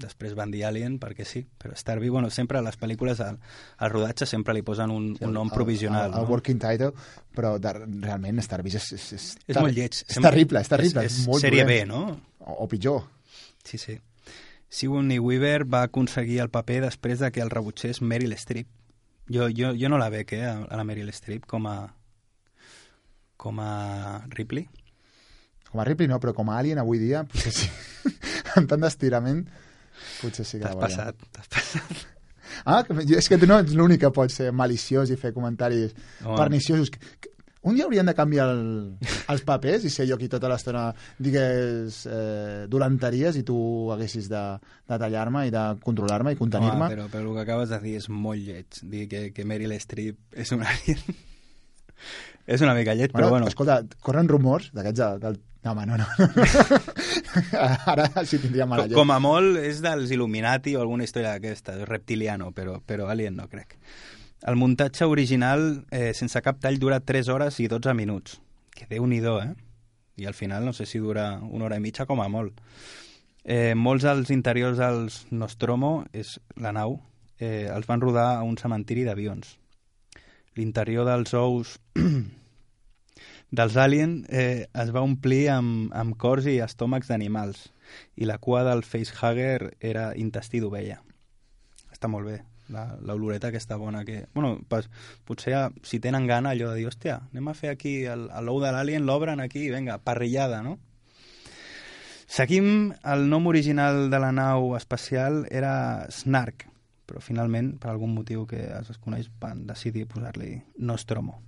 després 0.00 0.32
van 0.34 0.50
dir 0.50 0.62
Alien 0.64 0.94
perquè 0.98 1.26
sí, 1.28 1.42
però 1.60 1.74
Star 1.76 1.98
Beast, 2.00 2.12
bueno, 2.14 2.30
sempre 2.32 2.58
a 2.58 2.62
les 2.64 2.78
pel·lícules 2.80 3.20
al, 3.20 3.36
al 3.78 3.90
rodatge 3.92 4.26
sempre 4.26 4.54
li 4.56 4.62
posen 4.64 4.90
un, 4.90 5.10
un 5.20 5.32
nom 5.36 5.50
provisional. 5.52 6.06
El, 6.08 6.14
el, 6.14 6.18
el 6.22 6.24
no? 6.24 6.30
working 6.32 6.58
title, 6.62 6.92
però 7.36 7.56
de, 7.60 7.74
realment 8.06 8.40
Star 8.42 8.62
Beast 8.64 8.80
és... 8.80 8.92
És, 8.96 9.12
és, 9.12 9.26
És 9.54 9.60
molt 9.60 9.76
lleig. 9.76 10.00
És 10.08 10.18
terrible, 10.24 10.62
és 10.64 10.72
terrible. 10.72 11.04
és- 11.04 11.12
És, 11.12 11.20
és 11.20 11.28
molt 11.28 11.44
sèrie 11.44 11.66
dolent. 11.66 11.84
B, 11.84 11.92
no? 11.92 12.46
O, 12.46 12.56
o 12.64 12.68
pitjor. 12.72 13.04
Sí, 13.64 13.78
sí. 13.78 13.98
Sigourney 14.70 15.18
Weaver 15.18 15.64
va 15.68 15.82
aconseguir 15.88 16.40
el 16.40 16.48
paper 16.50 16.80
després 16.86 17.18
de 17.20 17.30
que 17.34 17.42
el 17.44 17.50
rebutgés 17.50 18.00
Meryl 18.02 18.32
Streep. 18.38 18.66
Jo, 19.30 19.46
jo, 19.54 19.72
jo 19.78 19.88
no 19.88 19.98
la 20.00 20.10
veig, 20.10 20.32
eh, 20.34 20.44
a 20.46 20.76
la 20.76 20.84
Meryl 20.84 21.12
Streep 21.14 21.46
com 21.46 21.66
a, 21.70 21.76
com 23.38 23.60
a 23.62 23.72
Ripley. 24.34 24.66
Com 25.70 25.80
a 25.80 25.86
Ripley 25.86 26.10
no, 26.10 26.18
però 26.18 26.34
com 26.34 26.50
a 26.50 26.58
Alien 26.58 26.80
avui 26.82 26.98
dia, 26.98 27.22
potser 27.30 27.52
sí. 27.54 27.68
amb 28.58 28.66
tant 28.70 28.82
d'estirament, 28.82 29.44
potser 30.20 30.46
sí 30.48 30.58
que 30.58 30.66
la 30.66 30.74
veiem. 30.74 30.82
passat, 30.82 31.28
t'has 31.30 31.52
passat. 31.54 32.08
Ah, 32.66 32.82
és 32.82 33.28
que 33.30 33.38
tu 33.38 33.46
no 33.46 33.60
ets 33.62 33.76
l'únic 33.78 34.02
que 34.02 34.10
pot 34.12 34.32
ser 34.34 34.50
maliciós 34.52 35.12
i 35.14 35.16
fer 35.16 35.30
comentaris 35.32 35.94
Home. 36.24 36.34
perniciosos. 36.34 36.90
Un 37.62 37.76
dia 37.76 37.84
haurien 37.84 38.08
de 38.08 38.14
canviar 38.16 38.46
el, 38.54 38.62
els 39.28 39.42
papers 39.44 39.84
i 39.84 39.90
ser 39.92 40.06
jo 40.08 40.16
qui 40.16 40.30
tota 40.32 40.48
l'estona 40.48 40.86
digués 41.20 41.98
eh, 42.08 42.64
dolenteries 42.72 43.36
i 43.36 43.42
tu 43.44 43.58
haguessis 43.92 44.30
de, 44.32 44.44
de 44.88 44.98
tallar-me 45.02 45.44
i 45.44 45.52
de 45.52 45.64
controlar-me 45.84 46.32
i 46.32 46.38
contenir-me. 46.38 46.88
Però, 46.88 47.08
però 47.12 47.26
el 47.28 47.36
que 47.36 47.44
acabes 47.44 47.74
de 47.74 47.80
dir 47.84 47.98
és 48.00 48.08
molt 48.08 48.40
lleig. 48.40 48.80
Dir 48.88 49.04
que, 49.10 49.26
que 49.36 49.44
Meryl 49.44 49.76
Streep 49.76 50.40
és 50.40 50.54
una 50.56 50.70
alien. 50.72 51.20
és 52.56 52.64
una 52.64 52.74
mica 52.78 52.96
lleig, 52.96 53.12
però 53.12 53.28
bueno. 53.28 53.50
Escolta, 53.52 53.82
corren 54.00 54.30
rumors 54.32 54.72
d'aquests 54.72 55.02
de, 55.02 55.10
del... 55.26 55.40
No, 55.60 55.74
home, 55.74 55.84
no, 55.84 55.98
no. 56.00 56.06
Ara 57.92 58.06
sí 58.24 58.38
tindria 58.40 58.64
mala 58.64 58.86
llet. 58.86 58.96
com 58.96 59.12
a 59.12 59.18
molt 59.20 59.60
és 59.60 59.82
dels 59.84 60.08
Illuminati 60.16 60.72
o 60.78 60.80
alguna 60.80 61.04
història 61.04 61.34
d'aquesta, 61.34 61.76
reptiliano, 61.84 62.48
però, 62.56 62.78
però 62.80 63.10
Alien 63.12 63.36
no 63.36 63.44
crec. 63.52 63.76
El 64.42 64.56
muntatge 64.56 65.04
original, 65.04 65.84
eh, 65.90 66.14
sense 66.14 66.40
cap 66.40 66.60
tall, 66.60 66.78
dura 66.80 67.00
3 67.00 67.28
hores 67.28 67.58
i 67.60 67.66
12 67.68 67.92
minuts. 67.92 68.40
Que 68.72 68.86
déu-n'hi-do, 68.88 69.34
eh? 69.42 69.52
I 70.16 70.24
al 70.26 70.34
final 70.34 70.64
no 70.64 70.72
sé 70.72 70.86
si 70.86 70.98
dura 70.98 71.40
una 71.42 71.66
hora 71.66 71.76
i 71.76 71.80
mitja 71.84 72.06
com 72.06 72.22
a 72.24 72.28
molt. 72.28 72.60
Eh, 73.44 73.74
molts 73.76 74.04
dels 74.04 74.30
interiors 74.32 74.78
dels 74.80 75.26
Nostromo, 75.30 76.06
és 76.12 76.38
la 76.56 76.72
nau, 76.72 77.02
eh, 77.38 77.68
els 77.68 77.86
van 77.86 78.00
rodar 78.00 78.38
a 78.38 78.42
un 78.42 78.56
cementiri 78.56 79.04
d'avions. 79.04 79.58
L'interior 80.56 81.04
dels 81.04 81.34
ous 81.34 81.76
dels 83.60 83.76
Alien 83.76 84.24
eh, 84.28 84.68
es 84.72 84.92
va 84.92 85.04
omplir 85.04 85.50
amb, 85.52 85.92
amb 85.92 86.16
cors 86.16 86.48
i 86.48 86.60
estómacs 86.64 87.12
d'animals 87.12 87.68
i 88.16 88.24
la 88.24 88.38
cua 88.38 88.64
del 88.64 88.84
facehugger 88.84 89.76
era 89.80 90.14
intestí 90.16 90.60
d'ovella. 90.60 91.00
Està 91.92 92.08
molt 92.08 92.28
bé, 92.28 92.40
la- 92.70 92.96
l'oloreta 93.02 93.48
aquesta 93.50 93.76
bona 93.76 94.04
que... 94.04 94.26
Bueno, 94.34 94.60
pas, 94.68 94.88
potser 95.24 95.70
si 95.82 96.00
tenen 96.00 96.26
gana 96.26 96.50
allò 96.54 96.70
de 96.70 96.78
dir, 96.78 96.86
hòstia, 96.88 97.20
anem 97.32 97.48
a 97.50 97.54
fer 97.54 97.70
aquí 97.74 97.98
l'ou 98.06 98.60
de 98.62 98.70
l'Alien, 98.72 99.04
l'obren 99.06 99.40
aquí, 99.40 99.68
vinga, 99.70 99.98
parrillada, 99.98 100.62
no? 100.62 100.78
Seguim, 102.30 102.92
el 103.02 103.24
nom 103.28 103.46
original 103.50 104.08
de 104.10 104.18
la 104.22 104.30
nau 104.30 104.76
espacial 104.78 105.46
era 105.50 106.06
Snark, 106.14 106.68
però 107.10 107.18
finalment, 107.20 107.72
per 107.82 107.90
algun 107.90 108.12
motiu 108.14 108.44
que 108.46 108.60
es 108.70 108.86
desconeix, 108.92 109.26
van 109.42 109.64
decidir 109.66 110.06
posar-li 110.06 110.60
Nostromo. 110.78 111.40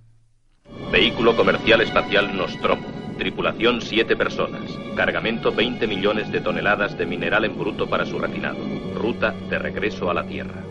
Vehículo 0.91 1.35
comercial 1.37 1.81
espacial 1.81 2.35
Nostromo. 2.35 2.91
Tripulación 3.17 3.79
7 3.81 4.15
personas. 4.17 4.71
Cargamento 4.97 5.51
20 5.53 5.87
millones 5.87 6.31
de 6.31 6.41
toneladas 6.41 6.97
de 6.97 7.05
mineral 7.05 7.45
en 7.45 7.57
bruto 7.57 7.87
para 7.89 8.05
su 8.05 8.17
refinado. 8.19 8.57
Ruta 8.95 9.31
de 9.49 9.59
regreso 9.59 10.09
a 10.09 10.13
la 10.15 10.25
Tierra. 10.27 10.63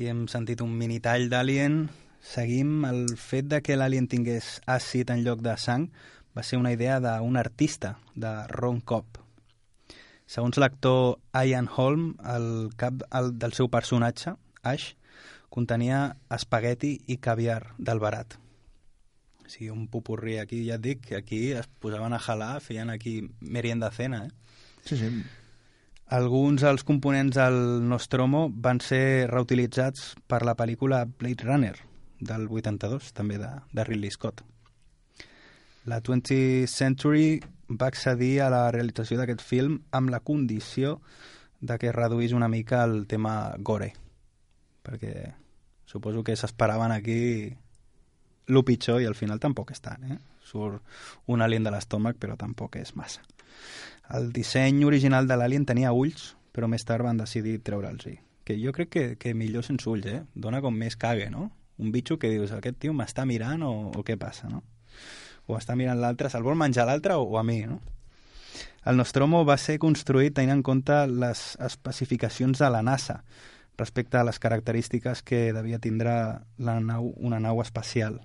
Aquí 0.00 0.08
hem 0.08 0.22
sentit 0.32 0.62
un 0.64 0.70
mini 0.80 0.94
tall 1.04 1.26
d'Alien. 1.28 1.74
Seguim 2.24 2.86
el 2.88 3.02
fet 3.20 3.50
de 3.52 3.58
que 3.60 3.74
l'Alien 3.76 4.06
tingués 4.08 4.46
àcid 4.64 5.10
en 5.12 5.20
lloc 5.26 5.42
de 5.44 5.52
sang 5.60 5.82
va 6.32 6.40
ser 6.40 6.56
una 6.56 6.70
idea 6.72 6.94
d'un 7.04 7.36
artista, 7.36 7.90
de 8.16 8.30
Ron 8.48 8.78
Cobb. 8.80 9.18
Segons 10.24 10.56
l'actor 10.56 11.18
Ian 11.36 11.68
Holm, 11.68 12.06
el 12.24 12.70
cap 12.80 13.04
el, 13.18 13.34
del 13.42 13.52
seu 13.52 13.68
personatge, 13.68 14.32
Ash, 14.64 14.94
contenia 15.52 15.98
espagueti 16.32 16.94
i 17.04 17.18
caviar 17.20 17.74
del 17.76 18.00
barat. 18.00 18.38
O 19.44 19.52
sigui, 19.52 19.68
un 19.68 19.84
pupurri 19.92 20.38
aquí, 20.40 20.62
ja 20.70 20.80
et 20.80 20.86
dic, 20.88 21.04
que 21.10 21.20
aquí 21.20 21.42
es 21.52 21.68
posaven 21.84 22.16
a 22.16 22.22
jalar, 22.24 22.54
feien 22.64 22.88
aquí 22.88 23.18
merienda 23.42 23.92
cena, 23.92 24.24
eh? 24.30 24.56
Sí, 24.80 24.96
sí. 24.96 25.12
Alguns 26.10 26.64
dels 26.66 26.82
components 26.82 27.36
del 27.38 27.56
Nostromo 27.86 28.48
van 28.50 28.80
ser 28.82 29.28
reutilitzats 29.30 30.16
per 30.26 30.40
la 30.42 30.56
pel·lícula 30.58 31.04
Blade 31.06 31.46
Runner, 31.46 31.76
del 32.18 32.48
82, 32.50 33.12
també 33.14 33.36
de, 33.38 33.50
de 33.70 33.84
Ridley 33.86 34.10
Scott. 34.10 34.42
La 35.86 36.00
20th 36.02 36.66
Century 36.66 37.38
va 37.70 37.86
accedir 37.86 38.40
a 38.42 38.50
la 38.50 38.64
realització 38.74 39.20
d'aquest 39.20 39.44
film 39.46 39.78
amb 39.94 40.10
la 40.10 40.18
condició 40.18 40.96
de 41.60 41.78
que 41.78 41.94
reduís 41.94 42.34
una 42.34 42.50
mica 42.50 42.82
el 42.90 43.06
tema 43.06 43.54
gore, 43.62 43.92
perquè 44.82 45.14
suposo 45.86 46.24
que 46.26 46.34
s'esperaven 46.34 46.90
aquí 46.90 47.20
lo 48.50 48.64
pitjor 48.66 48.98
i 48.98 49.06
al 49.06 49.14
final 49.14 49.38
tampoc 49.38 49.70
és 49.70 49.86
tant, 49.86 50.10
eh? 50.10 50.18
Surt 50.42 50.82
un 51.30 51.46
alien 51.46 51.62
de 51.62 51.70
l'estómac, 51.70 52.18
però 52.18 52.34
tampoc 52.34 52.82
és 52.82 52.96
massa. 52.98 53.22
El 54.10 54.32
disseny 54.34 54.82
original 54.84 55.28
de 55.30 55.36
l'alien 55.38 55.64
tenia 55.66 55.92
ulls, 55.94 56.34
però 56.50 56.66
més 56.66 56.84
tard 56.86 57.06
van 57.06 57.20
decidir 57.20 57.60
treure'ls-hi. 57.66 58.16
Que 58.44 58.56
jo 58.58 58.72
crec 58.74 58.90
que, 58.90 59.04
que 59.20 59.34
millor 59.38 59.62
sense 59.62 59.86
ulls, 59.90 60.08
eh? 60.10 60.24
Dona 60.34 60.60
com 60.64 60.74
més 60.74 60.96
cague, 60.98 61.28
no? 61.30 61.50
Un 61.78 61.92
bitxo 61.94 62.18
que 62.18 62.32
dius, 62.32 62.50
aquest 62.52 62.80
tio 62.82 62.92
m'està 62.96 63.24
mirant 63.28 63.62
o, 63.62 63.72
o 63.94 64.02
què 64.06 64.18
passa, 64.18 64.50
no? 64.50 64.64
O 65.46 65.56
està 65.56 65.76
mirant 65.78 66.00
l'altre, 66.00 66.30
se'l 66.30 66.46
vol 66.46 66.58
menjar 66.58 66.88
l'altre 66.88 67.14
o, 67.14 67.28
o 67.30 67.38
a 67.38 67.44
mi, 67.46 67.60
no? 67.70 67.78
El 68.90 68.96
Nostromo 68.96 69.44
va 69.44 69.58
ser 69.60 69.78
construït 69.78 70.34
tenint 70.34 70.56
en 70.56 70.64
compte 70.66 70.96
les 71.06 71.44
especificacions 71.60 72.58
de 72.58 72.70
la 72.72 72.82
NASA 72.82 73.20
respecte 73.80 74.18
a 74.18 74.24
les 74.24 74.38
característiques 74.40 75.22
que 75.22 75.52
devia 75.56 75.78
tindre 75.78 76.12
la 76.58 76.78
nau, 76.80 77.12
una 77.16 77.40
nau 77.40 77.60
espacial. 77.62 78.20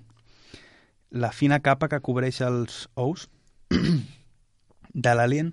La 1.10 1.32
fina 1.32 1.60
capa 1.60 1.88
que 1.88 2.02
cobreix 2.04 2.42
els 2.44 2.86
ous 2.94 3.28
de 4.96 5.12
l'Alien 5.14 5.50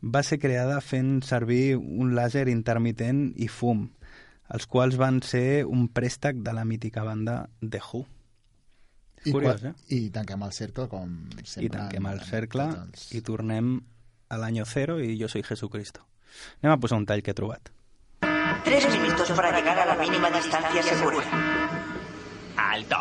va 0.00 0.22
ser 0.24 0.38
creada 0.40 0.80
fent 0.80 1.18
servir 1.28 1.76
un 1.76 2.14
làser 2.16 2.46
intermitent 2.48 3.26
i 3.36 3.48
fum, 3.52 3.90
els 4.48 4.64
quals 4.70 4.96
van 4.96 5.20
ser 5.26 5.66
un 5.68 5.88
préstec 5.92 6.38
de 6.46 6.52
la 6.56 6.64
mítica 6.64 7.04
banda 7.04 7.42
The 7.60 7.80
Who. 7.92 8.06
I, 9.26 9.32
Curiós, 9.34 9.60
quan- 9.60 9.74
eh? 9.74 9.94
I 9.96 10.10
tanquem 10.14 10.42
el 10.46 10.52
cercle, 10.52 10.86
com 10.88 11.14
sempre. 11.42 11.66
I 11.66 11.70
tanquem 11.76 12.06
el 12.06 12.20
cercle 12.22 12.66
els- 12.70 13.08
i 13.12 13.20
tornem 13.26 13.80
a 14.28 14.38
l'any 14.38 14.60
cero 14.64 15.00
i 15.02 15.16
jo 15.20 15.28
soy 15.28 15.42
Jesucristo. 15.42 16.06
Anem 16.62 16.72
a 16.72 16.78
posar 16.80 16.98
un 16.98 17.06
tall 17.06 17.22
que 17.22 17.32
he 17.32 17.34
trobat. 17.34 17.68
Tres 18.64 18.86
minutos 18.90 19.30
para 19.32 19.50
llegar 19.56 19.78
a 19.78 19.86
la 19.86 19.96
mínima 19.96 20.30
distancia 20.30 20.82
segura. 20.82 21.26
Alto. 22.56 22.96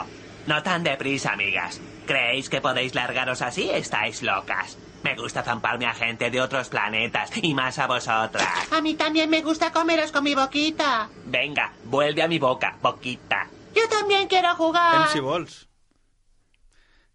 No 0.48 0.62
tan 0.64 0.84
deprisa, 0.84 1.34
amigas. 1.34 1.80
¿Creéis 2.06 2.50
que 2.50 2.62
podéis 2.62 2.94
largaros 2.94 3.42
así? 3.42 3.70
Estáis 3.70 4.22
locas. 4.22 4.78
Me 5.04 5.16
gusta 5.16 5.44
zamparme 5.44 5.86
a 5.86 5.94
gente 5.94 6.30
de 6.30 6.42
otros 6.42 6.70
planetas 6.70 7.32
y 7.42 7.54
más 7.54 7.78
a 7.80 7.88
vosotras. 7.88 8.72
A 8.72 8.82
mí 8.82 8.96
también 8.96 9.30
me 9.30 9.42
gusta 9.42 9.72
comeros 9.72 10.12
con 10.12 10.24
mi 10.24 10.34
boquita. 10.36 11.10
Venga, 11.26 11.74
vuelve 11.86 12.22
a 12.24 12.28
mi 12.28 12.40
boca, 12.40 12.78
boquita. 12.82 13.48
Yo 13.76 13.88
también 13.90 14.28
quiero 14.28 14.50
Fem 14.50 14.58
jugar. 14.58 15.08
si 15.10 15.20
vols. 15.20 15.68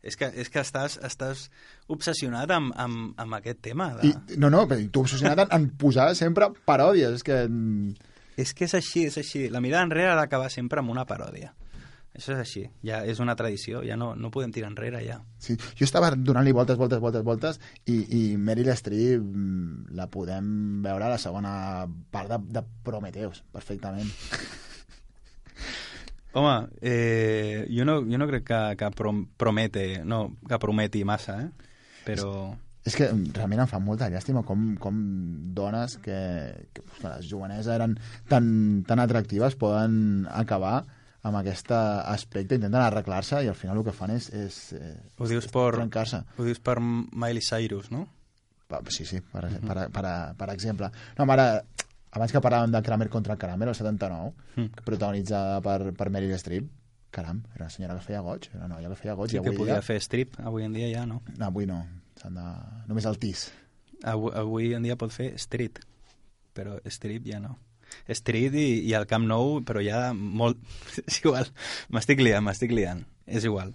És 0.03 0.17
que, 0.17 0.31
és 0.33 0.49
que 0.49 0.63
estàs, 0.65 0.97
estàs 1.05 1.51
obsessionat 1.93 2.51
amb, 2.55 2.73
amb, 2.73 3.11
amb 3.21 3.37
aquest 3.37 3.61
tema. 3.61 3.91
De... 3.99 4.09
I, 4.09 4.39
no, 4.41 4.49
no, 4.49 4.63
tu 4.89 5.03
obsessionat 5.03 5.43
en, 5.45 5.51
en 5.53 5.67
posar 5.77 6.15
sempre 6.17 6.49
paròdies. 6.65 7.21
És 7.21 7.27
que... 7.27 7.43
És 8.41 8.55
que 8.57 8.65
és 8.65 8.75
així, 8.79 9.05
és 9.11 9.19
així. 9.21 9.49
La 9.53 9.61
mirada 9.61 9.85
enrere 9.85 10.15
ha 10.15 10.17
d'acabar 10.17 10.49
sempre 10.49 10.81
amb 10.81 10.95
una 10.95 11.05
paròdia. 11.05 11.53
Això 12.11 12.35
és 12.35 12.41
així, 12.43 12.65
ja 12.83 13.05
és 13.07 13.21
una 13.23 13.37
tradició, 13.39 13.85
ja 13.87 13.95
no, 13.97 14.11
no 14.19 14.33
podem 14.35 14.51
tirar 14.51 14.73
enrere, 14.73 14.99
ja. 15.07 15.21
Sí, 15.39 15.55
jo 15.79 15.87
estava 15.87 16.11
donant-li 16.11 16.53
voltes, 16.57 16.79
voltes, 16.81 16.99
voltes, 17.03 17.23
voltes 17.27 17.61
i, 17.87 18.01
i 18.19 18.23
Meryl 18.37 18.73
Streep 18.75 19.23
mm, 19.23 19.95
la 19.95 20.09
podem 20.11 20.83
veure 20.83 21.07
a 21.07 21.13
la 21.15 21.21
segona 21.23 21.53
part 22.11 22.33
de, 22.33 22.41
de 22.59 22.65
Prometheus, 22.87 23.45
perfectament. 23.55 24.11
Home, 26.33 26.69
eh, 26.83 27.67
jo, 27.71 27.87
no, 27.87 28.01
jo 28.07 28.19
no 28.19 28.27
crec 28.31 28.45
que, 28.47 28.61
que 28.79 28.91
prom 28.95 29.25
promete, 29.39 30.03
no, 30.07 30.25
que 30.47 30.59
prometi 30.63 31.07
massa, 31.07 31.41
eh? 31.45 31.71
Però... 32.07 32.33
És 32.81 32.95
que 32.97 33.11
mm, 33.13 33.35
realment 33.37 33.61
em 33.67 33.69
fa 33.69 33.79
molta 33.83 34.09
llàstima 34.11 34.41
com, 34.49 34.71
com 34.81 35.01
dones 35.55 35.99
que, 36.01 36.17
que, 36.73 36.83
que 36.97 37.05
les 37.05 37.27
joveneses 37.29 37.69
eren 37.75 37.99
tan, 38.31 38.47
tan 38.89 39.03
atractives 39.03 39.55
poden 39.61 40.25
acabar 40.33 40.79
amb 41.23 41.37
aquest 41.37 41.69
aspecte, 41.75 42.57
intenten 42.57 42.81
arreglar-se 42.81 43.43
i 43.45 43.49
al 43.51 43.55
final 43.59 43.77
el 43.81 43.85
que 43.85 43.93
fan 43.93 44.15
és, 44.15 44.31
és, 44.33 44.59
eh, 44.79 44.95
Ho 45.19 45.29
dius 45.29 45.45
és 45.45 45.53
per, 45.53 45.67
trencar-se. 45.77 46.23
ho 46.39 46.45
dius 46.47 46.61
per 46.65 46.79
Miley 46.81 47.43
Cyrus, 47.45 47.91
no? 47.93 48.07
Sí, 48.89 49.05
sí, 49.05 49.19
per, 49.21 49.49
per, 49.67 49.89
per, 49.91 50.05
per 50.39 50.49
exemple. 50.53 50.89
No, 51.19 51.27
mare, 51.27 51.47
abans 52.15 52.33
que 52.33 52.41
parlàvem 52.43 52.71
de 52.73 52.81
Kramer 52.87 53.09
contra 53.11 53.37
Kramer, 53.37 53.69
el 53.69 53.75
79, 53.75 54.33
Mm. 54.57 54.85
protagonitzada 54.85 55.61
per, 55.63 55.93
per 55.95 56.09
Meryl 56.11 56.37
Streep, 56.39 56.69
caram, 57.11 57.41
era 57.55 57.65
una 57.67 57.71
senyora 57.71 57.95
que 57.99 58.05
feia 58.07 58.21
goig, 58.23 58.49
era 58.55 58.65
una 58.67 58.77
noia 58.77 58.89
que 58.89 58.97
feia 58.99 59.15
goig. 59.19 59.31
Sí 59.31 59.37
i 59.37 59.41
que 59.43 59.49
avui 59.51 59.59
podia 59.59 59.77
dia... 59.81 59.83
fer 59.83 59.99
strip, 60.01 60.37
avui 60.41 60.63
en 60.65 60.73
dia 60.73 60.89
ja 60.93 61.05
no. 61.07 61.21
No, 61.37 61.47
avui 61.51 61.67
no, 61.67 61.81
de... 62.23 62.45
només 62.89 63.07
el 63.11 63.19
tis. 63.19 63.49
Avui, 64.07 64.31
avui 64.35 64.73
en 64.75 64.83
dia 64.87 64.97
pot 64.97 65.11
fer 65.13 65.33
street, 65.39 65.81
però 66.55 66.79
strip 66.89 67.27
ja 67.27 67.41
no. 67.43 67.57
Street 68.11 68.57
i, 68.59 68.69
i 68.89 68.95
el 68.99 69.07
Camp 69.11 69.27
Nou, 69.29 69.61
però 69.67 69.83
ja 69.85 70.11
molt... 70.15 70.61
És 71.09 71.21
igual, 71.23 71.49
m'estic 71.95 72.23
liant, 72.23 72.45
m'estic 72.47 72.75
liant. 72.75 73.05
És 73.27 73.47
igual. 73.49 73.73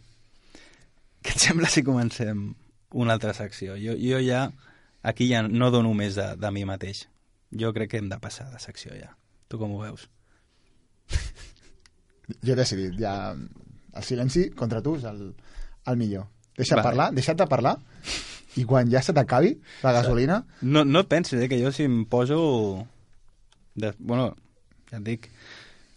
Què 1.25 1.33
et 1.33 1.41
sembla 1.41 1.71
si 1.71 1.85
comencem 1.85 2.47
una 2.95 3.15
altra 3.17 3.33
secció? 3.37 3.79
Jo, 3.81 3.95
jo 3.99 4.21
ja, 4.23 4.47
aquí 5.03 5.29
ja 5.31 5.43
no 5.47 5.71
dono 5.73 5.93
més 5.97 6.17
de, 6.19 6.31
de 6.39 6.51
mi 6.53 6.65
mateix. 6.67 7.05
Jo 7.55 7.71
crec 7.73 7.93
que 7.93 8.01
hem 8.01 8.11
de 8.11 8.19
passar 8.21 8.49
de 8.51 8.59
secció 8.59 8.93
ja. 8.97 9.13
Tu 9.49 9.59
com 9.61 9.73
ho 9.75 9.81
veus? 9.83 10.09
Jo 12.41 12.53
he 12.53 12.57
decidit, 12.57 12.95
ja... 12.99 13.35
El 13.95 14.03
silenci 14.03 14.49
contra 14.59 14.81
tu 14.83 14.97
és 14.97 15.05
el, 15.07 15.29
el 15.87 15.95
millor. 15.95 16.25
Deixa 16.57 16.75
Vale. 16.75 16.83
parlar, 16.89 17.05
deixa't 17.15 17.37
de 17.39 17.45
parlar, 17.47 17.77
i 18.59 18.65
quan 18.67 18.89
ja 18.91 19.01
se 19.03 19.13
t'acabi 19.15 19.53
la 19.83 19.93
gasolina... 19.95 20.41
No, 20.63 20.83
no 20.87 21.03
et 21.03 21.11
pensis, 21.11 21.39
eh, 21.39 21.47
que 21.51 21.59
jo 21.61 21.71
si 21.75 21.85
em 21.87 22.01
poso... 22.11 22.39
De, 23.75 23.93
bueno, 23.99 24.29
ja 24.91 24.97
et 25.01 25.03
dic, 25.07 25.29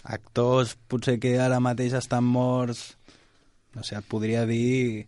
actors 0.05 0.76
potser 0.91 1.18
que 1.22 1.37
ara 1.41 1.61
mateix 1.62 1.95
estan 1.99 2.24
morts... 2.26 2.97
No 3.76 3.85
sé, 3.85 3.99
et 4.01 4.07
podria 4.09 4.47
dir... 4.49 5.07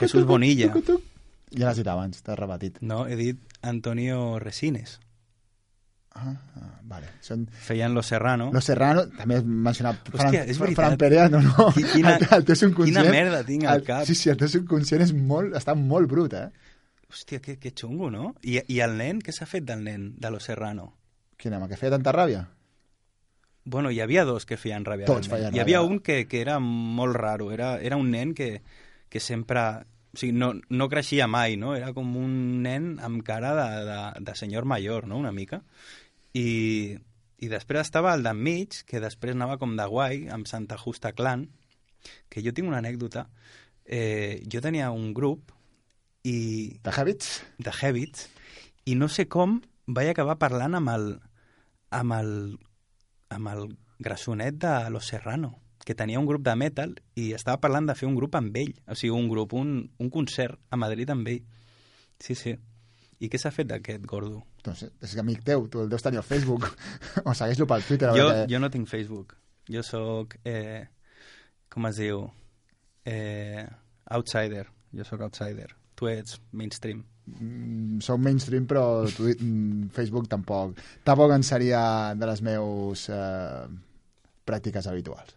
Jesús 0.00 0.24
Bonilla. 0.26 0.68
Ja 1.54 1.64
l'has 1.70 1.78
dit 1.80 1.86
abans, 1.88 2.18
t'has 2.24 2.36
repetit. 2.36 2.80
No, 2.84 3.06
he 3.08 3.16
dit 3.16 3.38
Antonio 3.64 4.38
Resines. 4.42 4.98
Ah, 6.18 6.34
ah, 6.58 6.72
vale. 6.82 7.06
Són... 7.24 7.46
Feien 7.48 7.94
Los 7.94 8.10
Serrano. 8.10 8.50
Los 8.52 8.66
Serrano, 8.68 9.06
també 9.16 9.38
has 9.38 9.46
mencionat 9.46 10.00
Fran, 10.10 10.26
Hòstia, 10.26 10.42
és 10.50 10.58
veritat. 10.60 10.80
Fran 10.82 10.98
Perea, 11.00 11.28
no, 11.32 11.40
no. 11.44 11.68
Qui- 11.76 11.86
quina- 11.92 12.16
el, 12.18 12.26
el 12.40 12.44
teu 12.48 12.58
subconscient, 12.58 12.98
quina 13.06 13.14
merda 13.14 13.40
tinc 13.46 13.64
al 13.70 13.80
el- 13.80 13.86
cap. 13.86 14.04
Sí, 14.08 14.16
sí, 14.18 14.32
el 14.32 14.40
teu 14.40 14.50
subconscient 14.52 15.04
és 15.06 15.14
molt, 15.14 15.54
està 15.56 15.76
molt 15.78 16.10
brut, 16.10 16.34
eh? 16.36 16.48
Hòstia, 17.08 17.40
que, 17.40 17.56
que 17.58 17.72
xungo, 17.72 18.10
no? 18.10 18.34
I, 18.44 18.60
I 18.68 18.80
el 18.84 18.96
nen, 18.98 19.20
què 19.24 19.32
s'ha 19.32 19.48
fet 19.48 19.64
del 19.64 19.82
nen 19.84 20.10
de 20.20 20.30
Los 20.30 20.44
Serrano? 20.50 20.90
Quin 21.40 21.54
home, 21.56 21.68
que 21.70 21.78
feia 21.80 21.94
tanta 21.94 22.12
ràbia? 22.12 22.42
Bueno, 23.64 23.90
hi 23.92 24.00
havia 24.00 24.24
dos 24.28 24.44
que 24.48 24.58
feien 24.60 24.84
ràbia. 24.84 25.08
Tots 25.08 25.28
feien 25.28 25.54
Hi 25.54 25.62
havia 25.62 25.80
ràbia. 25.80 25.92
un 25.94 26.00
que, 26.04 26.22
que 26.28 26.40
era 26.40 26.58
molt 26.60 27.16
raro. 27.16 27.50
Era, 27.52 27.76
era 27.80 27.96
un 27.96 28.10
nen 28.12 28.34
que, 28.36 28.62
que 29.08 29.20
sempre... 29.20 29.64
O 30.08 30.16
sigui, 30.16 30.32
no, 30.32 30.54
no 30.72 30.88
creixia 30.88 31.26
mai, 31.28 31.56
no? 31.60 31.74
Era 31.76 31.92
com 31.96 32.14
un 32.16 32.62
nen 32.64 32.94
amb 33.04 33.20
cara 33.24 33.52
de, 33.56 33.66
de, 33.88 33.98
de 34.24 34.36
senyor 34.36 34.64
major, 34.64 35.06
no?, 35.08 35.18
una 35.20 35.32
mica. 35.36 35.60
I, 36.32 36.96
i 37.38 37.50
després 37.52 37.84
estava 37.86 38.14
el 38.16 38.24
d'enmig, 38.24 38.82
que 38.88 39.02
després 39.04 39.36
anava 39.36 39.58
com 39.60 39.76
de 39.76 39.84
guai, 39.88 40.26
amb 40.32 40.48
Santa 40.48 40.80
Justa 40.80 41.12
Clan, 41.12 41.44
que 42.32 42.44
jo 42.44 42.52
tinc 42.56 42.68
una 42.72 42.80
anècdota. 42.80 43.28
Eh, 43.84 44.42
jo 44.48 44.64
tenia 44.64 44.90
un 44.92 45.12
grup 45.16 45.52
i... 46.24 46.78
De 46.84 46.90
Habits? 46.94 47.42
De 47.58 47.72
Habits, 47.82 48.28
i 48.86 48.94
no 48.96 49.08
sé 49.08 49.28
com 49.28 49.60
vaig 49.86 50.10
acabar 50.12 50.38
parlant 50.40 50.74
amb 50.78 50.90
el, 50.92 51.06
amb 51.94 52.12
el, 52.18 52.32
amb 53.34 53.48
el 53.52 53.64
grassonet 53.98 54.58
de 54.60 54.72
Los 54.90 55.06
Serrano, 55.12 55.58
que 55.84 55.94
tenia 55.94 56.20
un 56.20 56.26
grup 56.28 56.42
de 56.44 56.54
metal 56.56 56.96
i 57.16 57.30
estava 57.32 57.60
parlant 57.62 57.86
de 57.88 57.94
fer 57.96 58.08
un 58.08 58.16
grup 58.18 58.34
amb 58.36 58.56
ell, 58.60 58.74
o 58.86 58.94
sigui, 58.98 59.14
un 59.16 59.28
grup, 59.30 59.54
un, 59.56 59.90
un 59.98 60.10
concert 60.12 60.58
a 60.70 60.76
Madrid 60.76 61.08
amb 61.14 61.28
ell. 61.32 61.44
Sí, 62.20 62.34
sí. 62.34 62.56
I 63.18 63.26
què 63.32 63.38
s'ha 63.40 63.50
fet 63.50 63.66
d'aquest 63.70 64.04
gordo? 64.06 64.42
Doncs 64.62 64.84
és 65.02 65.14
que 65.16 65.22
amic 65.22 65.40
teu, 65.46 65.64
tu 65.70 65.80
el 65.82 65.88
deus 65.90 66.04
tenir 66.04 66.20
al 66.20 66.26
Facebook. 66.28 66.68
o 67.28 67.32
segueix-lo 67.34 67.66
pel 67.66 67.82
Twitter. 67.86 68.12
Jo, 68.12 68.28
veure 68.28 68.44
què- 68.44 68.52
jo 68.52 68.60
no 68.62 68.70
tinc 68.70 68.86
Facebook. 68.90 69.34
Jo 69.68 69.82
sóc, 69.82 70.36
eh, 70.46 70.84
com 71.72 71.88
es 71.88 71.98
diu, 71.98 72.22
eh, 73.08 73.64
outsider. 74.14 74.66
Jo 74.94 75.04
sóc 75.04 75.24
outsider. 75.26 75.72
Tu 75.98 76.06
ets 76.12 76.36
mainstream. 76.54 77.02
Mm, 77.28 77.98
Soc 78.04 78.20
mainstream, 78.22 78.68
però 78.70 78.84
tu, 79.10 79.26
mm, 79.34 79.88
Facebook 79.96 80.28
tampoc. 80.30 80.78
Tampoc 81.04 81.34
en 81.34 81.44
seria 81.44 81.82
de 82.14 82.28
les 82.30 82.42
meus 82.46 83.08
eh, 83.12 83.66
pràctiques 84.48 84.86
habituals. 84.88 85.34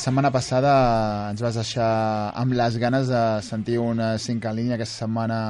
La 0.00 0.04
setmana 0.06 0.30
passada 0.32 0.70
ens 1.28 1.42
vas 1.44 1.56
deixar 1.58 1.86
amb 2.40 2.54
les 2.56 2.78
ganes 2.80 3.10
de 3.12 3.18
sentir 3.44 3.74
una 3.84 4.14
cinc 4.16 4.46
en 4.48 4.56
línia. 4.56 4.78
Aquesta 4.78 5.02
setmana 5.02 5.40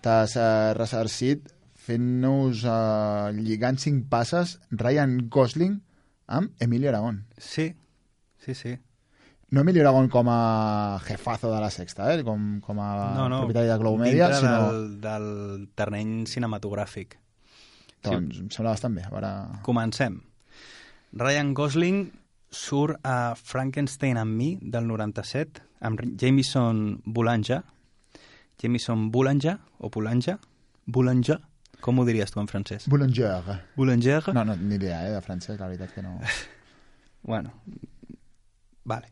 t'has 0.00 0.32
eh, 0.40 0.72
ressarcit 0.78 1.50
fent-nos, 1.84 2.62
eh, 2.64 3.36
lligant 3.36 3.76
cinc 3.76 4.08
passes, 4.08 4.56
Ryan 4.72 5.18
Gosling 5.28 5.76
amb 6.24 6.56
Emilio 6.56 6.88
Aragón. 6.88 7.26
Sí, 7.36 7.68
sí, 8.40 8.56
sí. 8.56 8.78
No 9.52 9.60
Emilio 9.60 9.84
Aragón 9.84 10.08
com 10.08 10.32
a 10.32 10.98
jefazo 11.04 11.52
de 11.52 11.60
la 11.60 11.68
sexta, 11.68 12.14
eh? 12.14 12.24
com, 12.24 12.62
com 12.64 12.80
a 12.80 12.90
no, 13.12 13.28
no, 13.28 13.44
propietari 13.44 13.68
de 13.68 13.80
Globo 13.84 14.00
Media, 14.08 14.32
sinó... 14.40 14.72
del, 14.72 15.00
del 15.04 15.32
terreny 15.76 16.22
cinematogràfic. 16.24 17.18
Doncs 18.08 18.40
em 18.40 18.48
sembla 18.48 18.72
bastant 18.72 18.96
bé. 18.96 19.04
A 19.04 19.18
veure... 19.18 19.38
Comencem. 19.68 20.22
Ryan 21.12 21.52
Gosling 21.52 22.06
surt 22.56 23.00
a 23.04 23.34
Frankenstein 23.36 24.18
amb 24.20 24.36
mi 24.36 24.54
del 24.62 24.88
97 24.88 25.64
amb 25.86 26.00
Jameson 26.16 27.02
Boulanger 27.04 27.60
Jameson 28.62 29.10
Boulanger 29.12 29.58
o 29.78 29.90
Boulanger 29.92 30.38
Boulanger 30.86 31.38
com 31.80 31.98
ho 32.00 32.04
diries 32.08 32.32
tu 32.32 32.40
en 32.40 32.48
francès? 32.48 32.88
Boulanger. 32.90 33.60
Boulanger? 33.76 34.22
No, 34.34 34.44
no, 34.44 34.56
ni 34.56 34.74
idea, 34.74 35.02
eh, 35.06 35.12
de 35.12 35.20
francès, 35.22 35.58
la 35.60 35.68
veritat 35.68 35.92
que 35.94 36.02
no... 36.02 36.18
Bueno, 37.26 37.52
vale. 38.84 39.08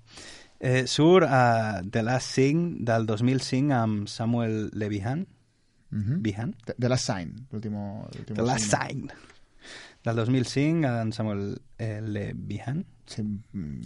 Eh, 0.60 0.86
surt 0.86 1.26
a 1.26 1.82
The 1.82 2.02
Last 2.02 2.30
Sing 2.30 2.84
del 2.86 3.06
2005 3.06 3.74
amb 3.74 4.08
Samuel 4.08 4.70
Levihan. 4.72 5.26
Mhm. 5.90 6.22
Vihan? 6.22 6.54
De, 6.66 6.74
de 6.78 6.88
la 6.88 6.96
Sign, 6.96 7.34
l'último... 7.50 8.08
l'último 8.14 8.36
The 8.36 8.46
Last. 8.46 8.70
Sign. 8.70 9.10
Del 10.04 10.16
2005 10.16 10.86
en 11.02 11.12
Samuel 11.12 11.60
eh, 11.78 12.00
Levihan. 12.02 12.84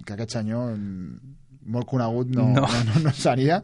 Que 0.06 0.14
aquest 0.14 0.30
senyor 0.38 0.74
mm, 0.76 1.34
molt 1.74 1.86
conegut 1.90 2.28
no, 2.34 2.46
No. 2.54 2.62
no. 2.62 2.84
no, 2.84 3.00
no 3.08 3.12
seria. 3.12 3.62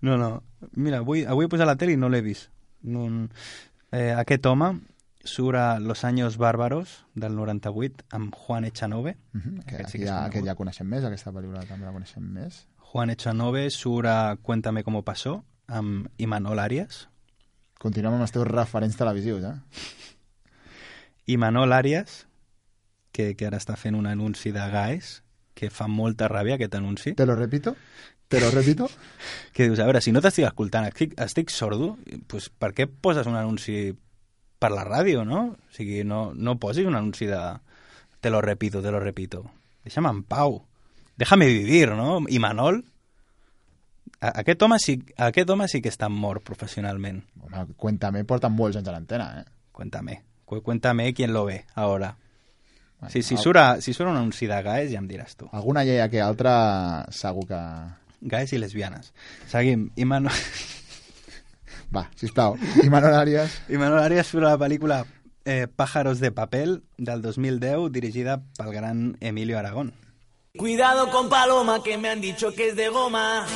No, 0.00 0.16
no. 0.16 0.42
Mira, 0.76 0.98
avui, 1.02 1.24
avui 1.26 1.44
he 1.46 1.48
posat 1.52 1.66
la 1.66 1.76
tele 1.76 1.92
i 1.92 2.00
no 2.00 2.08
l'he 2.08 2.20
vist. 2.22 2.50
No, 2.82 3.06
eh, 3.92 4.12
aquest 4.16 4.46
home 4.46 4.72
surt 5.24 5.54
a 5.58 5.78
Los 5.78 6.04
Años 6.04 6.36
Bárbaros 6.36 7.04
del 7.14 7.34
98 7.36 8.04
amb 8.10 8.34
Juan 8.34 8.64
Echanove. 8.64 9.16
Mhm, 9.32 9.60
que, 9.66 9.74
Aquest 9.76 9.90
sí 9.90 9.98
que 9.98 10.06
ja, 10.06 10.24
aquest 10.26 10.46
ja 10.46 10.54
coneixem 10.58 10.86
més, 10.88 11.04
aquesta 11.04 11.30
pel·lícula 11.30 11.62
també 11.68 11.86
la 11.86 11.92
coneixem 11.92 12.22
més. 12.24 12.64
Juan 12.92 13.10
Echanove 13.10 13.68
surt 13.70 14.06
a 14.06 14.36
Cuéntame 14.42 14.82
cómo 14.84 15.02
pasó 15.02 15.44
amb 15.68 16.08
Imanol 16.18 16.58
Arias. 16.58 17.08
Continuem 17.78 18.14
amb 18.14 18.22
els 18.26 18.32
teus 18.34 18.46
referents 18.46 18.96
televisius, 18.96 19.44
eh? 19.44 19.54
Imanol 21.26 21.72
Arias, 21.72 22.26
que, 23.12 23.34
que 23.36 23.46
ara 23.46 23.58
està 23.60 23.76
fent 23.76 23.94
un 23.98 24.06
anunci 24.08 24.52
de 24.52 24.64
GAES, 24.72 25.22
que 25.54 25.68
fa 25.70 25.86
molta 25.88 26.28
ràbia 26.32 26.56
aquest 26.56 26.74
anunci. 26.74 27.12
Te 27.14 27.26
lo 27.26 27.34
repito? 27.36 27.76
Te 28.28 28.40
lo 28.40 28.50
repito? 28.50 28.88
que 29.52 29.64
dius, 29.68 29.78
a 29.78 29.84
veure, 29.84 30.00
si 30.00 30.12
no 30.12 30.22
t'estic 30.24 30.46
escoltant, 30.48 30.86
estic, 30.88 31.12
estic 31.20 31.50
sordo, 31.52 31.96
pues, 32.26 32.48
per 32.48 32.72
què 32.72 32.86
poses 32.88 33.26
un 33.28 33.36
anunci 33.36 33.92
per 34.58 34.70
la 34.72 34.84
ràdio, 34.88 35.24
no? 35.28 35.42
O 35.58 35.74
sigui, 35.76 36.04
no, 36.08 36.32
no 36.34 36.56
posis 36.58 36.86
un 36.88 36.94
anunci 36.96 37.26
de 37.28 37.40
te 38.22 38.30
lo 38.30 38.40
repito, 38.40 38.80
te 38.80 38.90
lo 38.94 39.00
repito. 39.00 39.42
Deixa'm 39.84 40.06
en 40.06 40.22
pau. 40.22 40.62
Déjame 41.18 41.46
vivir, 41.50 41.90
no? 41.98 42.22
I 42.30 42.38
Manol, 42.38 42.84
a- 44.20 44.32
aquest 44.40 44.62
home, 44.62 44.78
sí, 44.78 45.02
aquest 45.16 45.50
home 45.50 45.66
sí 45.68 45.82
que 45.82 45.90
està 45.90 46.08
mort 46.08 46.42
professionalment. 46.46 47.24
Home, 47.42 47.66
Cuéntame, 47.76 48.24
porten 48.24 48.54
molts 48.54 48.78
anys 48.78 48.88
a 48.88 48.94
l'antena, 48.94 49.26
eh? 49.40 49.44
Cuéntame. 49.72 50.22
Cu- 50.46 50.62
Cuéntame 50.62 51.12
quién 51.14 51.32
lo 51.34 51.44
ve 51.44 51.64
ahora. 51.74 52.16
Bueno, 53.02 53.10
Sí, 53.10 53.22
si, 53.22 53.36
surt 53.36 53.58
a, 53.58 53.80
si 53.80 53.92
surt 53.92 54.10
un 54.10 54.16
anunci 54.16 54.46
de 54.46 54.62
GAES 54.62 54.92
ja 54.92 55.00
em 55.02 55.08
diràs 55.10 55.34
tu. 55.34 55.48
Alguna 55.50 55.82
llei 55.82 55.98
que 56.08 56.20
altra 56.22 56.52
segur 57.10 57.48
que... 57.48 57.58
GAES 58.22 58.52
i 58.54 58.60
lesbianes. 58.62 59.10
Seguim. 59.50 59.88
Imanol... 59.98 60.30
Va, 61.94 62.06
sisplau. 62.14 62.54
I 62.78 62.86
Manuel 62.94 63.18
Arias... 63.18 63.58
Imanol 63.68 64.04
Arias 64.04 64.30
surt 64.30 64.46
a 64.46 64.54
la 64.54 64.60
pel·lícula 64.60 65.02
eh, 65.44 65.66
Pájaros 65.66 66.20
de 66.20 66.30
papel 66.30 66.84
del 66.96 67.26
2010 67.26 67.90
dirigida 67.90 68.38
pel 68.56 68.70
gran 68.70 69.16
Emilio 69.18 69.58
Aragón. 69.58 69.94
Cuidado 70.56 71.10
con 71.10 71.28
Paloma, 71.28 71.82
que 71.82 71.98
me 71.98 72.08
han 72.08 72.20
dicho 72.20 72.54
que 72.54 72.68
es 72.68 72.76
de 72.76 72.88
goma. 72.88 73.48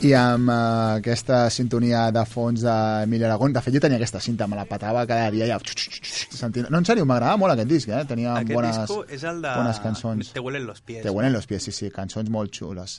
I 0.00 0.14
amb 0.16 0.48
uh, 0.48 0.54
aquesta 0.96 1.42
sintonia 1.52 2.06
de 2.14 2.22
fons 2.24 2.62
d'Emili 2.64 3.26
Aragón, 3.26 3.52
de 3.52 3.60
fet 3.60 3.74
jo 3.74 3.82
tenia 3.84 3.98
aquesta 4.00 4.20
cinta, 4.24 4.46
me 4.48 4.56
la 4.56 4.64
patava 4.64 5.02
cada 5.08 5.28
dia 5.34 5.48
ja... 5.50 5.58
Sentint... 5.60 6.70
No, 6.72 6.80
en 6.80 6.86
sèrio, 6.88 7.04
m'agradava 7.04 7.36
molt 7.40 7.52
aquest 7.52 7.68
disc, 7.68 7.90
eh? 7.92 8.00
Tenia 8.08 8.32
Aquest 8.38 8.56
bones, 8.56 8.78
disco 8.80 9.02
és 9.04 9.26
el 9.28 9.42
de... 9.44 9.52
bones 9.52 9.80
cançons. 9.84 10.30
Te 10.32 10.40
huelen 10.40 10.64
los 10.64 10.80
pies. 10.80 11.02
Te 11.04 11.12
huelen 11.12 11.36
los 11.36 11.44
pies, 11.50 11.68
sí, 11.68 11.74
sí, 11.76 11.90
cançons 11.92 12.32
molt 12.32 12.56
xules. 12.56 12.96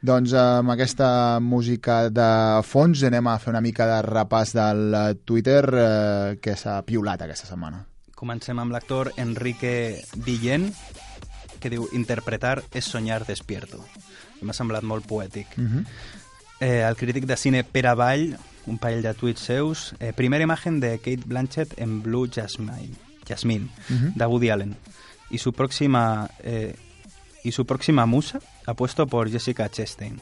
Doncs 0.00 0.32
eh, 0.32 0.40
amb 0.62 0.72
aquesta 0.72 1.10
música 1.44 2.00
de 2.08 2.30
fons 2.64 3.04
anem 3.04 3.28
a 3.28 3.36
fer 3.42 3.52
una 3.52 3.64
mica 3.64 3.84
de 3.90 4.00
repàs 4.08 4.56
del 4.56 4.82
eh, 4.88 5.04
Twitter 5.28 5.62
eh, 5.68 6.38
que 6.40 6.56
s'ha 6.56 6.80
piulat 6.88 7.28
aquesta 7.28 7.50
setmana. 7.50 7.84
Comencem 8.16 8.56
amb 8.58 8.72
l'actor 8.72 9.12
Enrique 9.20 10.00
Villén, 10.16 10.70
que 11.60 11.68
diu 11.68 11.90
interpretar 11.92 12.62
és 12.72 12.88
soñar 12.88 13.26
despierto. 13.28 13.84
M'ha 14.40 14.56
semblat 14.56 14.86
molt 14.86 15.04
poètic. 15.10 15.58
Mhm. 15.58 15.84
Eh, 16.60 16.84
el 16.88 16.96
crític 16.96 17.24
de 17.24 17.36
cine 17.36 17.64
Pere 17.64 17.94
Vall, 17.94 18.36
un 18.66 18.78
parell 18.78 19.02
de 19.02 19.14
tuits 19.14 19.40
seus, 19.40 19.94
eh, 20.00 20.12
primera 20.14 20.42
imagen 20.42 20.80
de 20.80 20.98
Kate 20.98 21.22
Blanchett 21.24 21.78
en 21.78 22.02
Blue 22.02 22.28
Jasmine, 22.32 22.90
Jasmine 23.28 23.68
Ujú. 23.90 24.12
de 24.14 24.26
Woody 24.26 24.50
Allen. 24.50 24.76
Y 25.30 25.38
su 25.38 25.52
próxima 25.52 26.30
eh, 26.42 26.74
y 27.44 27.52
su 27.52 27.64
próxima 27.64 28.06
musa 28.06 28.40
apuesto 28.66 29.06
por 29.06 29.30
Jessica 29.30 29.68
Chastain. 29.68 30.20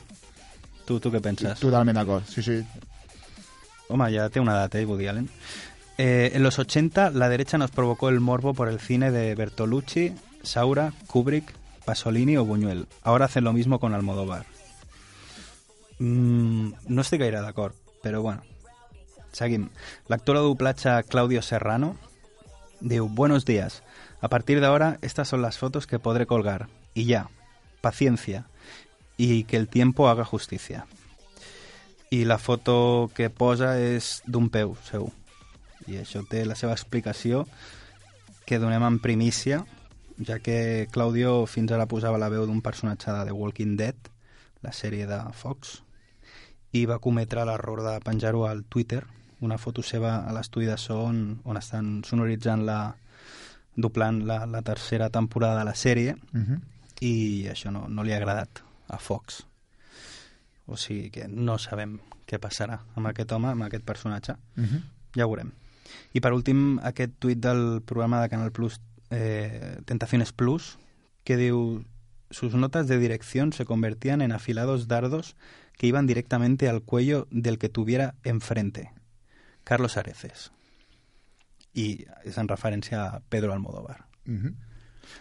¿Tú, 0.84 1.00
tú 1.00 1.10
qué 1.10 1.20
piensas? 1.20 1.58
Totalment 1.58 1.96
d'acord, 1.96 2.24
sí, 2.28 2.42
sí. 2.42 2.64
Home, 3.88 4.12
ya 4.12 4.28
tiene 4.28 4.48
una 4.48 4.56
edad, 4.58 4.74
¿eh? 4.76 4.84
Woody 4.84 5.06
Allen. 5.06 5.28
Eh, 5.98 6.32
en 6.34 6.42
los 6.42 6.58
80, 6.58 7.10
la 7.10 7.28
derecha 7.28 7.56
nos 7.56 7.70
provocó 7.70 8.08
el 8.10 8.20
morbo 8.20 8.52
por 8.52 8.68
el 8.68 8.78
cine 8.80 9.10
de 9.10 9.34
Bertolucci, 9.34 10.12
Saura, 10.42 10.92
Kubrick, 11.06 11.54
Pasolini 11.84 12.36
o 12.36 12.44
Buñuel. 12.44 12.86
Ahora 13.02 13.24
hacen 13.24 13.44
lo 13.44 13.52
mismo 13.52 13.78
con 13.80 13.94
Almodóvar. 13.94 14.44
Mm, 15.98 16.72
no 16.88 17.02
estic 17.02 17.20
gaire 17.20 17.40
d'acord, 17.40 17.74
però 18.02 18.20
bueno. 18.22 18.42
Seguim. 19.32 19.68
L'actor 20.08 20.36
de 20.36 20.42
doblatge 20.44 21.02
Claudio 21.08 21.42
Serrano 21.42 21.96
diu 22.80 23.08
Buenos 23.08 23.44
días. 23.44 23.82
A 24.20 24.28
partir 24.28 24.60
de 24.60 24.66
ahora, 24.66 24.98
estas 25.02 25.28
son 25.28 25.42
las 25.42 25.58
fotos 25.58 25.86
que 25.86 25.98
podré 25.98 26.26
colgar. 26.26 26.68
Y 26.94 27.04
ya. 27.04 27.28
Paciencia. 27.80 28.46
Y 29.16 29.44
que 29.44 29.56
el 29.56 29.68
tiempo 29.68 30.08
haga 30.08 30.24
justicia. 30.24 30.86
I 32.10 32.24
la 32.24 32.38
foto 32.38 33.10
que 33.14 33.30
posa 33.30 33.74
és 33.82 34.22
d'un 34.24 34.46
peu 34.48 34.76
seu. 34.86 35.10
I 35.90 35.98
això 35.98 36.22
té 36.22 36.44
la 36.46 36.54
seva 36.54 36.76
explicació 36.76 37.44
que 38.46 38.60
donem 38.62 38.84
en 38.86 39.00
primícia 39.02 39.64
ja 40.18 40.38
que 40.38 40.88
Claudio 40.92 41.46
fins 41.46 41.72
ara 41.72 41.88
posava 41.90 42.18
la 42.18 42.30
veu 42.32 42.46
d'un 42.46 42.62
personatge 42.62 43.12
de 43.12 43.26
The 43.26 43.34
Walking 43.34 43.76
Dead, 43.76 43.96
la 44.62 44.72
sèrie 44.72 45.06
de 45.06 45.18
Fox, 45.36 45.82
i 46.76 46.84
va 46.88 46.98
cometre 47.02 47.44
l'error 47.48 47.82
de 47.86 47.96
penjar-ho 48.04 48.44
al 48.46 48.64
Twitter, 48.64 49.02
una 49.40 49.58
foto 49.58 49.82
seva 49.84 50.18
a 50.26 50.32
l'estudi 50.32 50.66
de 50.68 50.76
so 50.80 51.02
on, 51.08 51.40
on 51.44 51.56
estan 51.60 52.02
sonoritzant 52.08 52.64
la 52.66 52.78
doblant 53.76 54.22
la, 54.26 54.46
la 54.48 54.62
tercera 54.64 55.10
temporada 55.12 55.58
de 55.60 55.64
la 55.68 55.74
sèrie 55.76 56.14
Mhm. 56.32 56.60
i 57.04 57.46
això 57.52 57.70
no, 57.70 57.86
no 57.88 58.02
li 58.02 58.12
ha 58.12 58.16
agradat 58.16 58.62
a 58.88 58.96
Fox. 58.98 59.42
O 60.66 60.76
sigui 60.76 61.10
que 61.10 61.26
no 61.28 61.58
sabem 61.58 61.98
què 62.26 62.40
passarà 62.42 62.80
amb 62.96 63.06
aquest 63.10 63.32
home, 63.32 63.48
amb 63.52 63.62
aquest 63.68 63.84
personatge. 63.84 64.34
Mhm. 64.56 64.80
Ja 65.16 65.26
ho 65.26 65.28
veurem. 65.30 65.52
I 66.14 66.20
per 66.20 66.32
últim, 66.32 66.78
aquest 66.82 67.12
tuit 67.20 67.38
del 67.38 67.82
programa 67.86 68.22
de 68.22 68.28
Canal 68.28 68.50
Plus 68.52 68.80
eh, 69.10 69.78
Tentaciones 69.84 70.32
Plus, 70.32 70.78
que 71.22 71.36
diu 71.36 71.84
sus 72.30 72.54
notas 72.54 72.88
de 72.88 72.98
dirección 72.98 73.52
se 73.52 73.64
convertían 73.64 74.20
en 74.20 74.32
afilados 74.32 74.88
dardos 74.88 75.36
que 75.76 75.86
iban 75.86 76.06
directamente 76.06 76.68
al 76.68 76.82
cuello 76.82 77.26
del 77.30 77.58
que 77.58 77.68
tuviera 77.68 78.14
enfrente. 78.24 78.92
Carlos 79.64 79.96
Areces. 79.96 80.52
I 81.76 82.06
és 82.24 82.38
en 82.40 82.48
referència 82.48 83.02
a 83.04 83.20
Pedro 83.28 83.52
Almodóvar. 83.52 84.06
Mhm. 84.24 84.54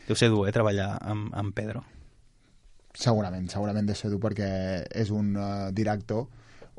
Deu 0.08 0.16
ser 0.16 0.30
dur, 0.30 0.48
eh, 0.48 0.54
treballar 0.56 0.98
amb, 1.02 1.34
amb 1.36 1.54
Pedro. 1.54 1.84
Segurament, 2.94 3.50
segurament 3.52 3.90
ser 3.94 4.10
dur 4.10 4.22
perquè 4.24 4.86
és 4.88 5.12
un 5.12 5.36
uh, 5.36 5.72
director 5.76 6.30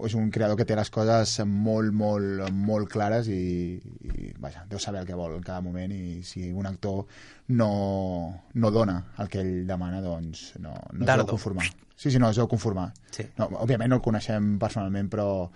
és 0.05 0.15
un 0.15 0.27
creador 0.31 0.59
que 0.59 0.67
té 0.69 0.77
les 0.77 0.91
coses 0.93 1.31
molt, 1.49 1.93
molt, 1.97 2.51
molt 2.53 2.91
clares 2.93 3.31
i, 3.33 3.79
i 3.81 4.33
vaja, 4.43 4.67
deu 4.69 4.79
saber 4.83 5.01
el 5.01 5.07
que 5.09 5.17
vol 5.17 5.39
en 5.39 5.43
cada 5.47 5.63
moment 5.65 5.93
i 5.97 6.21
si 6.23 6.51
un 6.53 6.67
actor 6.69 7.07
no, 7.49 8.43
no 8.55 8.71
dona 8.71 8.99
el 9.23 9.29
que 9.33 9.41
ell 9.41 9.67
demana, 9.67 10.03
doncs 10.05 10.51
no, 10.61 10.75
no 10.93 11.07
es 11.07 11.13
deu 11.23 11.27
conformar. 11.31 11.69
Sí, 11.97 12.11
sí, 12.11 12.19
no, 12.21 12.29
es 12.29 12.37
deu 12.37 12.49
conformar. 12.49 12.91
Sí. 13.11 13.25
No, 13.39 13.47
òbviament 13.65 13.89
no 13.89 13.97
el 13.97 14.05
coneixem 14.05 14.59
personalment, 14.61 15.09
però... 15.09 15.47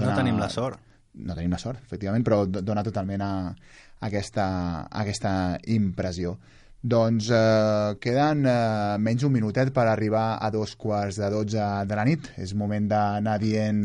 No 0.00 0.14
tenim 0.16 0.38
la 0.40 0.48
sort. 0.48 0.80
No 1.20 1.34
tenim 1.36 1.50
la 1.52 1.58
sort, 1.60 1.82
efectivament, 1.84 2.24
però 2.24 2.44
do- 2.46 2.62
dona 2.64 2.84
totalment 2.86 3.20
a, 3.26 3.32
a, 3.50 4.06
aquesta, 4.08 4.46
a 4.86 5.02
aquesta 5.02 5.32
impressió. 5.74 6.38
Doncs 6.80 7.28
eh, 7.28 7.96
queden 8.00 8.46
eh, 8.48 8.96
menys 9.04 9.26
d'un 9.26 9.34
minutet 9.34 9.68
per 9.76 9.84
arribar 9.84 10.38
a 10.40 10.48
dos 10.50 10.72
quarts 10.80 11.18
de 11.20 11.28
dotze 11.28 11.66
de 11.84 11.98
la 11.98 12.06
nit. 12.08 12.30
És 12.40 12.54
moment 12.56 12.88
d'anar 12.88 13.36
dient 13.42 13.84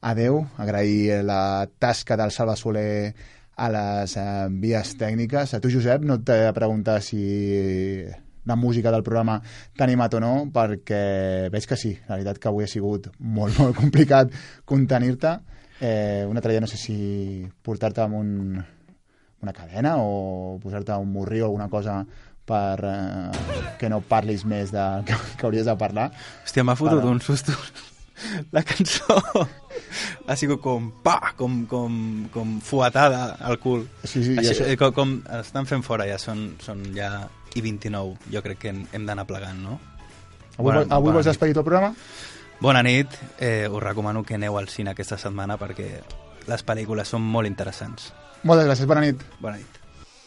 adeu, 0.00 0.40
agrair 0.58 1.20
la 1.28 1.68
tasca 1.78 2.16
del 2.16 2.32
Salva 2.32 2.56
Soler 2.56 3.12
a 3.60 3.68
les 3.68 4.16
eh, 4.16 4.48
vies 4.64 4.96
tècniques. 4.96 5.52
A 5.52 5.60
tu, 5.60 5.68
Josep, 5.70 6.08
no 6.08 6.22
t'he 6.24 6.40
de 6.46 6.56
preguntar 6.56 7.02
si 7.04 7.22
la 8.48 8.56
música 8.56 8.90
del 8.90 9.04
programa 9.04 9.36
t'ha 9.76 9.84
animat 9.84 10.16
o 10.16 10.24
no, 10.24 10.34
perquè 10.54 11.50
veig 11.52 11.68
que 11.68 11.76
sí. 11.76 11.92
La 12.08 12.16
veritat 12.16 12.40
que 12.40 12.48
avui 12.48 12.64
ha 12.64 12.70
sigut 12.70 13.12
molt, 13.20 13.60
molt 13.60 13.76
complicat 13.76 14.32
contenir-te. 14.64 15.36
Eh, 15.82 16.24
un 16.24 16.38
altre 16.38 16.56
dia 16.56 16.64
no 16.64 16.70
sé 16.70 16.80
si 16.80 16.96
portar-te 17.62 18.00
amb 18.06 18.16
un, 18.16 18.32
una 19.42 19.52
cadena 19.52 19.96
o 19.98 20.58
posar-te 20.62 20.92
un 20.98 21.12
morri 21.12 21.40
o 21.42 21.46
alguna 21.50 21.68
cosa 21.68 22.02
per 22.46 22.78
eh, 22.84 23.30
que 23.78 23.88
no 23.90 24.00
parlis 24.00 24.44
més 24.48 24.72
del 24.74 25.04
que, 25.06 25.14
que 25.38 25.46
hauries 25.46 25.66
de 25.66 25.76
parlar. 25.78 26.10
Hòstia, 26.44 26.64
m'ha 26.64 26.76
fotut 26.78 27.00
Però- 27.02 27.10
un 27.12 27.20
susto. 27.20 27.52
La 28.54 28.62
cançó 28.62 29.16
ha 30.30 30.36
sigut 30.38 30.60
com, 30.62 30.90
pa, 31.02 31.32
com, 31.36 31.64
com, 31.66 31.94
com 32.30 32.52
fuetada 32.62 33.36
al 33.40 33.58
cul. 33.58 33.88
Sí, 34.04 34.22
sí, 34.22 34.36
Així, 34.38 34.54
ja 34.60 34.68
eh, 34.70 34.76
com, 34.78 34.92
com 34.94 35.14
estan 35.40 35.66
fent 35.66 35.82
fora 35.82 36.06
ja, 36.06 36.20
són, 36.22 36.52
són 36.62 36.84
ja 36.94 37.24
i 37.58 37.62
29. 37.64 38.30
Jo 38.32 38.42
crec 38.44 38.60
que 38.62 38.70
hem, 38.70 38.84
hem 38.94 39.08
d'anar 39.08 39.26
plegant, 39.26 39.58
no? 39.64 39.80
Avui, 40.54 40.68
Bona- 40.70 40.84
avui 40.86 41.08
bona 41.10 41.18
vols 41.18 41.26
despedir 41.32 41.56
el 41.56 41.64
programa? 41.66 41.94
Bona 42.62 42.82
nit, 42.86 43.10
eh, 43.42 43.66
us 43.66 43.82
recomano 43.82 44.22
que 44.22 44.36
aneu 44.38 44.54
al 44.60 44.68
cine 44.70 44.92
aquesta 44.94 45.18
setmana 45.18 45.56
perquè 45.58 45.88
les 46.46 46.62
pel·lícules 46.66 47.10
són 47.10 47.24
molt 47.26 47.50
interessants. 47.50 48.12
Moltes 48.42 48.66
gràcies, 48.66 48.88
bona 48.90 49.04
nit. 49.04 49.20
Bona 49.38 49.60
nit. 49.60 49.76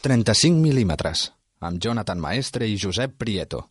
35 0.05 0.61
mil·límetres, 0.63 1.26
amb 1.68 1.82
Jonathan 1.84 2.22
Maestre 2.24 2.68
i 2.70 2.78
Josep 2.80 3.18
Prieto. 3.20 3.66